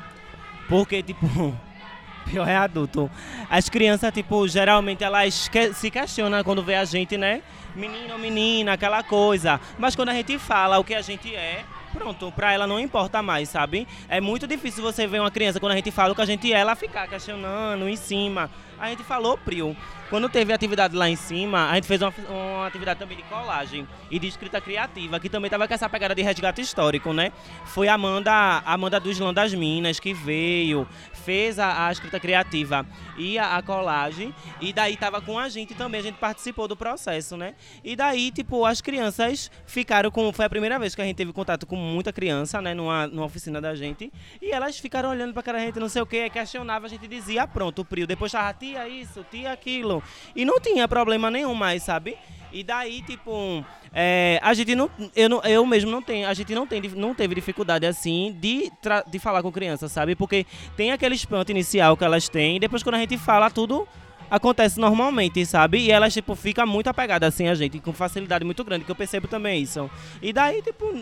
Porque, 0.69 1.03
tipo, 1.03 1.27
pior 2.27 2.47
é 2.47 2.57
adulto. 2.57 3.11
As 3.51 3.69
crianças, 3.69 4.13
tipo, 4.13 4.47
geralmente 4.47 5.03
elas 5.03 5.49
que- 5.49 5.73
se 5.73 5.91
questionam 5.91 6.45
quando 6.45 6.63
vê 6.63 6.75
a 6.77 6.85
gente, 6.85 7.17
né? 7.17 7.43
Menino 7.75 8.13
ou 8.13 8.19
menina, 8.19 8.75
aquela 8.75 9.03
coisa. 9.03 9.61
Mas 9.79 9.97
quando 9.97 10.11
a 10.11 10.15
gente 10.15 10.39
fala 10.39 10.79
o 10.79 10.85
que 10.85 10.95
a 10.95 11.03
gente 11.03 11.35
é, 11.35 11.65
pronto, 11.95 12.33
pra 12.33 12.53
ela 12.53 12.67
não 12.67 12.81
importa 12.81 13.23
mais, 13.23 13.49
sabe? 13.49 13.87
É 14.09 14.21
muito 14.21 14.47
difícil 14.47 14.83
você 14.83 15.07
ver 15.07 15.21
uma 15.21 15.31
criança, 15.31 15.61
quando 15.61 15.73
a 15.73 15.77
gente 15.77 15.93
fala 15.93 16.13
o 16.13 16.15
que 16.15 16.21
a 16.21 16.27
gente 16.27 16.53
é, 16.53 16.59
ela 16.59 16.75
ficar 16.75 17.07
questionando 17.07 17.89
em 17.89 17.97
cima. 17.97 18.51
A 18.79 18.91
gente 18.91 19.05
falou, 19.05 19.39
Prio. 19.39 19.77
Quando 20.11 20.29
teve 20.29 20.53
atividade 20.53 20.95
lá 20.95 21.09
em 21.09 21.17
cima, 21.17 21.71
a 21.71 21.75
gente 21.75 21.87
fez 21.87 22.01
uma, 22.01 22.13
uma 22.29 22.67
atividade 22.67 23.01
também 23.01 23.17
de 23.17 23.23
colagem 23.25 23.89
e 24.11 24.19
de 24.19 24.29
escrita 24.29 24.61
criativa, 24.61 25.19
que 25.19 25.29
também 25.29 25.51
tava 25.51 25.67
com 25.67 25.75
essa 25.75 25.89
pegada 25.89 26.15
de 26.15 26.23
resgate 26.23 26.61
histórico, 26.61 27.13
né? 27.13 27.33
Foi 27.65 27.89
a 27.89 27.95
Amanda, 27.95 28.31
a 28.31 28.73
Amanda 28.75 29.01
do 29.01 29.11
Islã 29.11 29.33
das 29.33 29.53
Minas 29.55 29.99
que 29.99 30.13
veio, 30.13 30.87
fez 31.13 31.59
a, 31.59 31.87
a 31.89 31.93
escrita 31.93 32.21
criativa 32.21 32.87
e 33.17 33.39
a, 33.39 33.57
a 33.57 33.63
colagem, 33.63 34.35
e 34.61 34.73
daí 34.73 34.97
tava 34.97 35.21
com 35.21 35.39
a 35.39 35.49
gente 35.49 35.75
também, 35.75 36.01
a 36.01 36.03
gente 36.03 36.17
participou 36.19 36.69
do 36.69 36.77
processo, 36.77 37.37
né? 37.37 37.55
E 37.83 37.97
daí, 37.97 38.31
tipo, 38.31 38.65
as 38.67 38.81
crianças 38.81 39.51
ficaram 39.67 40.11
com. 40.11 40.33
Foi 40.33 40.45
a 40.45 40.51
primeira 40.51 40.79
vez 40.79 40.95
que 40.95 41.01
a 41.01 41.05
gente 41.05 41.17
teve 41.17 41.33
contato 41.33 41.67
com 41.67 41.77
muita 41.77 42.13
criança, 42.13 42.61
né? 42.61 42.75
Numa, 42.75 43.07
numa 43.07 43.25
oficina 43.25 43.61
da 43.61 43.75
gente. 43.75 44.13
E 44.41 44.51
elas 44.51 44.79
ficaram 44.79 45.11
olhando 45.11 45.33
pra 45.33 45.43
cara 45.43 45.59
da 45.59 45.65
gente, 45.65 45.81
não 45.81 45.89
sei 45.89 46.03
o 46.03 46.07
que, 46.07 46.29
questionava, 46.31 46.87
a 46.87 46.89
gente 46.89 47.07
dizia, 47.09 47.43
"Ah, 47.45 47.47
pronto, 47.47 47.83
o 47.83 47.85
Prio. 47.85 48.07
Depois 48.07 48.33
tava, 48.33 48.53
tia 48.55 48.87
isso, 48.89 49.25
tia 49.31 49.53
aquilo. 49.53 49.94
E 50.35 50.45
não 50.45 50.61
tinha 50.61 50.87
problema 50.89 51.31
nenhum 51.31 51.55
mais, 51.55 51.83
sabe? 51.83 52.17
E 52.53 52.63
daí, 52.63 53.03
tipo, 53.03 53.65
é, 53.93 54.39
a 54.43 54.55
gente 54.55 54.75
não 54.75 54.89
eu, 55.15 55.29
não. 55.29 55.41
eu 55.43 55.67
mesmo 55.67 55.91
não 55.91 56.01
tenho. 56.01 56.29
A 56.29 56.35
gente 56.35 56.55
não, 56.55 56.67
tem, 56.67 56.81
não 56.95 57.15
teve 57.15 57.35
dificuldade 57.35 57.85
assim 57.85 58.37
de, 58.41 58.71
de 59.09 59.19
falar 59.19 59.43
com 59.43 59.51
criança, 59.51 59.89
sabe? 59.89 60.15
Porque 60.15 60.47
tem 60.77 60.93
aquele 60.93 61.17
espanto 61.17 61.51
inicial 61.51 61.97
que 61.97 62.05
elas 62.05 62.29
têm, 62.29 62.57
e 62.57 62.61
depois 62.61 62.83
quando 62.83 62.95
a 62.95 62.99
gente 62.99 63.19
fala, 63.19 63.51
tudo 63.51 63.87
acontece 64.31 64.79
normalmente, 64.81 65.45
sabe? 65.45 65.79
E 65.79 65.91
elas, 65.91 66.13
tipo, 66.13 66.35
ficam 66.35 66.67
muito 66.67 66.89
apegadas 66.89 67.35
assim 67.35 67.49
a 67.49 67.55
gente, 67.55 67.79
com 67.81 67.93
facilidade 67.93 68.45
muito 68.45 68.65
grande, 68.65 68.85
que 68.85 68.91
eu 68.91 68.97
percebo 68.97 69.29
também 69.29 69.63
isso. 69.63 69.91
E 70.23 70.33
daí, 70.33 70.63
tipo, 70.63 70.95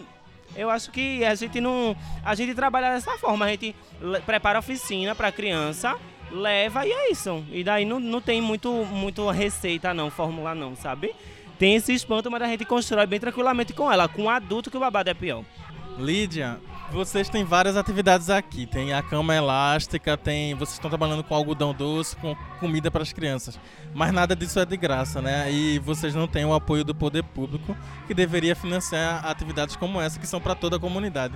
eu 0.56 0.68
acho 0.70 0.90
que 0.90 1.24
a 1.24 1.34
gente 1.34 1.60
não. 1.60 1.96
A 2.24 2.34
gente 2.34 2.54
trabalha 2.54 2.94
dessa 2.94 3.16
forma, 3.18 3.44
a 3.44 3.48
gente 3.48 3.74
prepara 4.26 4.58
a 4.58 4.60
oficina 4.60 5.14
pra 5.14 5.32
criança, 5.32 5.96
leva 6.32 6.86
e 6.86 6.92
é 6.92 7.10
isso. 7.10 7.44
E 7.50 7.62
daí 7.62 7.84
não, 7.84 8.00
não 8.00 8.20
tem 8.20 8.40
muito, 8.40 8.70
muito 8.86 9.28
receita, 9.30 9.92
não, 9.92 10.10
fórmula 10.10 10.54
não, 10.54 10.74
sabe? 10.74 11.14
Tem 11.58 11.76
esse 11.76 11.92
espanto, 11.92 12.30
mas 12.30 12.42
a 12.42 12.46
gente 12.46 12.64
constrói 12.64 13.06
bem 13.06 13.20
tranquilamente 13.20 13.72
com 13.72 13.90
ela. 13.92 14.08
Com 14.08 14.24
o 14.24 14.28
adulto 14.30 14.70
que 14.70 14.76
o 14.76 14.80
babado 14.80 15.10
é 15.10 15.14
pior. 15.14 15.44
Lídia, 15.98 16.58
vocês 16.90 17.28
têm 17.28 17.44
várias 17.44 17.76
atividades 17.76 18.28
aqui. 18.30 18.66
Tem 18.66 18.92
a 18.92 19.02
cama 19.02 19.34
elástica, 19.34 20.16
tem. 20.16 20.54
Vocês 20.54 20.74
estão 20.74 20.90
trabalhando 20.90 21.22
com 21.22 21.34
algodão 21.34 21.72
doce, 21.72 22.16
com 22.16 22.34
comida 22.58 22.90
para 22.90 23.02
as 23.02 23.12
crianças. 23.12 23.58
Mas 23.94 24.12
nada 24.12 24.34
disso 24.34 24.58
é 24.58 24.64
de 24.64 24.76
graça, 24.76 25.22
né? 25.22 25.52
E 25.52 25.78
vocês 25.78 26.14
não 26.14 26.26
têm 26.26 26.44
o 26.44 26.52
apoio 26.52 26.84
do 26.84 26.94
poder 26.94 27.22
público, 27.22 27.76
que 28.06 28.14
deveria 28.14 28.56
financiar 28.56 29.24
atividades 29.26 29.76
como 29.76 30.00
essa, 30.00 30.18
que 30.18 30.26
são 30.26 30.40
para 30.40 30.54
toda 30.54 30.76
a 30.76 30.80
comunidade. 30.80 31.34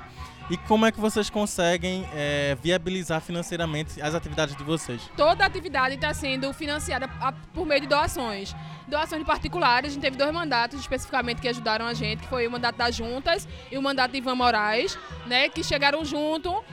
E 0.49 0.57
como 0.57 0.87
é 0.87 0.93
que 0.93 1.01
vocês 1.01 1.29
conseguem 1.29 2.09
é, 2.15 2.57
viabilizar 2.63 3.21
financeiramente 3.21 4.01
as 4.01 4.15
atividades 4.15 4.55
de 4.55 4.63
vocês? 4.63 5.03
Toda 5.17 5.45
atividade 5.45 5.97
está 5.97 6.15
sendo 6.15 6.53
financiada 6.53 7.09
por 7.53 7.67
meio 7.67 7.81
de 7.81 7.89
doações. 7.89 8.55
Doações 8.87 9.23
de 9.23 9.27
particulares, 9.27 9.91
a 9.91 9.95
gente 9.95 10.03
teve 10.03 10.17
dois 10.17 10.33
mandatos 10.33 10.79
especificamente 10.79 11.43
que 11.43 11.49
ajudaram 11.49 11.85
a 11.87 11.95
gente, 11.95 12.23
que 12.23 12.29
foi 12.29 12.47
o 12.47 12.51
mandato 12.51 12.77
das 12.77 12.95
juntas 12.95 13.49
e 13.73 13.77
o 13.77 13.83
mandato 13.83 14.13
de 14.13 14.19
Ivan 14.19 14.37
Moraes, 14.37 14.97
né, 15.27 15.49
que 15.49 15.65
chegaram 15.65 16.05
junto 16.05 16.65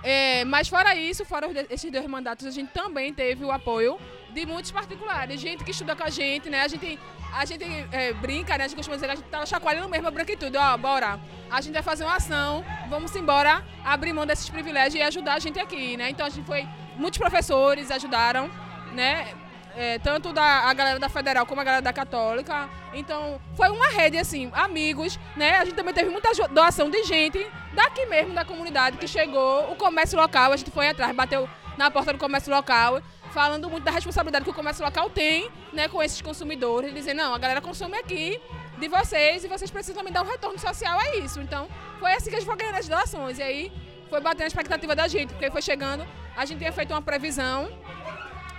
É, 0.00 0.44
mas 0.44 0.68
fora 0.68 0.94
isso, 0.94 1.24
fora 1.24 1.48
esses 1.70 1.90
dois 1.90 2.06
mandatos, 2.06 2.46
a 2.46 2.52
gente 2.52 2.70
também 2.70 3.12
teve 3.12 3.44
o 3.44 3.50
apoio 3.50 3.98
de 4.30 4.46
muitos 4.46 4.70
particulares, 4.70 5.40
gente 5.40 5.64
que 5.64 5.70
estuda 5.70 5.96
com 5.96 6.04
a 6.04 6.10
gente, 6.10 6.48
né? 6.50 6.62
A 6.62 6.68
gente, 6.68 6.98
a 7.32 7.44
gente 7.44 7.64
é, 7.92 8.12
brinca, 8.12 8.56
né? 8.56 8.64
A 8.64 8.68
gente 8.68 8.76
costuma 8.76 8.96
dizer 8.96 9.06
que 9.06 9.12
a 9.12 9.16
gente 9.16 9.28
tava 9.28 9.46
chacoalhando 9.46 9.88
mesmo 9.88 10.06
a 10.06 10.10
branquitude, 10.10 10.56
ó, 10.56 10.76
bora. 10.76 11.18
A 11.50 11.60
gente 11.60 11.72
vai 11.72 11.82
fazer 11.82 12.04
uma 12.04 12.16
ação, 12.16 12.64
vamos 12.88 13.14
embora, 13.16 13.64
abrir 13.84 14.12
mão 14.12 14.26
desses 14.26 14.48
privilégios 14.48 14.94
e 14.94 15.02
ajudar 15.02 15.34
a 15.34 15.38
gente 15.38 15.58
aqui, 15.58 15.96
né? 15.96 16.10
Então 16.10 16.26
a 16.26 16.28
gente 16.28 16.44
foi, 16.44 16.68
muitos 16.96 17.18
professores 17.18 17.90
ajudaram, 17.90 18.50
né? 18.92 19.34
É, 19.76 19.98
tanto 20.00 20.32
da 20.32 20.42
a 20.42 20.74
galera 20.74 20.98
da 20.98 21.08
Federal 21.08 21.46
como 21.46 21.60
a 21.60 21.64
galera 21.64 21.82
da 21.82 21.92
Católica. 21.92 22.68
Então, 22.92 23.40
foi 23.54 23.68
uma 23.68 23.88
rede, 23.90 24.18
assim, 24.18 24.50
amigos, 24.52 25.18
né? 25.36 25.56
A 25.56 25.64
gente 25.64 25.74
também 25.76 25.94
teve 25.94 26.10
muita 26.10 26.30
doação 26.48 26.90
de 26.90 27.04
gente 27.04 27.46
daqui 27.72 28.04
mesmo, 28.06 28.34
da 28.34 28.44
comunidade, 28.44 28.96
que 28.96 29.06
chegou, 29.06 29.70
o 29.70 29.76
comércio 29.76 30.18
local, 30.18 30.52
a 30.52 30.56
gente 30.56 30.70
foi 30.70 30.88
atrás, 30.88 31.14
bateu 31.14 31.48
na 31.76 31.90
porta 31.92 32.12
do 32.12 32.18
comércio 32.18 32.52
local, 32.52 33.00
falando 33.32 33.68
muito 33.68 33.84
da 33.84 33.90
responsabilidade 33.90 34.44
que 34.44 34.50
o 34.50 34.54
comércio 34.54 34.84
local 34.84 35.10
tem, 35.10 35.50
né, 35.72 35.88
com 35.88 36.02
esses 36.02 36.20
consumidores, 36.20 36.92
dizendo, 36.92 37.18
não, 37.18 37.34
a 37.34 37.38
galera 37.38 37.60
consome 37.60 37.96
aqui 37.96 38.40
de 38.78 38.88
vocês 38.88 39.44
e 39.44 39.48
vocês 39.48 39.70
precisam 39.70 39.96
também 39.96 40.12
dar 40.12 40.22
um 40.22 40.26
retorno 40.26 40.58
social 40.58 40.98
a 40.98 41.16
isso. 41.16 41.40
Então, 41.40 41.68
foi 41.98 42.12
assim 42.12 42.30
que 42.30 42.36
a 42.36 42.38
gente 42.40 42.48
foi 42.48 42.56
ganhando 42.56 42.76
as 42.76 42.88
doações. 42.88 43.38
E 43.38 43.42
aí, 43.42 43.72
foi 44.08 44.20
batendo 44.20 44.44
a 44.44 44.46
expectativa 44.46 44.94
da 44.94 45.06
gente, 45.06 45.32
porque 45.32 45.50
foi 45.50 45.62
chegando, 45.62 46.06
a 46.36 46.44
gente 46.44 46.58
tinha 46.58 46.72
feito 46.72 46.92
uma 46.92 47.02
previsão 47.02 47.68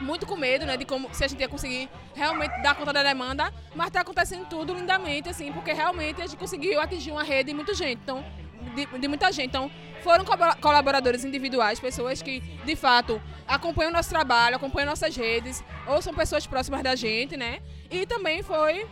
muito 0.02 0.26
com 0.26 0.36
medo, 0.36 0.66
né, 0.66 0.78
de 0.78 0.86
como 0.86 1.14
se 1.14 1.24
a 1.24 1.28
gente 1.28 1.40
ia 1.40 1.48
conseguir 1.50 1.90
realmente 2.16 2.62
dar 2.62 2.76
conta 2.76 2.94
da 2.94 3.04
demanda, 3.04 3.54
mas 3.76 3.88
está 3.88 4.02
acontecendo 4.02 4.46
tudo 4.46 4.74
lindamente, 4.74 5.28
assim, 5.28 5.52
porque 5.52 5.74
realmente 5.74 6.22
a 6.22 6.28
gente 6.28 6.38
conseguiu 6.38 6.80
atingir 6.80 7.12
uma 7.12 7.24
rede 7.24 7.50
de 7.50 7.54
muita 7.54 7.74
gente, 7.74 8.00
então, 8.02 8.24
de, 8.76 8.86
de 8.86 9.08
muita 9.08 9.32
gente. 9.32 9.48
Então, 9.48 9.70
foram 10.04 10.24
colabora- 10.24 10.56
colaboradores 10.56 11.26
individuais, 11.26 11.80
pessoas 11.80 12.22
que, 12.22 12.40
de 12.40 12.76
fato, 12.76 13.22
acompanham 13.48 13.90
o 13.90 13.94
nosso 13.94 14.10
trabalho, 14.10 14.56
acompanham 14.56 14.90
nossas 14.90 15.16
redes, 15.16 15.64
ou 15.88 16.02
são 16.02 16.14
pessoas 16.14 16.48
próximas 16.48 16.82
da 16.82 16.96
gente, 16.96 17.36
né, 17.36 17.60
e 17.92 18.06
também 18.06 18.42
foi 18.42 18.86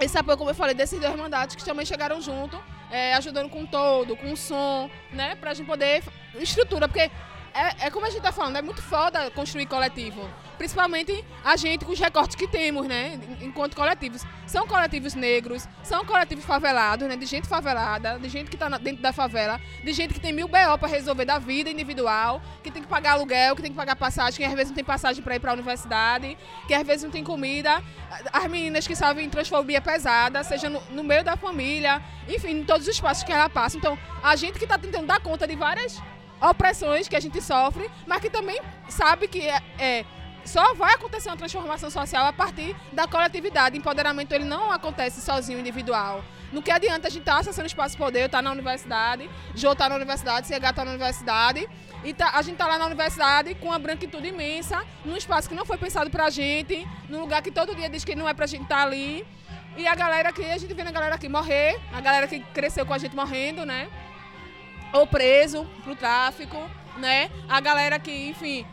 esse 0.00 0.16
apoio, 0.16 0.36
como 0.38 0.50
eu 0.50 0.54
falei, 0.54 0.74
desses 0.74 1.00
dois 1.00 1.16
mandatos 1.16 1.56
que 1.56 1.64
também 1.64 1.84
chegaram 1.84 2.20
junto, 2.20 2.60
é, 2.90 3.14
ajudando 3.14 3.48
com 3.50 3.66
todo, 3.66 4.16
com 4.16 4.34
som, 4.36 4.88
né? 5.12 5.34
Pra 5.34 5.52
gente 5.52 5.66
poder. 5.66 6.02
Estrutura, 6.38 6.86
porque 6.86 7.10
é, 7.54 7.86
é 7.86 7.90
como 7.90 8.06
a 8.06 8.10
gente 8.10 8.22
tá 8.22 8.32
falando, 8.32 8.56
é 8.56 8.62
muito 8.62 8.82
foda 8.82 9.30
construir 9.30 9.66
coletivo. 9.66 10.28
Principalmente 10.56 11.24
a 11.44 11.56
gente 11.56 11.84
com 11.84 11.92
os 11.92 11.98
recortes 12.00 12.34
que 12.34 12.48
temos, 12.48 12.86
né? 12.88 13.18
Enquanto 13.40 13.76
coletivos. 13.76 14.24
São 14.46 14.66
coletivos 14.66 15.14
negros, 15.14 15.68
são 15.84 16.04
coletivos 16.04 16.44
favelados, 16.44 17.06
né? 17.06 17.16
De 17.16 17.26
gente 17.26 17.46
favelada, 17.46 18.18
de 18.18 18.28
gente 18.28 18.50
que 18.50 18.56
tá 18.56 18.68
na- 18.68 18.78
dentro 18.78 19.00
da 19.00 19.12
favela, 19.12 19.60
de 19.84 19.92
gente 19.92 20.14
que 20.14 20.18
tem 20.20 20.32
mil 20.32 20.48
BO 20.48 20.78
para 20.78 20.88
resolver 20.88 21.24
da 21.24 21.38
vida 21.38 21.70
individual, 21.70 22.42
que 22.62 22.70
tem 22.70 22.82
que 22.82 22.88
pagar 22.88 23.12
aluguel, 23.12 23.54
que 23.54 23.62
tem 23.62 23.70
que 23.70 23.76
pagar 23.76 23.94
passagem, 23.94 24.38
que 24.38 24.44
às 24.44 24.52
vezes 24.54 24.68
não 24.70 24.74
tem 24.74 24.84
passagem 24.84 25.22
para 25.22 25.36
ir 25.36 25.40
para 25.40 25.52
a 25.52 25.54
universidade, 25.54 26.36
que 26.66 26.74
às 26.74 26.84
vezes 26.84 27.04
não 27.04 27.10
tem 27.10 27.22
comida. 27.22 27.82
As 28.32 28.46
meninas 28.48 28.86
que 28.86 28.96
sofrem 28.96 29.28
transfobia 29.30 29.80
pesada, 29.80 30.42
seja 30.42 30.68
no, 30.68 30.82
no 30.90 31.04
meio 31.04 31.22
da 31.22 31.36
família, 31.36 32.02
enfim, 32.28 32.60
em 32.60 32.64
todos 32.64 32.88
os 32.88 32.94
espaços 32.94 33.22
que 33.22 33.32
ela 33.32 33.48
passa. 33.48 33.76
Então, 33.76 33.96
a 34.22 34.34
gente 34.34 34.58
que 34.58 34.64
está 34.64 34.76
tentando 34.78 35.06
dar 35.06 35.20
conta 35.20 35.46
de 35.46 35.54
várias 35.54 36.02
opressões 36.40 37.08
que 37.08 37.16
a 37.16 37.20
gente 37.20 37.40
sofre, 37.40 37.90
mas 38.06 38.20
que 38.20 38.30
também 38.30 38.60
sabe 38.88 39.28
que 39.28 39.40
é, 39.40 39.62
é, 39.78 40.04
só 40.44 40.74
vai 40.74 40.94
acontecer 40.94 41.28
uma 41.28 41.36
transformação 41.36 41.90
social 41.90 42.26
a 42.26 42.32
partir 42.32 42.74
da 42.92 43.06
coletividade. 43.06 43.76
Empoderamento 43.76 44.32
ele 44.32 44.44
não 44.44 44.72
acontece 44.72 45.20
sozinho, 45.20 45.58
individual. 45.60 46.24
No 46.52 46.62
que 46.62 46.70
adianta 46.70 47.08
a 47.08 47.10
gente 47.10 47.20
estar 47.20 47.34
tá 47.34 47.40
acessando 47.40 47.66
espaço 47.66 47.92
de 47.92 47.98
poder, 47.98 48.24
estar 48.24 48.40
na 48.40 48.50
universidade, 48.50 49.28
Jô 49.54 49.74
tá 49.74 49.88
na 49.88 49.96
universidade, 49.96 50.46
CH 50.46 50.72
tá 50.74 50.84
na 50.84 50.92
universidade, 50.92 51.68
e 52.02 52.14
tá- 52.14 52.30
a 52.34 52.40
gente 52.40 52.56
tá 52.56 52.66
lá 52.66 52.78
na 52.78 52.86
universidade 52.86 53.54
com 53.56 53.66
uma 53.66 53.78
branquitude 53.78 54.28
imensa, 54.28 54.82
num 55.04 55.16
espaço 55.16 55.48
que 55.48 55.54
não 55.54 55.66
foi 55.66 55.76
pensado 55.76 56.08
pra 56.08 56.30
gente, 56.30 56.86
num 57.08 57.20
lugar 57.20 57.42
que 57.42 57.50
todo 57.50 57.74
dia 57.74 57.90
diz 57.90 58.04
que 58.04 58.14
não 58.14 58.26
é 58.26 58.32
pra 58.32 58.46
gente 58.46 58.62
estar 58.62 58.82
ali. 58.82 59.26
E 59.76 59.86
a 59.86 59.94
galera 59.94 60.30
aqui, 60.30 60.44
a 60.44 60.56
gente 60.56 60.72
vendo 60.72 60.88
a 60.88 60.92
galera 60.92 61.14
aqui 61.14 61.28
morrer, 61.28 61.78
a 61.92 62.00
galera 62.00 62.26
que 62.26 62.40
cresceu 62.40 62.86
com 62.86 62.94
a 62.94 62.98
gente 62.98 63.14
morrendo, 63.14 63.66
né? 63.66 63.88
Ou 64.92 65.06
preso 65.06 65.64
pro 65.84 65.94
tráfico, 65.94 66.58
né? 66.96 67.30
A 67.48 67.60
galera 67.60 67.98
que, 67.98 68.28
enfim, 68.28 68.66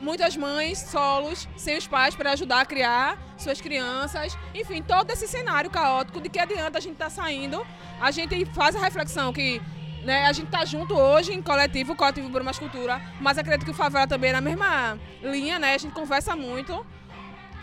muitas 0.00 0.36
mães 0.36 0.78
solos, 0.78 1.48
sem 1.56 1.76
os 1.76 1.86
pais 1.86 2.14
para 2.14 2.32
ajudar 2.32 2.60
a 2.60 2.66
criar 2.66 3.18
suas 3.36 3.60
crianças, 3.60 4.36
enfim, 4.54 4.82
todo 4.82 5.10
esse 5.10 5.28
cenário 5.28 5.70
caótico 5.70 6.20
de 6.20 6.28
que 6.28 6.38
adianta 6.38 6.78
a 6.78 6.80
gente 6.80 6.94
estar 6.94 7.10
saindo, 7.10 7.64
a 8.00 8.10
gente 8.10 8.44
faz 8.46 8.74
a 8.74 8.80
reflexão 8.80 9.32
que 9.32 9.60
né, 10.04 10.26
a 10.26 10.32
gente 10.32 10.50
tá 10.50 10.64
junto 10.64 10.94
hoje 10.94 11.32
em 11.32 11.42
coletivo, 11.42 11.94
coletivo 11.94 12.28
Brumas 12.28 12.58
Cultura, 12.58 13.00
mas 13.20 13.36
acredito 13.36 13.64
que 13.64 13.70
o 13.70 13.74
Favela 13.74 14.06
também 14.06 14.30
é 14.30 14.32
na 14.32 14.40
mesma 14.40 14.98
linha, 15.22 15.58
né? 15.58 15.74
A 15.74 15.78
gente 15.78 15.92
conversa 15.92 16.34
muito. 16.34 16.84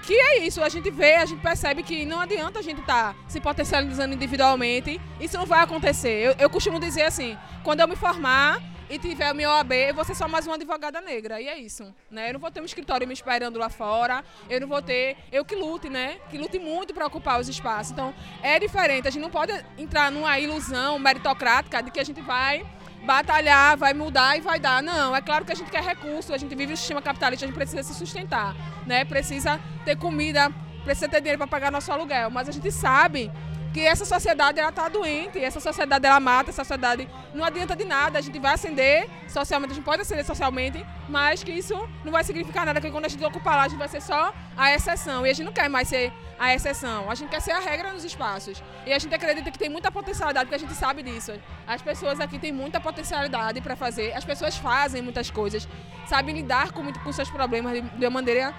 Que 0.03 0.13
é 0.13 0.39
isso, 0.39 0.63
a 0.63 0.69
gente 0.69 0.89
vê, 0.89 1.15
a 1.15 1.25
gente 1.25 1.41
percebe 1.41 1.83
que 1.83 2.05
não 2.05 2.19
adianta 2.19 2.59
a 2.59 2.61
gente 2.61 2.79
estar 2.81 3.15
se 3.27 3.39
potencializando 3.41 4.13
individualmente, 4.13 5.01
isso 5.19 5.37
não 5.37 5.45
vai 5.45 5.61
acontecer. 5.61 6.27
Eu, 6.27 6.35
eu 6.39 6.49
costumo 6.49 6.79
dizer 6.79 7.03
assim, 7.03 7.37
quando 7.63 7.81
eu 7.81 7.87
me 7.87 7.95
formar 7.95 8.61
e 8.89 8.97
tiver 8.97 9.31
o 9.31 9.35
meu 9.35 9.49
OAB, 9.49 9.73
eu 9.73 9.93
vou 9.93 10.05
ser 10.05 10.15
só 10.15 10.27
mais 10.27 10.47
uma 10.47 10.55
advogada 10.55 11.01
negra, 11.01 11.41
e 11.41 11.47
é 11.47 11.57
isso. 11.59 11.93
Né? 12.09 12.29
Eu 12.29 12.33
não 12.33 12.39
vou 12.39 12.49
ter 12.49 12.61
um 12.61 12.65
escritório 12.65 13.07
me 13.07 13.13
esperando 13.13 13.59
lá 13.59 13.69
fora, 13.69 14.23
eu 14.49 14.61
não 14.61 14.67
vou 14.67 14.81
ter, 14.81 15.17
eu 15.31 15.43
que 15.43 15.55
lute, 15.55 15.89
né? 15.89 16.17
Que 16.29 16.37
lute 16.37 16.57
muito 16.57 16.93
para 16.93 17.05
ocupar 17.05 17.39
os 17.39 17.49
espaços. 17.49 17.91
Então, 17.91 18.13
é 18.41 18.59
diferente, 18.59 19.07
a 19.07 19.11
gente 19.11 19.21
não 19.21 19.29
pode 19.29 19.53
entrar 19.77 20.11
numa 20.11 20.39
ilusão 20.39 20.97
meritocrática 20.99 21.81
de 21.83 21.91
que 21.91 21.99
a 21.99 22.03
gente 22.03 22.21
vai 22.21 22.65
batalhar, 23.05 23.77
vai 23.77 23.93
mudar 23.93 24.37
e 24.37 24.41
vai 24.41 24.59
dar. 24.59 24.81
Não, 24.83 25.15
é 25.15 25.21
claro 25.21 25.45
que 25.45 25.51
a 25.51 25.55
gente 25.55 25.71
quer 25.71 25.83
recurso, 25.83 26.33
a 26.33 26.37
gente 26.37 26.53
vive 26.55 26.71
no 26.71 26.77
sistema 26.77 27.01
capitalista, 27.01 27.45
a 27.45 27.47
gente 27.47 27.55
precisa 27.55 27.83
se 27.83 27.93
sustentar, 27.93 28.55
né? 28.85 29.05
Precisa 29.05 29.59
ter 29.85 29.95
comida, 29.95 30.51
precisa 30.83 31.07
ter 31.07 31.21
dinheiro 31.21 31.37
para 31.37 31.47
pagar 31.47 31.71
nosso 31.71 31.91
aluguel, 31.91 32.29
mas 32.29 32.49
a 32.49 32.51
gente 32.51 32.71
sabe 32.71 33.31
que 33.73 33.81
essa 33.81 34.05
sociedade 34.05 34.59
ela 34.59 34.71
tá 34.71 34.87
doente, 34.89 35.43
essa 35.43 35.59
sociedade 35.59 36.05
ela 36.05 36.19
mata, 36.19 36.49
essa 36.49 36.63
sociedade 36.63 37.07
não 37.33 37.43
adianta 37.43 37.75
de 37.75 37.85
nada, 37.85 38.17
a 38.17 38.21
gente 38.21 38.39
vai 38.39 38.53
ascender 38.53 39.07
socialmente, 39.27 39.73
a 39.73 39.75
gente 39.75 39.83
pode 39.83 40.01
ascender 40.01 40.25
socialmente, 40.25 40.85
mas 41.07 41.43
que 41.43 41.51
isso 41.51 41.75
não 42.03 42.11
vai 42.11 42.23
significar 42.23 42.65
nada, 42.65 42.81
que 42.81 42.89
quando 42.89 43.05
a 43.05 43.07
gente 43.07 43.23
ocupar 43.23 43.55
lá, 43.55 43.63
a 43.63 43.67
gente 43.67 43.77
vai 43.77 43.87
ser 43.87 44.01
só 44.01 44.33
a 44.55 44.73
exceção, 44.73 45.25
e 45.25 45.29
a 45.29 45.33
gente 45.33 45.45
não 45.45 45.53
quer 45.53 45.69
mais 45.69 45.87
ser 45.87 46.11
a 46.39 46.53
exceção, 46.53 47.09
a 47.09 47.15
gente 47.15 47.29
quer 47.29 47.41
ser 47.41 47.51
a 47.51 47.59
regra 47.59 47.93
nos 47.93 48.03
espaços, 48.03 48.63
e 48.85 48.93
a 48.93 48.99
gente 48.99 49.13
acredita 49.13 49.51
que 49.51 49.59
tem 49.59 49.69
muita 49.69 49.91
potencialidade, 49.91 50.45
porque 50.45 50.55
a 50.55 50.67
gente 50.67 50.73
sabe 50.73 51.03
disso, 51.03 51.33
as 51.67 51.81
pessoas 51.81 52.19
aqui 52.19 52.39
têm 52.39 52.51
muita 52.51 52.79
potencialidade 52.79 53.61
para 53.61 53.75
fazer, 53.75 54.13
as 54.15 54.25
pessoas 54.25 54.57
fazem 54.57 55.01
muitas 55.01 55.29
coisas, 55.29 55.67
sabem 56.07 56.33
lidar 56.35 56.71
com, 56.71 56.91
com 56.93 57.11
seus 57.11 57.29
problemas 57.29 57.73
de, 57.73 57.81
de 57.81 58.05
uma 58.05 58.11
maneira 58.11 58.53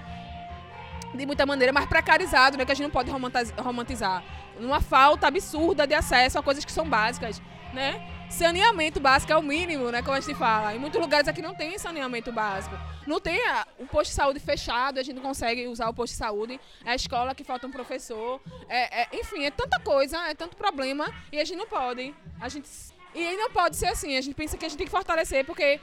de 1.13 1.25
muita 1.25 1.43
maneira, 1.43 1.73
mas 1.73 1.87
precarizado, 1.87 2.55
né? 2.55 2.63
Que 2.63 2.71
a 2.71 2.75
gente 2.75 2.83
não 2.83 2.91
pode 2.91 3.09
romantiz- 3.09 3.51
romantizar. 3.57 4.23
Uma 4.59 4.81
falta 4.81 5.27
absurda 5.27 5.87
de 5.87 5.93
acesso 5.93 6.37
a 6.37 6.43
coisas 6.43 6.65
que 6.65 6.71
são 6.71 6.87
básicas, 6.87 7.41
né? 7.73 8.05
Saneamento 8.29 8.99
básico 8.99 9.33
é 9.33 9.37
o 9.37 9.41
mínimo, 9.41 9.89
né? 9.89 10.01
Como 10.03 10.15
a 10.15 10.19
gente 10.19 10.35
fala. 10.35 10.75
Em 10.75 10.79
muitos 10.79 11.01
lugares 11.01 11.27
aqui 11.27 11.41
não 11.41 11.55
tem 11.55 11.77
saneamento 11.79 12.31
básico. 12.31 12.75
Não 13.07 13.19
tem 13.19 13.39
o 13.79 13.87
posto 13.87 14.11
de 14.11 14.15
saúde 14.15 14.39
fechado, 14.39 14.99
a 14.99 15.03
gente 15.03 15.15
não 15.15 15.23
consegue 15.23 15.67
usar 15.67 15.89
o 15.89 15.93
posto 15.93 16.13
de 16.13 16.17
saúde. 16.19 16.59
É 16.85 16.91
a 16.91 16.95
escola 16.95 17.33
que 17.33 17.43
falta 17.43 17.65
um 17.65 17.71
professor. 17.71 18.39
É, 18.67 19.01
é- 19.01 19.07
enfim, 19.13 19.45
é 19.45 19.51
tanta 19.51 19.79
coisa, 19.79 20.17
é 20.27 20.35
tanto 20.35 20.55
problema 20.55 21.11
e 21.31 21.39
a 21.39 21.45
gente 21.45 21.57
não 21.57 21.65
pode. 21.67 22.13
A 22.39 22.47
gente, 22.47 22.69
e 23.15 23.27
aí 23.27 23.35
não 23.35 23.49
pode 23.49 23.77
ser 23.77 23.87
assim. 23.87 24.15
A 24.15 24.21
gente 24.21 24.35
pensa 24.35 24.57
que 24.57 24.65
a 24.65 24.69
gente 24.69 24.77
tem 24.77 24.85
que 24.85 24.91
fortalecer, 24.91 25.43
porque 25.43 25.79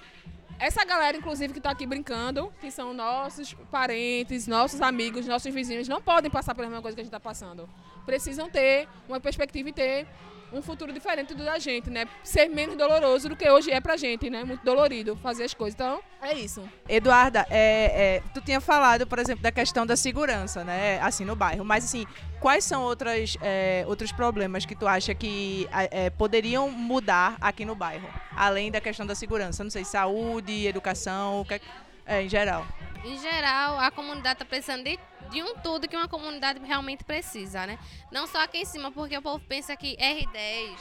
essa 0.59 0.85
galera, 0.85 1.16
inclusive, 1.16 1.53
que 1.53 1.59
está 1.59 1.70
aqui 1.70 1.85
brincando, 1.85 2.53
que 2.61 2.70
são 2.70 2.95
nossos 2.95 3.55
parentes, 3.70 4.47
nossos 4.47 4.81
amigos, 4.81 5.27
nossos 5.27 5.53
vizinhos, 5.53 5.89
não 5.89 6.01
podem 6.01 6.31
passar 6.31 6.55
pela 6.55 6.68
mesma 6.68 6.81
coisa 6.81 6.95
que 6.95 7.01
a 7.01 7.05
gente 7.05 7.12
está 7.12 7.20
passando. 7.20 7.68
Precisam 8.07 8.49
ter 8.49 8.89
uma 9.09 9.21
perspectiva 9.21 9.69
e 9.69 9.73
ter 9.73 10.07
um 10.53 10.63
futuro 10.63 10.93
diferente 10.93 11.35
do 11.35 11.45
da 11.45 11.59
gente, 11.59 11.91
né? 11.91 12.07
Ser 12.23 12.49
menos 12.49 12.77
doloroso 12.77 13.29
do 13.29 13.37
que 13.37 13.49
hoje 13.49 13.71
é 13.71 13.81
pra 13.81 13.97
gente, 13.97 14.31
né? 14.31 14.45
Muito 14.45 14.65
dolorido 14.65 15.17
fazer 15.17 15.45
as 15.45 15.53
coisas. 15.53 15.75
Então, 15.75 16.01
é 16.23 16.35
isso. 16.35 16.63
Eduarda, 16.89 17.47
é, 17.51 18.17
é, 18.17 18.23
tu 18.33 18.41
tinha 18.41 18.61
falado, 18.61 19.07
por 19.07 19.19
exemplo, 19.19 19.43
da 19.43 19.51
questão 19.53 19.85
da 19.85 19.97
segurança, 19.97 20.65
né? 20.65 21.01
Assim, 21.01 21.25
no 21.25 21.35
bairro. 21.35 21.65
Mas, 21.65 21.85
assim, 21.85 22.07
quais 22.41 22.65
são 22.65 22.83
outras, 22.83 23.37
é, 23.43 23.85
outros 23.87 24.13
problemas 24.13 24.65
que 24.65 24.75
tu 24.75 24.87
acha 24.87 25.15
que 25.15 25.69
é, 25.73 26.11
poderiam 26.11 26.71
mudar 26.71 27.37
aqui 27.41 27.65
no 27.65 27.75
bairro? 27.75 28.09
Além 28.35 28.71
da 28.71 28.81
questão 28.81 29.05
da 29.05 29.15
segurança. 29.15 29.65
Não 29.65 29.71
sei, 29.71 29.85
saúde, 29.85 30.67
educação, 30.67 31.41
o 31.41 31.45
que, 31.45 31.61
é, 32.07 32.23
em 32.23 32.29
geral. 32.29 32.67
Em 33.05 33.19
geral, 33.19 33.79
a 33.79 33.91
comunidade 33.91 34.35
está 34.35 34.45
precisando 34.45 34.85
de, 34.85 34.99
de 35.31 35.43
um 35.43 35.55
tudo 35.57 35.89
que 35.89 35.97
uma 35.97 36.09
comunidade 36.09 36.61
realmente 36.64 37.05
precisa, 37.05 37.66
né? 37.66 37.79
Não 38.11 38.27
só 38.27 38.43
aqui 38.43 38.59
em 38.59 38.64
cima, 38.64 38.91
porque 38.91 39.16
o 39.16 39.22
povo 39.22 39.45
pensa 39.47 39.77
que 39.77 39.97
R10 39.97 40.77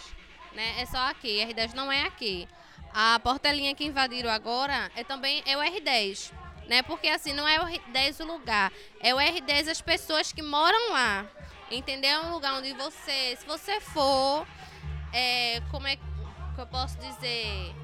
né, 0.53 0.81
é 0.81 0.85
só 0.85 0.97
aqui, 1.09 1.39
R10 1.45 1.73
não 1.73 1.91
é 1.91 2.03
aqui. 2.03 2.47
A 2.93 3.19
portelinha 3.19 3.75
que 3.75 3.85
invadiram 3.85 4.29
agora 4.29 4.89
é 4.95 5.03
também 5.03 5.43
é 5.45 5.57
o 5.57 5.59
R10, 5.59 6.31
né? 6.67 6.81
Porque 6.83 7.07
assim, 7.07 7.33
não 7.33 7.47
é 7.47 7.59
o 7.59 7.65
R10 7.65 8.21
o 8.21 8.27
lugar, 8.27 8.71
é 9.01 9.13
o 9.13 9.17
R10 9.17 9.69
as 9.69 9.81
pessoas 9.81 10.31
que 10.31 10.41
moram 10.41 10.91
lá. 10.91 11.25
Entendeu? 11.69 12.11
É 12.11 12.21
um 12.21 12.31
lugar 12.31 12.53
onde 12.53 12.73
você, 12.73 13.35
se 13.35 13.45
você 13.45 13.81
for, 13.81 14.47
é, 15.11 15.61
como 15.71 15.87
é 15.87 15.95
que 15.95 16.03
eu 16.57 16.67
posso 16.67 16.97
dizer? 16.99 17.75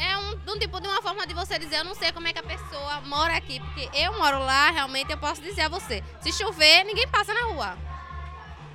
É 0.00 0.16
um, 0.16 0.54
um 0.54 0.58
tipo 0.58 0.80
de 0.80 0.88
uma 0.88 1.02
forma 1.02 1.26
de 1.26 1.34
você 1.34 1.58
dizer, 1.58 1.76
eu 1.76 1.84
não 1.84 1.94
sei 1.94 2.10
como 2.10 2.26
é 2.26 2.32
que 2.32 2.38
a 2.38 2.42
pessoa 2.42 3.00
mora 3.02 3.36
aqui, 3.36 3.60
porque 3.60 3.90
eu 3.92 4.16
moro 4.18 4.38
lá, 4.38 4.70
realmente 4.70 5.10
eu 5.10 5.18
posso 5.18 5.42
dizer 5.42 5.62
a 5.62 5.68
você, 5.68 6.02
se 6.20 6.32
chover, 6.32 6.84
ninguém 6.84 7.06
passa 7.08 7.34
na 7.34 7.42
rua. 7.44 7.78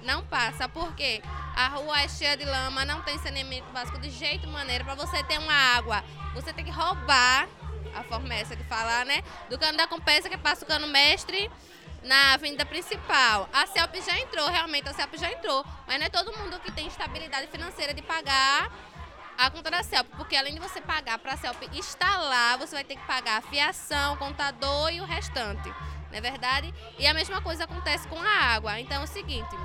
Não 0.03 0.23
passa, 0.23 0.69
porque 0.69 1.23
a 1.55 1.67
rua 1.69 1.99
é 2.01 2.07
cheia 2.07 2.37
de 2.37 2.45
lama, 2.45 2.85
não 2.85 3.01
tem 3.01 3.17
saneamento 3.17 3.67
básico 3.71 3.97
de 3.97 4.11
jeito 4.11 4.47
maneira. 4.47 4.83
Para 4.83 4.93
você 4.93 5.23
ter 5.23 5.39
uma 5.39 5.51
água, 5.51 6.03
você 6.35 6.53
tem 6.53 6.63
que 6.63 6.69
roubar, 6.69 7.47
a 7.95 8.03
forma 8.03 8.31
é 8.35 8.41
essa 8.41 8.55
de 8.55 8.63
falar, 8.65 9.03
né? 9.03 9.23
Do 9.49 9.57
cano 9.57 9.75
da 9.75 9.87
compensa 9.87 10.29
que 10.29 10.37
passa 10.37 10.63
o 10.63 10.67
cano 10.67 10.85
mestre 10.85 11.49
na 12.03 12.33
avenida 12.33 12.63
principal. 12.67 13.49
A 13.51 13.65
CELP 13.65 13.95
já 14.05 14.19
entrou, 14.19 14.47
realmente, 14.47 14.87
a 14.87 14.93
CELP 14.93 15.17
já 15.17 15.31
entrou. 15.31 15.65
Mas 15.87 15.97
não 15.97 16.05
é 16.05 16.09
todo 16.09 16.37
mundo 16.37 16.59
que 16.59 16.71
tem 16.71 16.85
estabilidade 16.85 17.47
financeira 17.47 17.91
de 17.91 18.03
pagar 18.03 18.69
a 19.37 19.49
conta 19.49 19.69
da 19.69 19.83
CELP, 19.83 20.07
porque 20.15 20.35
além 20.35 20.53
de 20.53 20.59
você 20.59 20.79
pagar 20.81 21.17
para 21.19 21.33
a 21.33 21.37
CELP 21.37 21.63
instalar, 21.73 22.57
você 22.57 22.75
vai 22.75 22.83
ter 22.83 22.95
que 22.95 23.05
pagar 23.05 23.37
a 23.37 23.41
fiação, 23.41 24.17
contador 24.17 24.89
e 24.91 25.01
o 25.01 25.05
restante, 25.05 25.67
não 26.09 26.17
é 26.17 26.21
verdade? 26.21 26.73
E 26.97 27.05
a 27.05 27.13
mesma 27.13 27.41
coisa 27.41 27.65
acontece 27.65 28.07
com 28.07 28.19
a 28.19 28.29
água. 28.29 28.79
Então 28.79 29.01
é 29.01 29.03
o 29.03 29.07
seguinte, 29.07 29.55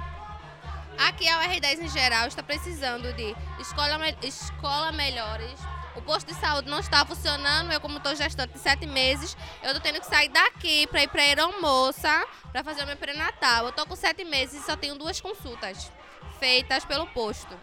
aqui 0.99 1.29
a 1.29 1.43
UR10 1.43 1.81
em 1.81 1.89
geral 1.89 2.27
está 2.27 2.43
precisando 2.43 3.13
de 3.13 3.37
escola, 3.61 3.99
escola 4.23 4.93
melhores, 4.93 5.61
o 5.95 6.03
posto 6.03 6.29
de 6.29 6.35
saúde 6.35 6.69
não 6.69 6.79
está 6.79 7.05
funcionando, 7.05 7.73
eu 7.73 7.81
como 7.81 7.99
estou 7.99 8.15
gestante 8.15 8.55
de 8.55 8.59
sete 8.59 8.87
meses, 8.87 9.37
eu 9.63 9.69
estou 9.69 9.81
tendo 9.81 10.01
que 10.01 10.07
sair 10.07 10.29
daqui 10.29 10.87
para 10.87 11.03
ir 11.03 11.09
para 11.09 11.23
Aeromoça 11.23 12.27
para 12.53 12.65
fazer 12.65 12.83
o 12.85 12.87
meu 12.87 12.97
pré-natal. 12.97 13.65
Eu 13.65 13.71
estou 13.71 13.87
com 13.87 13.97
sete 13.97 14.25
meses 14.25 14.63
e 14.63 14.65
só 14.65 14.77
tenho 14.77 14.97
duas 14.97 15.21
consultas 15.21 15.91
feitas 16.39 16.85
pelo 16.85 17.07
posto. 17.09 17.59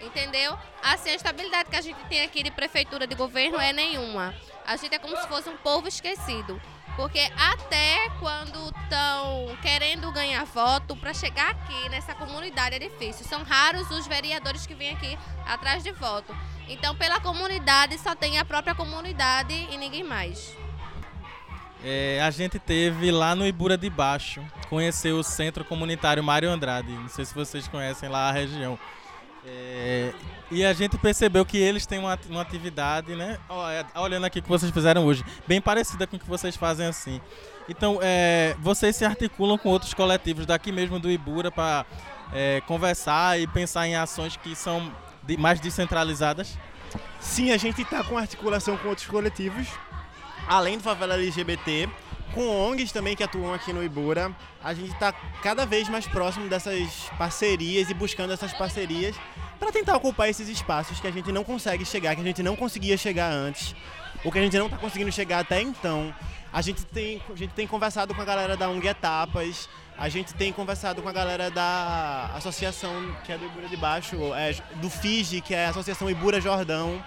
Entendeu? 0.00 0.56
Assim, 0.82 1.10
a 1.10 1.14
estabilidade 1.14 1.68
que 1.68 1.76
a 1.76 1.80
gente 1.80 1.98
tem 2.08 2.22
aqui 2.22 2.42
de 2.42 2.50
prefeitura, 2.50 3.06
de 3.06 3.14
governo, 3.14 3.60
é 3.60 3.72
nenhuma. 3.72 4.34
A 4.66 4.76
gente 4.76 4.94
é 4.94 4.98
como 4.98 5.16
se 5.16 5.26
fosse 5.26 5.48
um 5.48 5.56
povo 5.56 5.88
esquecido. 5.88 6.60
Porque 6.96 7.20
até 7.36 8.10
quando 8.18 8.74
estão 8.82 9.56
querendo 9.62 10.10
ganhar 10.10 10.44
voto, 10.44 10.96
para 10.96 11.14
chegar 11.14 11.50
aqui 11.50 11.88
nessa 11.90 12.14
comunidade 12.14 12.74
é 12.74 12.78
difícil. 12.78 13.24
São 13.24 13.44
raros 13.44 13.88
os 13.90 14.06
vereadores 14.06 14.66
que 14.66 14.74
vêm 14.74 14.90
aqui 14.90 15.16
atrás 15.46 15.82
de 15.84 15.92
voto. 15.92 16.36
Então, 16.68 16.96
pela 16.96 17.20
comunidade, 17.20 17.96
só 17.98 18.14
tem 18.14 18.38
a 18.38 18.44
própria 18.44 18.74
comunidade 18.74 19.54
e 19.70 19.76
ninguém 19.76 20.02
mais. 20.02 20.56
É, 21.84 22.20
a 22.20 22.30
gente 22.30 22.58
teve 22.58 23.12
lá 23.12 23.36
no 23.36 23.46
Ibura 23.46 23.78
de 23.78 23.88
Baixo, 23.88 24.44
conheceu 24.68 25.18
o 25.18 25.22
Centro 25.22 25.64
Comunitário 25.64 26.22
Mário 26.22 26.50
Andrade. 26.50 26.90
Não 26.90 27.08
sei 27.08 27.24
se 27.24 27.32
vocês 27.32 27.68
conhecem 27.68 28.08
lá 28.08 28.28
a 28.28 28.32
região. 28.32 28.78
É, 29.50 30.12
e 30.50 30.64
a 30.64 30.72
gente 30.72 30.98
percebeu 30.98 31.44
que 31.44 31.56
eles 31.56 31.86
têm 31.86 31.98
uma, 31.98 32.18
uma 32.28 32.42
atividade, 32.42 33.14
né? 33.14 33.38
é, 33.94 33.98
Olhando 34.00 34.24
aqui 34.26 34.40
o 34.40 34.42
que 34.42 34.48
vocês 34.48 34.70
fizeram 34.70 35.04
hoje, 35.06 35.24
bem 35.46 35.60
parecida 35.60 36.06
com 36.06 36.16
o 36.16 36.18
que 36.18 36.28
vocês 36.28 36.54
fazem 36.56 36.86
assim. 36.86 37.20
Então, 37.68 37.98
é, 38.02 38.54
vocês 38.60 38.94
se 38.96 39.04
articulam 39.04 39.56
com 39.58 39.68
outros 39.68 39.92
coletivos 39.94 40.46
daqui 40.46 40.70
mesmo 40.72 40.98
do 40.98 41.10
Ibura 41.10 41.50
para 41.50 41.84
conversar 42.66 43.40
e 43.40 43.46
pensar 43.46 43.86
em 43.86 43.96
ações 43.96 44.36
que 44.36 44.54
são 44.54 44.92
de- 45.22 45.36
mais 45.36 45.60
descentralizadas? 45.60 46.56
Sim, 47.20 47.50
a 47.50 47.56
gente 47.56 47.82
está 47.82 48.02
com 48.04 48.16
articulação 48.16 48.76
com 48.78 48.88
outros 48.88 49.06
coletivos, 49.06 49.66
além 50.46 50.78
do 50.78 50.82
Favela 50.82 51.14
LGBT, 51.14 51.88
com 52.34 52.46
ONGs 52.46 52.92
também 52.92 53.16
que 53.16 53.22
atuam 53.22 53.52
aqui 53.52 53.72
no 53.72 53.82
Ibura. 53.82 54.32
A 54.62 54.74
gente 54.74 54.92
está 54.92 55.12
cada 55.42 55.64
vez 55.66 55.88
mais 55.88 56.06
próximo 56.06 56.48
dessas 56.48 57.10
parcerias 57.18 57.90
e 57.90 57.94
buscando 57.94 58.32
essas 58.32 58.52
parcerias 58.52 59.16
para 59.58 59.72
tentar 59.72 59.96
ocupar 59.96 60.28
esses 60.28 60.48
espaços 60.48 61.00
que 61.00 61.06
a 61.06 61.10
gente 61.10 61.32
não 61.32 61.44
consegue 61.44 61.84
chegar, 61.84 62.14
que 62.14 62.20
a 62.20 62.24
gente 62.24 62.42
não 62.42 62.56
conseguia 62.56 62.96
chegar 62.96 63.30
antes, 63.30 63.74
ou 64.24 64.30
que 64.30 64.38
a 64.38 64.42
gente 64.42 64.56
não 64.56 64.66
está 64.66 64.78
conseguindo 64.78 65.10
chegar 65.10 65.40
até 65.40 65.60
então. 65.60 66.14
A 66.52 66.62
gente 66.62 66.84
tem, 66.86 67.20
a 67.30 67.36
gente 67.36 67.52
tem 67.52 67.66
conversado 67.66 68.14
com 68.14 68.22
a 68.22 68.24
galera 68.24 68.56
da 68.56 68.68
ONG 68.70 68.88
Etapas, 68.88 69.68
a 69.98 70.08
gente 70.08 70.32
tem 70.34 70.52
conversado 70.52 71.02
com 71.02 71.08
a 71.08 71.12
galera 71.12 71.50
da 71.50 72.30
associação 72.36 72.92
que 73.24 73.32
é 73.32 73.36
do 73.36 73.44
Ibura 73.46 73.68
de 73.68 73.76
Baixo, 73.76 74.16
é, 74.34 74.54
do 74.76 74.88
FIGE, 74.88 75.40
que 75.40 75.52
é 75.52 75.66
a 75.66 75.70
Associação 75.70 76.08
Ibura 76.08 76.40
Jordão. 76.40 77.02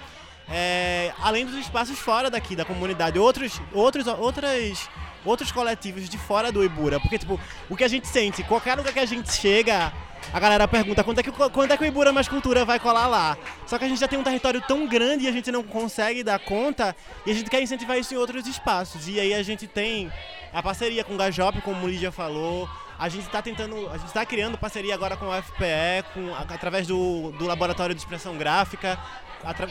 É, 0.49 1.13
além 1.21 1.45
dos 1.45 1.55
espaços 1.55 1.97
fora 1.97 2.29
daqui 2.29 2.53
da 2.53 2.65
comunidade, 2.65 3.17
outros, 3.17 3.61
outros, 3.73 4.05
outras, 4.07 4.89
outros 5.25 5.51
coletivos 5.51 6.09
de 6.09 6.17
fora 6.17 6.51
do 6.51 6.63
Ibura. 6.63 6.99
Porque, 6.99 7.17
tipo, 7.17 7.39
o 7.69 7.75
que 7.75 7.83
a 7.83 7.87
gente 7.87 8.07
sente, 8.07 8.43
qualquer 8.43 8.75
lugar 8.75 8.93
que 8.93 8.99
a 8.99 9.05
gente 9.05 9.31
chega, 9.33 9.91
a 10.33 10.39
galera 10.39 10.67
pergunta 10.67 11.03
quando 11.03 11.19
é 11.19 11.23
que, 11.23 11.31
quando 11.31 11.71
é 11.71 11.77
que 11.77 11.83
o 11.83 11.87
Ibura 11.87 12.11
Mais 12.13 12.27
Cultura 12.27 12.63
vai 12.63 12.79
colar 12.79 13.07
lá. 13.07 13.37
Só 13.65 13.77
que 13.77 13.85
a 13.85 13.87
gente 13.87 13.99
já 13.99 14.07
tem 14.07 14.19
um 14.19 14.23
território 14.23 14.61
tão 14.61 14.87
grande 14.87 15.25
e 15.25 15.27
a 15.27 15.31
gente 15.31 15.51
não 15.51 15.63
consegue 15.63 16.23
dar 16.23 16.39
conta 16.39 16.95
e 17.25 17.31
a 17.31 17.33
gente 17.33 17.49
quer 17.49 17.61
incentivar 17.61 17.97
isso 17.97 18.13
em 18.13 18.17
outros 18.17 18.45
espaços. 18.47 19.07
E 19.07 19.19
aí 19.19 19.33
a 19.33 19.43
gente 19.43 19.67
tem 19.67 20.11
a 20.53 20.61
parceria 20.61 21.03
com 21.03 21.13
o 21.13 21.17
Gajop, 21.17 21.61
como 21.61 21.85
o 21.85 21.89
Lídia 21.89 22.11
falou. 22.11 22.69
A 22.99 23.09
gente 23.09 23.25
está 23.25 23.41
tentando, 23.41 23.89
a 23.89 23.97
gente 23.97 24.07
está 24.07 24.23
criando 24.23 24.59
parceria 24.59 24.93
agora 24.93 25.17
com 25.17 25.25
o 25.27 25.33
FPE, 25.33 26.03
com, 26.13 26.35
a- 26.35 26.41
através 26.53 26.85
do, 26.85 27.31
do 27.31 27.47
Laboratório 27.47 27.95
de 27.95 27.99
Expressão 28.01 28.37
Gráfica, 28.37 28.99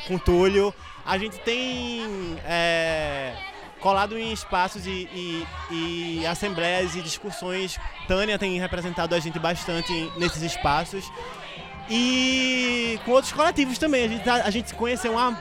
com 0.08 0.16
o 0.16 0.18
Túlio. 0.18 0.74
A 1.06 1.16
gente 1.16 1.38
tem 1.38 2.36
é, 2.44 3.36
colado 3.80 4.18
em 4.18 4.32
espaços 4.32 4.86
e, 4.86 5.08
e- 5.70 6.20
e 6.20 6.26
assembleias 6.26 6.94
e 6.94 7.02
discussões. 7.02 7.78
Tânia 8.06 8.38
tem 8.38 8.58
representado 8.58 9.14
a 9.14 9.18
gente 9.18 9.38
bastante 9.38 9.92
nesses 10.16 10.42
espaços. 10.42 11.04
E 11.88 12.98
com 13.04 13.12
outros 13.12 13.32
coletivos 13.32 13.78
também. 13.78 14.04
A 14.04 14.08
gente, 14.08 14.24
tá- 14.24 14.42
a 14.44 14.50
gente 14.50 14.74
conheceu 14.74 15.12
uma 15.12 15.40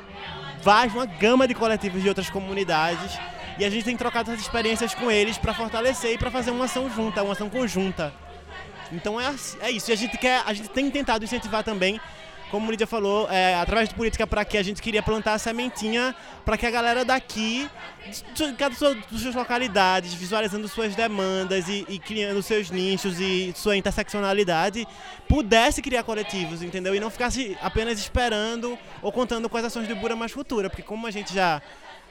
vasta, 0.64 0.98
uma 0.98 1.06
gama 1.06 1.48
de 1.48 1.54
coletivos 1.54 2.02
de 2.02 2.10
outras 2.10 2.30
comunidades. 2.30 3.20
E 3.58 3.66
a 3.66 3.70
gente 3.70 3.84
tem 3.84 3.96
trocado 3.98 4.32
essas 4.32 4.42
experiências 4.42 4.96
com 4.96 5.12
eles 5.12 5.38
para 5.38 5.54
fortalecer 5.54 6.14
e 6.14 6.18
para 6.18 6.32
fazer 6.32 6.52
uma 6.52 6.66
ação 6.66 6.90
junta, 6.90 7.22
uma 7.22 7.34
ação 7.34 7.50
conjunta. 7.50 8.14
Então 8.92 9.20
é, 9.20 9.36
é 9.62 9.70
isso. 9.70 9.92
E 9.92 9.94
a 9.94 9.98
gente 9.98 10.18
quer, 10.18 10.42
a 10.46 10.54
gente 10.54 10.70
tem 10.70 10.90
tentado 10.90 11.24
incentivar 11.24 11.64
também, 11.64 12.00
como 12.50 12.68
o 12.68 12.72
Lídia 12.72 12.88
falou, 12.88 13.30
é, 13.30 13.56
através 13.56 13.90
de 13.90 13.96
política 13.96 14.26
para 14.26 14.44
que 14.44 14.58
a 14.58 14.64
gente 14.64 14.82
queria 14.82 15.02
plantar 15.02 15.34
a 15.34 15.40
sementinha 15.40 16.16
para 16.44 16.58
que 16.58 16.66
a 16.66 16.72
galera 16.72 17.06
daqui, 17.06 17.70
cada 18.58 18.76
sua, 18.76 18.96
das 18.96 19.22
suas 19.22 19.36
localidades, 19.36 20.14
visualizando 20.14 20.68
suas 20.68 20.96
demandas 20.96 21.68
e, 21.68 21.86
e 21.88 22.00
criando 22.00 22.42
seus 22.42 22.72
nichos 22.72 23.20
e 23.20 23.54
sua 23.56 23.78
interseccionalidade, 23.78 24.88
pudesse 25.28 25.82
criar 25.82 26.04
coletivos, 26.04 26.64
entendeu? 26.64 26.96
E 26.96 27.00
não 27.00 27.10
ficasse 27.10 27.58
apenas 27.62 28.00
esperando 28.00 28.78
ou 29.02 29.12
contando 29.12 29.48
com 29.48 29.58
as 29.58 29.66
ações 29.66 29.88
do 29.88 29.96
Bura 29.96 30.16
Mais 30.16 30.32
Futura, 30.32 30.70
porque 30.70 30.84
como 30.84 31.06
a 31.06 31.12
gente 31.12 31.34
já 31.34 31.62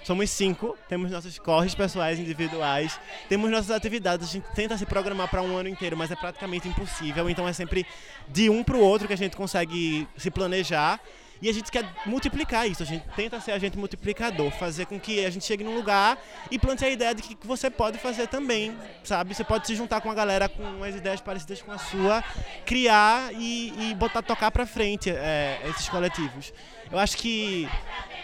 Somos 0.05 0.31
cinco, 0.31 0.77
temos 0.89 1.11
nossos 1.11 1.39
corres 1.39 1.75
pessoais 1.75 2.19
individuais, 2.19 2.99
temos 3.29 3.51
nossas 3.51 3.71
atividades, 3.71 4.29
a 4.29 4.33
gente 4.33 4.47
tenta 4.55 4.79
se 4.79 4.87
programar 4.87 5.29
para 5.29 5.43
um 5.43 5.57
ano 5.57 5.69
inteiro, 5.69 5.97
mas 5.97 6.11
é 6.11 6.17
praticamente 6.17 6.69
impossível, 6.69 7.29
então 7.29 7.47
é 7.47 7.53
sempre 7.53 7.87
de 8.29 8.49
um 8.49 8.63
para 8.63 8.77
o 8.77 8.81
outro 8.81 9.07
que 9.07 9.15
a 9.15 9.19
gente 9.19 9.37
consegue 9.37 10.07
se 10.17 10.31
planejar 10.31 11.01
e 11.41 11.49
a 11.49 11.53
gente 11.53 11.71
quer 11.71 11.85
multiplicar 12.05 12.69
isso, 12.69 12.83
a 12.83 12.87
gente 12.87 13.05
tenta 13.15 13.41
ser 13.41 13.53
agente 13.53 13.79
multiplicador, 13.79 14.51
fazer 14.51 14.87
com 14.87 14.99
que 14.99 15.25
a 15.25 15.31
gente 15.31 15.45
chegue 15.45 15.63
num 15.63 15.75
lugar 15.75 16.19
e 16.51 16.59
plante 16.59 16.85
a 16.85 16.91
ideia 16.91 17.15
de 17.15 17.23
que 17.23 17.37
você 17.47 17.71
pode 17.71 17.99
fazer 17.99 18.27
também, 18.27 18.77
sabe? 19.05 19.35
Você 19.35 19.45
pode 19.45 19.67
se 19.67 19.75
juntar 19.77 20.01
com 20.01 20.11
a 20.11 20.15
galera 20.15 20.49
com 20.49 20.63
umas 20.63 20.97
ideias 20.97 21.21
parecidas 21.21 21.63
com 21.63 21.71
a 21.71 21.79
sua, 21.79 22.25
criar 22.67 23.33
e, 23.35 23.91
e 23.91 23.95
botar 23.95 24.23
tocar 24.23 24.51
para 24.51 24.67
frente 24.67 25.11
é, 25.11 25.61
esses 25.69 25.89
coletivos. 25.89 26.53
Eu 26.91 26.99
acho 26.99 27.17
que 27.17 27.69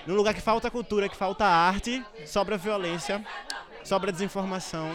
num 0.06 0.14
lugar 0.14 0.34
que 0.34 0.40
falta 0.40 0.70
cultura, 0.70 1.08
que 1.08 1.16
falta 1.16 1.44
arte, 1.44 2.04
sobra 2.26 2.56
violência, 2.56 3.24
sobra 3.82 4.12
desinformação. 4.12 4.90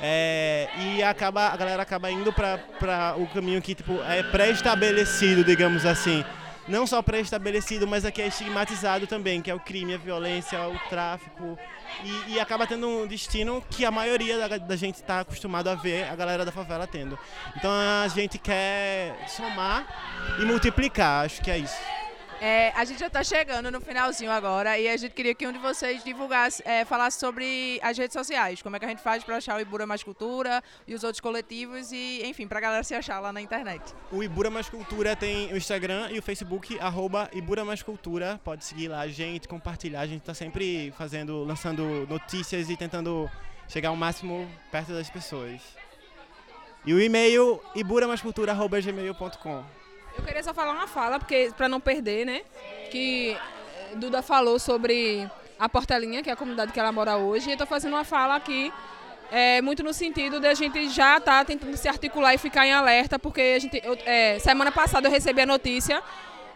é, 0.00 0.68
e 0.78 1.02
acaba, 1.02 1.48
a 1.48 1.56
galera 1.56 1.82
acaba 1.82 2.10
indo 2.10 2.32
para 2.32 3.14
o 3.16 3.26
caminho 3.28 3.62
que 3.62 3.74
tipo, 3.74 4.00
é 4.02 4.22
pré-estabelecido, 4.22 5.44
digamos 5.44 5.84
assim. 5.86 6.24
Não 6.68 6.84
só 6.84 7.00
pré-estabelecido, 7.00 7.86
mas 7.86 8.04
aqui 8.04 8.20
é 8.20 8.26
estigmatizado 8.26 9.06
também, 9.06 9.40
que 9.40 9.48
é 9.48 9.54
o 9.54 9.60
crime, 9.60 9.94
a 9.94 9.98
violência, 9.98 10.60
o 10.68 10.76
tráfico. 10.88 11.56
E, 12.02 12.32
e 12.34 12.40
acaba 12.40 12.66
tendo 12.66 12.88
um 12.88 13.06
destino 13.06 13.62
que 13.70 13.84
a 13.84 13.90
maioria 13.90 14.48
da, 14.48 14.58
da 14.58 14.76
gente 14.76 14.96
está 14.96 15.20
acostumado 15.20 15.68
a 15.68 15.76
ver 15.76 16.08
a 16.10 16.16
galera 16.16 16.44
da 16.44 16.50
favela 16.50 16.84
tendo. 16.84 17.16
Então 17.56 17.70
a 17.70 18.08
gente 18.08 18.36
quer 18.36 19.16
somar 19.28 19.86
e 20.40 20.44
multiplicar, 20.44 21.24
acho 21.24 21.40
que 21.40 21.52
é 21.52 21.58
isso. 21.58 21.95
É, 22.40 22.70
a 22.76 22.84
gente 22.84 23.00
já 23.00 23.06
está 23.06 23.24
chegando 23.24 23.70
no 23.70 23.80
finalzinho 23.80 24.30
agora 24.30 24.78
e 24.78 24.88
a 24.88 24.96
gente 24.96 25.12
queria 25.12 25.34
que 25.34 25.46
um 25.46 25.52
de 25.52 25.58
vocês 25.58 26.04
divulgasse, 26.04 26.62
é, 26.66 26.84
falasse 26.84 27.18
sobre 27.18 27.80
as 27.82 27.96
redes 27.96 28.12
sociais, 28.12 28.60
como 28.60 28.76
é 28.76 28.78
que 28.78 28.84
a 28.84 28.88
gente 28.88 29.02
faz 29.02 29.24
para 29.24 29.36
achar 29.36 29.56
o 29.56 29.60
Ibura 29.60 29.86
Mais 29.86 30.02
Cultura 30.02 30.62
e 30.86 30.94
os 30.94 31.02
outros 31.02 31.20
coletivos 31.20 31.92
e, 31.92 32.22
enfim, 32.24 32.46
para 32.46 32.58
a 32.58 32.60
galera 32.60 32.82
se 32.82 32.94
achar 32.94 33.20
lá 33.20 33.32
na 33.32 33.40
internet. 33.40 33.82
O 34.12 34.22
Ibura 34.22 34.50
Mais 34.50 34.68
Cultura 34.68 35.16
tem 35.16 35.52
o 35.52 35.56
Instagram 35.56 36.10
e 36.10 36.18
o 36.18 36.22
Facebook, 36.22 36.78
arroba 36.78 37.30
Ibura 37.32 37.64
Mais 37.64 37.82
Cultura. 37.82 38.38
Pode 38.44 38.64
seguir 38.64 38.88
lá 38.88 39.00
a 39.00 39.08
gente, 39.08 39.48
compartilhar. 39.48 40.00
A 40.00 40.06
gente 40.06 40.22
tá 40.22 40.34
sempre 40.34 40.92
fazendo, 40.96 41.42
lançando 41.44 42.06
notícias 42.06 42.68
e 42.68 42.76
tentando 42.76 43.30
chegar 43.66 43.88
ao 43.88 43.96
máximo 43.96 44.48
perto 44.70 44.92
das 44.92 45.08
pessoas. 45.08 45.62
E 46.84 46.92
o 46.92 47.00
e-mail 47.00 47.60
iburamaiscultura.gmail.com 47.74 49.75
Eu 50.16 50.24
queria 50.24 50.42
só 50.42 50.54
falar 50.54 50.72
uma 50.72 50.86
fala, 50.86 51.18
porque 51.18 51.52
para 51.56 51.68
não 51.68 51.80
perder, 51.80 52.24
né? 52.24 52.42
Que 52.90 53.36
Duda 53.96 54.22
falou 54.22 54.58
sobre 54.58 55.28
a 55.58 55.68
Portelinha, 55.68 56.22
que 56.22 56.30
é 56.30 56.32
a 56.32 56.36
comunidade 56.36 56.72
que 56.72 56.80
ela 56.80 56.92
mora 56.92 57.16
hoje, 57.16 57.48
e 57.48 57.52
eu 57.52 57.54
estou 57.54 57.66
fazendo 57.66 57.94
uma 57.94 58.04
fala 58.04 58.36
aqui 58.36 58.72
é, 59.30 59.60
muito 59.60 59.82
no 59.82 59.92
sentido 59.92 60.38
de 60.38 60.46
a 60.46 60.54
gente 60.54 60.88
já 60.88 61.16
estar 61.18 61.38
tá 61.38 61.44
tentando 61.44 61.76
se 61.76 61.88
articular 61.88 62.34
e 62.34 62.38
ficar 62.38 62.66
em 62.66 62.72
alerta, 62.72 63.18
porque 63.18 63.40
a 63.56 63.58
gente, 63.58 63.80
eu, 63.84 63.96
é, 64.04 64.38
semana 64.38 64.70
passada 64.70 65.08
eu 65.08 65.12
recebi 65.12 65.40
a 65.40 65.46
notícia 65.46 66.02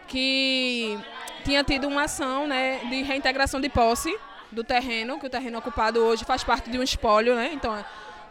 que 0.07 0.97
tinha 1.43 1.63
tido 1.63 1.87
uma 1.87 2.03
ação 2.03 2.47
né, 2.47 2.79
de 2.89 3.01
reintegração 3.01 3.59
de 3.59 3.69
posse 3.69 4.15
do 4.51 4.63
terreno, 4.63 5.19
que 5.19 5.25
o 5.25 5.29
terreno 5.29 5.57
ocupado 5.59 5.99
hoje 5.99 6.25
faz 6.25 6.43
parte 6.43 6.69
de 6.69 6.77
um 6.77 6.83
espólio, 6.83 7.35
né? 7.35 7.51
Então 7.53 7.73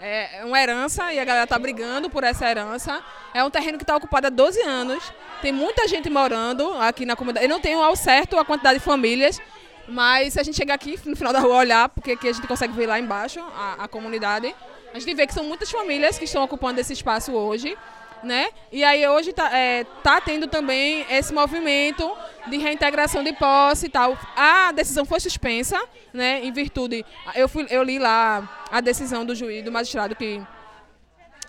é, 0.01 0.39
é 0.39 0.45
uma 0.45 0.61
herança 0.61 1.13
e 1.13 1.19
a 1.19 1.25
galera 1.25 1.45
está 1.45 1.59
brigando 1.59 2.09
por 2.09 2.25
essa 2.25 2.49
herança. 2.49 3.03
É 3.35 3.45
um 3.45 3.51
terreno 3.51 3.77
que 3.77 3.85
está 3.85 3.97
ocupado 3.97 4.27
há 4.27 4.31
12 4.31 4.61
anos. 4.63 5.13
Tem 5.43 5.53
muita 5.53 5.87
gente 5.87 6.09
morando 6.09 6.73
aqui 6.75 7.05
na 7.05 7.15
comunidade. 7.15 7.47
Eu 7.47 7.51
não 7.51 7.61
tenho 7.61 7.83
ao 7.83 7.95
certo 7.95 8.39
a 8.39 8.45
quantidade 8.45 8.79
de 8.79 8.85
famílias, 8.85 9.41
mas 9.87 10.33
se 10.33 10.41
a 10.41 10.43
gente 10.43 10.57
chegar 10.57 10.75
aqui 10.75 10.99
no 11.05 11.15
final 11.15 11.33
da 11.33 11.41
rua 11.41 11.57
olhar, 11.57 11.89
porque 11.89 12.13
aqui 12.13 12.29
a 12.29 12.33
gente 12.33 12.47
consegue 12.47 12.73
ver 12.73 12.87
lá 12.87 12.99
embaixo 12.99 13.41
a, 13.41 13.85
a 13.85 13.89
comunidade, 13.89 14.55
a 14.93 14.99
gente 14.99 15.15
vê 15.15 15.27
que 15.27 15.35
são 15.35 15.45
muitas 15.45 15.71
famílias 15.71 16.19
que 16.19 16.25
estão 16.25 16.43
ocupando 16.43 16.81
esse 16.81 16.93
espaço 16.93 17.33
hoje 17.33 17.77
né? 18.23 18.49
E 18.71 18.85
aí 18.85 19.07
hoje 19.09 19.33
tá, 19.33 19.57
é, 19.57 19.85
tá 20.03 20.21
tendo 20.21 20.47
também 20.47 21.05
esse 21.11 21.33
movimento 21.33 22.11
de 22.47 22.59
reintegração 22.59 23.23
de 23.23 23.33
posse 23.33 23.87
e 23.87 23.89
tal. 23.89 24.19
A 24.37 24.73
decisão 24.73 25.05
foi 25.05 25.21
suspensa, 25.21 25.81
né? 26.13 26.45
Em 26.45 26.53
virtude, 26.53 27.05
eu 27.35 27.49
fui, 27.49 27.67
eu 27.71 27.83
li 27.83 27.99
lá 27.99 28.67
a 28.71 28.81
decisão 28.81 29.25
do 29.25 29.35
juiz, 29.35 29.65
do 29.65 29.73
magistrado 29.73 30.15
que 30.15 30.41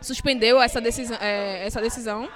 suspendeu 0.01 0.61
essa 0.61 0.81
decisão, 0.81 1.17
é, 1.21 1.65
essa 1.65 1.79
decisão, 1.79 2.27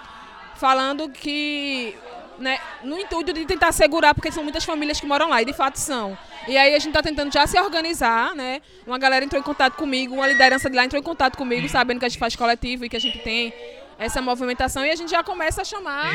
falando 0.56 1.10
que 1.10 1.96
né, 2.38 2.60
no 2.84 3.00
intuito 3.00 3.34
de 3.34 3.46
tentar 3.46 3.72
segurar, 3.72 4.14
porque 4.14 4.32
são 4.32 4.44
muitas 4.44 4.64
famílias 4.64 5.00
que 5.00 5.06
moram 5.06 5.30
lá, 5.30 5.42
e 5.42 5.46
de 5.46 5.54
fato 5.54 5.78
são. 5.78 6.18
E 6.48 6.58
aí 6.58 6.76
a 6.76 6.80
gente 6.80 6.90
está 6.90 7.02
tentando 7.02 7.34
já 7.34 7.48
se 7.48 7.60
organizar, 7.60 8.36
né? 8.36 8.62
Uma 8.86 8.98
galera 8.98 9.26
entrou 9.26 9.40
em 9.40 9.44
contato 9.44 9.76
comigo, 9.76 10.16
uma 10.16 10.28
liderança 10.28 10.70
de 10.70 10.76
lá 10.76 10.86
entrou 10.86 11.00
em 11.00 11.04
contato 11.04 11.38
comigo, 11.38 11.68
sabendo 11.70 12.00
que 12.00 12.06
a 12.06 12.10
gente 12.10 12.20
faz 12.20 12.36
coletivo 12.36 12.86
e 12.86 12.90
que 12.90 12.98
a 12.98 13.00
gente 13.00 13.20
tem 13.20 13.54
essa 13.98 14.22
movimentação 14.22 14.86
e 14.86 14.92
a 14.92 14.96
gente 14.96 15.10
já 15.10 15.24
começa 15.24 15.62
a 15.62 15.66
chamar 15.66 16.14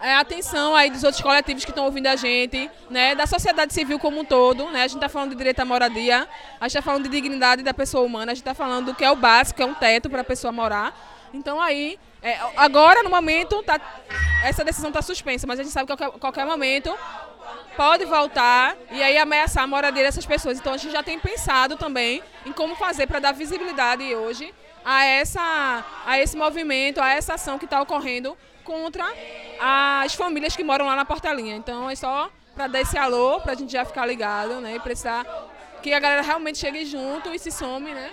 é, 0.00 0.14
a 0.14 0.20
atenção 0.20 0.74
aí 0.74 0.90
dos 0.90 1.04
outros 1.04 1.22
coletivos 1.22 1.64
que 1.64 1.70
estão 1.70 1.84
ouvindo 1.84 2.08
a 2.08 2.16
gente, 2.16 2.68
né, 2.90 3.14
da 3.14 3.26
sociedade 3.26 3.72
civil 3.72 3.98
como 3.98 4.20
um 4.20 4.24
todo, 4.24 4.68
né, 4.70 4.80
a 4.80 4.88
gente 4.88 4.96
está 4.96 5.08
falando 5.08 5.30
de 5.30 5.36
direito 5.36 5.60
à 5.60 5.64
moradia, 5.64 6.28
a 6.60 6.64
gente 6.64 6.76
está 6.76 6.82
falando 6.82 7.04
de 7.04 7.08
dignidade 7.08 7.62
da 7.62 7.72
pessoa 7.72 8.04
humana, 8.04 8.32
a 8.32 8.34
gente 8.34 8.42
está 8.42 8.52
falando 8.54 8.86
do 8.86 8.94
que 8.94 9.04
é 9.04 9.10
o 9.10 9.16
básico, 9.16 9.58
que 9.58 9.62
é 9.62 9.66
um 9.66 9.74
teto 9.74 10.10
para 10.10 10.22
a 10.22 10.24
pessoa 10.24 10.50
morar. 10.50 10.92
Então 11.32 11.60
aí, 11.60 11.98
é, 12.20 12.36
agora 12.56 13.02
no 13.04 13.10
momento, 13.10 13.62
tá, 13.62 13.80
essa 14.44 14.64
decisão 14.64 14.90
está 14.90 15.00
suspensa, 15.00 15.46
mas 15.46 15.60
a 15.60 15.62
gente 15.62 15.72
sabe 15.72 15.86
que 15.86 15.92
a 15.92 15.96
qualquer, 15.96 16.18
qualquer 16.18 16.46
momento 16.46 16.92
pode 17.76 18.04
voltar 18.04 18.76
e 18.90 19.02
aí 19.02 19.16
ameaçar 19.16 19.62
a 19.62 19.66
moradia 19.68 20.02
dessas 20.02 20.26
pessoas. 20.26 20.58
Então 20.58 20.74
a 20.74 20.76
gente 20.76 20.92
já 20.92 21.02
tem 21.02 21.18
pensado 21.18 21.76
também 21.76 22.22
em 22.44 22.52
como 22.52 22.74
fazer 22.74 23.06
para 23.06 23.20
dar 23.20 23.32
visibilidade 23.32 24.02
hoje 24.14 24.52
a, 24.84 25.04
essa, 25.04 25.84
a 26.06 26.18
esse 26.18 26.36
movimento, 26.36 27.00
a 27.00 27.10
essa 27.10 27.34
ação 27.34 27.58
que 27.58 27.64
está 27.64 27.80
ocorrendo 27.80 28.36
contra 28.64 29.04
as 29.60 30.14
famílias 30.14 30.56
que 30.56 30.64
moram 30.64 30.86
lá 30.86 30.96
na 30.96 31.04
Portelinha. 31.04 31.56
Então 31.56 31.88
é 31.88 31.94
só 31.94 32.30
para 32.54 32.66
dar 32.66 32.80
esse 32.80 32.98
alô, 32.98 33.40
para 33.40 33.52
a 33.52 33.54
gente 33.54 33.72
já 33.72 33.84
ficar 33.84 34.06
ligado, 34.06 34.60
né? 34.60 34.76
E 34.76 34.80
precisar 34.80 35.24
que 35.82 35.92
a 35.92 36.00
galera 36.00 36.22
realmente 36.22 36.58
chegue 36.58 36.84
junto 36.84 37.34
e 37.34 37.38
se 37.38 37.50
some, 37.50 37.92
né? 37.92 38.10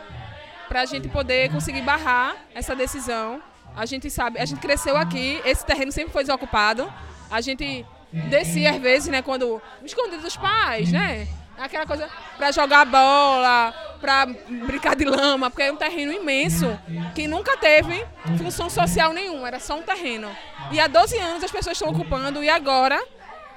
Para 0.67 0.82
a 0.82 0.86
gente 0.86 1.07
poder 1.07 1.51
conseguir 1.51 1.82
barrar 1.82 2.36
essa 2.53 2.76
decisão. 2.76 3.41
A 3.76 3.86
gente 3.86 4.09
sabe, 4.09 4.39
a 4.39 4.45
gente 4.45 4.59
cresceu 4.59 4.97
aqui, 4.97 5.41
esse 5.45 5.65
terreno 5.65 5.91
sempre 5.91 6.11
foi 6.11 6.24
desocupado. 6.24 6.91
A 7.30 7.41
gente 7.41 7.86
descia 8.11 8.72
às 8.72 8.78
vezes, 8.78 9.09
né? 9.09 9.22
Quando 9.22 9.61
escondido 9.84 10.22
dos 10.22 10.38
pais, 10.38 10.91
né? 10.91 11.28
Aquela 11.60 11.86
coisa 11.86 12.10
para 12.38 12.51
jogar 12.51 12.86
bola, 12.86 13.74
para 13.99 14.26
brincar 14.26 14.95
de 14.95 15.05
lama, 15.05 15.49
porque 15.49 15.64
é 15.64 15.72
um 15.72 15.76
terreno 15.76 16.14
imenso 16.14 16.80
que 17.14 17.28
nunca 17.28 17.57
teve 17.57 18.05
função 18.38 18.70
social 18.70 19.12
nenhuma, 19.12 19.47
era 19.47 19.60
só 19.60 19.78
um 19.78 19.84
terreno. 19.84 20.30
E 20.72 20.80
há 20.80 20.88
12 20.88 21.18
anos 21.18 21.43
as 21.43 21.51
pessoas 21.51 21.76
estão 21.76 21.91
ocupando 21.91 22.43
e 22.43 22.49
agora 22.49 23.01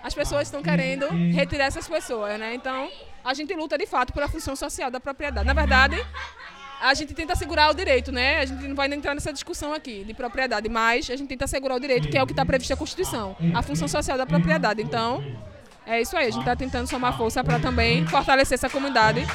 as 0.03 0.14
pessoas 0.14 0.48
estão 0.48 0.62
querendo 0.62 1.07
retirar 1.32 1.66
essas 1.66 1.86
pessoas, 1.86 2.38
né? 2.38 2.55
Então, 2.55 2.90
a 3.24 3.34
gente 3.34 3.55
luta 3.55 3.78
de 3.78 3.86
fato 3.86 4.12
pela 4.12 4.28
função 4.28 4.57
social 4.57 4.90
da 4.90 4.98
propriedade. 4.98 5.46
Na 5.46 5.55
verdade, 5.55 6.05
a 6.80 6.92
gente 6.94 7.14
tenta 7.14 7.36
segurar 7.36 7.70
o 7.70 7.74
direito, 7.74 8.11
né? 8.11 8.40
A 8.40 8.44
gente 8.44 8.66
não 8.66 8.74
vai 8.74 8.92
entrar 8.92 9.14
nessa 9.14 9.32
discussão 9.32 9.72
aqui 9.72 10.03
de 10.03 10.12
propriedade, 10.12 10.68
mas 10.68 11.09
a 11.09 11.14
gente 11.14 11.28
tenta 11.28 11.46
segurar 11.46 11.76
o 11.76 11.80
direito, 11.80 12.09
que 12.09 12.18
é 12.18 12.22
o 12.22 12.26
que 12.26 12.32
está 12.32 12.44
previsto 12.44 12.70
na 12.70 12.76
Constituição, 12.76 13.36
a 13.55 13.62
função 13.62 13.86
social 13.86 14.18
da 14.18 14.26
propriedade. 14.26 14.82
Então, 14.82 15.24
é 15.86 16.00
isso 16.00 16.16
aí, 16.16 16.26
a 16.26 16.30
gente 16.30 16.40
está 16.40 16.54
tentando 16.54 16.88
somar 16.88 17.16
força 17.16 17.42
para 17.42 17.58
também 17.58 18.06
fortalecer 18.06 18.54
essa 18.54 18.70
comunidade, 18.70 19.26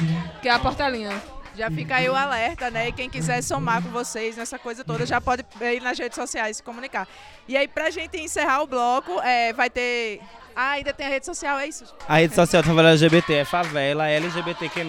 que 0.42 0.48
é 0.48 0.52
a 0.52 0.60
Portelinha. 0.60 1.22
Já 1.58 1.72
fica 1.72 1.96
aí 1.96 2.08
o 2.08 2.16
alerta, 2.16 2.70
né? 2.70 2.90
E 2.90 2.92
quem 2.92 3.10
quiser 3.10 3.42
somar 3.42 3.82
com 3.82 3.90
vocês 3.90 4.38
nessa 4.38 4.60
coisa 4.60 4.84
toda 4.84 5.08
já 5.08 5.20
pode 5.20 5.44
ir 5.60 5.82
nas 5.82 5.98
redes 5.98 6.16
sociais 6.16 6.58
se 6.58 6.64
comunicar. 6.64 7.08
E 7.48 7.58
aí, 7.58 7.68
pra 7.68 7.90
gente 7.90 8.16
encerrar 8.16 8.62
o 8.62 8.68
bloco, 8.68 9.20
é, 9.22 9.54
vai 9.54 9.68
ter. 9.68 10.22
Ah, 10.56 10.72
ainda 10.72 10.94
tem 10.94 11.08
a 11.08 11.10
rede 11.10 11.26
social, 11.26 11.58
é 11.58 11.68
isso? 11.68 11.86
A 12.08 12.18
rede 12.18 12.36
social 12.36 12.62
da 12.62 12.68
Favela 12.68 12.90
LGBT 12.92 13.34
é 13.34 13.46
Favela 13.46 14.08
LGBTQ. 14.08 14.82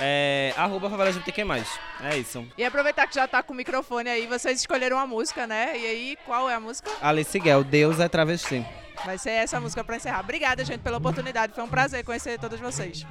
É, 0.00 0.52
arroba 0.56 0.90
Favela 0.90 1.10
LGBTQ. 1.10 1.42
É 2.02 2.16
isso. 2.18 2.44
E 2.58 2.64
aproveitar 2.64 3.06
que 3.06 3.14
já 3.14 3.28
tá 3.28 3.40
com 3.40 3.52
o 3.52 3.56
microfone 3.56 4.10
aí, 4.10 4.26
vocês 4.26 4.58
escolheram 4.58 4.96
uma 4.96 5.06
música, 5.06 5.46
né? 5.46 5.78
E 5.78 5.86
aí, 5.86 6.18
qual 6.26 6.50
é 6.50 6.54
a 6.54 6.60
música? 6.60 6.90
Alice 7.00 7.38
Guel, 7.38 7.62
Deus 7.62 8.00
é 8.00 8.08
Travesti. 8.08 8.66
Vai 9.04 9.16
ser 9.16 9.30
essa 9.30 9.60
música 9.60 9.82
para 9.82 9.96
encerrar. 9.96 10.20
Obrigada, 10.20 10.64
gente, 10.64 10.80
pela 10.80 10.98
oportunidade. 10.98 11.54
Foi 11.54 11.64
um 11.64 11.68
prazer 11.68 12.04
conhecer 12.04 12.38
todos 12.38 12.60
vocês. 12.60 13.06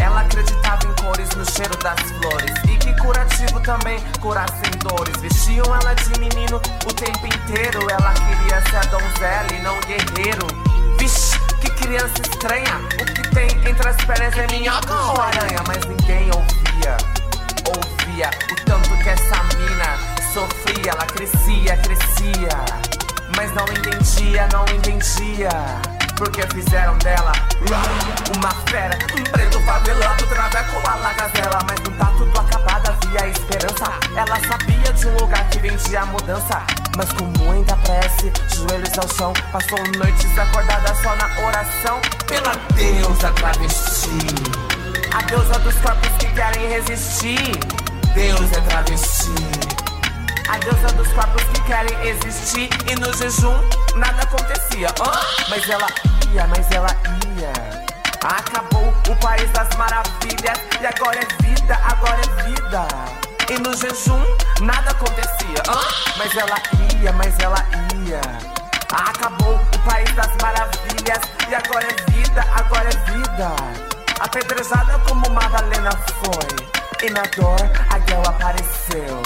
Ela 0.00 0.20
acreditava 0.20 0.86
em 0.86 0.94
cores 1.02 1.28
no 1.34 1.44
cheiro 1.44 1.76
das 1.78 2.00
flores 2.00 2.52
E 2.70 2.76
que 2.78 2.94
curativo 3.00 3.60
também 3.60 3.98
curassem 4.20 4.70
dores 4.82 5.16
Vestiam 5.20 5.64
ela 5.64 5.94
de 5.94 6.20
menino 6.20 6.56
o 6.56 6.92
tempo 6.92 7.26
inteiro 7.26 7.80
Ela 7.90 8.12
queria 8.12 8.60
ser 8.70 8.90
donzela 8.90 9.52
e 9.54 9.62
não 9.62 9.80
guerreiro 9.80 10.63
criança 11.84 12.22
estranha, 12.22 12.80
o 12.98 13.04
que 13.04 13.30
tem 13.34 13.46
entre 13.68 13.88
as 13.88 13.96
pernas 14.04 14.34
é 14.38 14.46
minhoca 14.46 14.94
ou 14.94 15.20
aranha? 15.20 15.62
Mas 15.66 15.84
ninguém 15.84 16.30
ouvia, 16.32 16.96
ouvia 17.76 18.30
o 18.50 18.64
tanto 18.64 18.88
que 19.02 19.08
essa 19.10 19.42
mina 19.58 19.98
sofria. 20.32 20.92
Ela 20.92 21.06
crescia, 21.06 21.76
crescia, 21.76 22.56
mas 23.36 23.52
não 23.52 23.64
entendia, 23.64 24.48
não 24.52 24.64
entendia. 24.74 25.50
Porque 26.16 26.42
fizeram 26.54 26.96
dela 26.98 27.32
uma 28.34 28.50
fera, 28.70 28.96
um 29.18 29.24
preto 29.24 29.60
favelando, 29.60 30.26
traveco 30.26 30.88
a 30.88 30.94
lagazela. 30.96 31.58
Mas 31.68 31.80
não 31.80 31.92
tá 31.98 32.06
tudo 32.16 32.40
acabado, 32.40 32.73
havia 33.14 33.28
esperança. 33.28 33.84
Ela 34.16 34.40
sabia 34.48 34.92
de 34.92 35.06
um 35.06 35.16
lugar 35.16 35.48
que 35.50 35.58
vendia 35.58 36.04
mudança. 36.06 36.62
Mas 36.96 37.12
com 37.12 37.24
muita 37.42 37.76
prece, 37.78 38.32
joelhos 38.54 38.98
ao 38.98 39.08
chão, 39.08 39.32
passou 39.52 39.78
noites 39.98 40.38
acordada 40.38 40.94
só 40.96 41.14
na 41.16 41.46
oração. 41.46 42.00
Pela 42.26 42.54
deusa 42.74 43.30
travesti, 43.32 44.18
a 45.12 45.22
deusa 45.22 45.58
dos 45.60 45.74
corpos 45.76 46.10
que 46.18 46.26
querem 46.32 46.68
resistir. 46.68 47.52
Deus 48.14 48.52
é 48.52 48.60
travesti. 48.60 49.34
A 50.48 50.58
deusa 50.58 50.88
dos 50.94 51.08
corpos 51.14 51.42
que 51.44 51.60
querem 51.62 52.06
existir 52.06 52.68
E 52.86 52.94
no 52.96 53.10
jejum 53.16 53.58
nada 53.96 54.22
acontecia 54.24 54.88
oh, 55.00 55.48
Mas 55.48 55.66
ela 55.70 55.86
ia, 56.30 56.46
mas 56.46 56.70
ela 56.70 56.94
ia 57.38 57.83
Acabou 58.24 58.88
o 59.06 59.16
país 59.16 59.50
das 59.50 59.68
maravilhas 59.76 60.58
E 60.80 60.86
agora 60.86 61.18
é 61.20 61.42
vida, 61.42 61.78
agora 61.84 62.18
é 62.18 62.42
vida. 62.44 62.88
E 63.50 63.58
no 63.58 63.76
jejum 63.76 64.24
nada 64.62 64.92
acontecia. 64.92 65.62
Oh, 65.68 66.18
Mas 66.18 66.34
ela 66.34 66.56
ia, 66.94 67.12
mas 67.12 67.38
ela 67.38 67.62
ia. 68.02 68.20
Acabou 68.90 69.56
o 69.56 69.78
país 69.80 70.10
das 70.14 70.34
maravilhas 70.40 71.20
E 71.50 71.54
agora 71.54 71.86
é 71.86 72.10
vida, 72.10 72.46
agora 72.56 72.88
é 72.88 73.12
vida. 73.12 73.56
Apedrejada 74.20 74.98
como 75.00 75.28
Madalena 75.28 75.90
foi 75.90 77.06
E 77.06 77.10
na 77.10 77.22
dor 77.36 77.60
a 77.90 77.98
guerra 77.98 78.28
apareceu. 78.28 79.22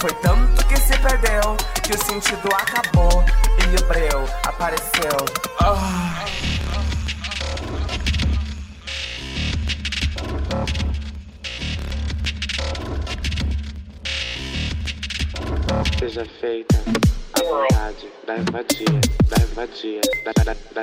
Foi 0.00 0.12
tanto 0.14 0.66
que 0.66 0.76
se 0.78 0.98
perdeu 0.98 1.56
que 1.80 1.94
o 1.94 2.04
sentido 2.04 2.48
acabou 2.56 3.24
e 3.58 3.80
o 3.80 3.86
breu 3.86 4.28
apareceu. 4.44 5.16
Oh. 5.60 6.41
Seja 16.12 16.26
feita 16.42 16.76
a 17.32 17.42
vontade 17.42 18.06
da 18.26 18.34
vadia, 18.52 19.00
da 19.30 19.46
vadia, 19.54 20.00
da, 20.26 20.44
da, 20.44 20.52
da. 20.74 20.82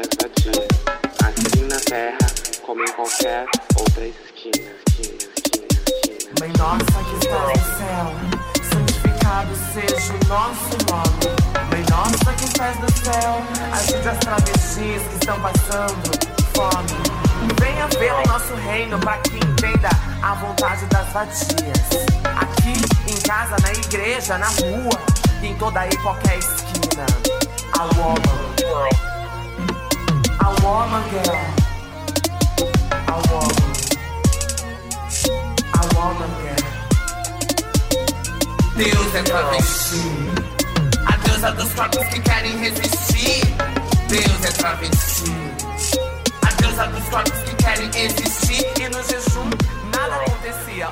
Assim 1.27 1.65
na 1.65 1.79
terra 1.81 2.17
como 2.65 2.81
em 2.81 2.91
qualquer 2.93 3.45
outra 3.77 4.07
esquina, 4.07 4.71
esquina, 4.87 5.17
esquina, 5.37 5.67
esquina. 5.85 6.31
Mãe 6.39 6.51
nossa 6.57 7.03
que 7.03 7.15
está 7.23 7.45
no 7.45 7.53
céu, 7.77 8.05
santificado 8.71 9.55
seja 9.71 10.13
o 10.13 10.27
nosso 10.27 10.77
nome. 10.89 11.29
Mãe 11.69 11.85
nossa 11.91 12.33
que 12.33 12.45
estás 12.45 12.79
no 12.79 12.91
céu, 12.91 13.43
ajude 13.71 14.09
as 14.09 14.17
travestis 14.17 15.03
que 15.09 15.13
estão 15.13 15.39
passando 15.41 16.39
fome. 16.55 17.19
Venha 17.61 17.87
ver 17.99 18.13
o 18.13 18.27
nosso 18.27 18.55
reino 18.55 18.97
para 18.99 19.19
que 19.19 19.37
entenda 19.37 19.89
a 20.23 20.33
vontade 20.33 20.85
das 20.87 21.07
vadias. 21.13 22.09
Aqui, 22.35 22.73
em 23.11 23.21
casa, 23.21 23.55
na 23.61 23.71
igreja, 23.71 24.37
na 24.37 24.47
rua, 24.47 25.18
em 25.43 25.55
toda 25.55 25.87
e 25.87 25.97
qualquer 25.97 26.37
esquina. 26.37 27.05
A 27.77 27.83
woman. 27.97 28.21
A 30.39 30.49
woman 30.61 31.03
girl. 31.09 31.35
A 33.07 33.15
woman. 33.29 33.55
A 35.73 35.81
woman 35.95 36.31
girl. 36.41 36.69
Deus 38.75 39.15
é 39.15 39.23
travesti. 39.23 40.01
A 41.05 41.17
deusa 41.17 41.51
dos 41.53 41.73
corpos 41.73 42.07
que 42.07 42.19
querem 42.19 42.57
resistir. 42.57 43.41
Deus 44.07 44.45
é 44.45 44.51
travesti. 44.51 45.31
A 46.41 46.51
deusa 46.61 46.87
dos 46.87 47.09
corpos 47.09 47.39
que 47.43 47.55
querem 47.55 47.89
existir. 47.95 48.65
E 48.79 48.89
no 48.89 49.03
jejum 49.03 49.49
nada 49.95 50.15
acontecia. 50.15 50.89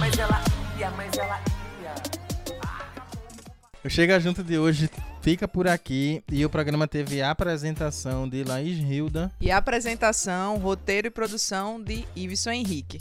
Mas 0.00 0.18
ela 0.18 0.40
ia, 0.78 0.90
mas 0.96 1.18
ela 1.18 1.38
ia. 1.46 1.51
O 3.84 3.88
Chega 3.90 4.20
Junto 4.20 4.44
de 4.44 4.58
hoje 4.58 4.88
fica 5.22 5.48
por 5.48 5.66
aqui 5.66 6.22
e 6.30 6.44
o 6.44 6.50
programa 6.50 6.86
teve 6.86 7.20
a 7.20 7.30
apresentação 7.30 8.28
de 8.28 8.44
Laís 8.44 8.78
Hilda. 8.78 9.30
E 9.40 9.50
a 9.50 9.56
apresentação, 9.56 10.56
roteiro 10.58 11.08
e 11.08 11.10
produção 11.10 11.82
de 11.82 12.04
Iveson 12.14 12.50
Henrique. 12.52 13.00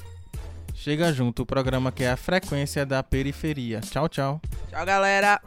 Chega 0.73 1.13
Junto, 1.13 1.43
o 1.43 1.45
programa 1.45 1.91
que 1.91 2.03
é 2.03 2.09
a 2.11 2.17
frequência 2.17 2.83
da 2.85 3.03
periferia. 3.03 3.81
Tchau, 3.81 4.09
tchau. 4.09 4.41
Tchau, 4.69 4.85
galera. 4.85 5.39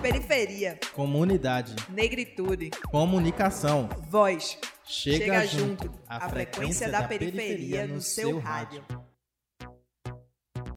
Periferia, 0.00 0.78
Comunidade, 0.94 1.74
negritude, 1.88 2.70
comunicação. 2.90 3.88
voz. 4.08 4.58
Chega, 4.92 5.46
junto, 5.46 5.84
junto, 5.84 6.02
a 6.06 6.28
frequência 6.28 6.86
da 6.86 7.02
periferia 7.02 7.86
no 7.86 7.98
seu 7.98 8.38
rádio. 8.38 8.84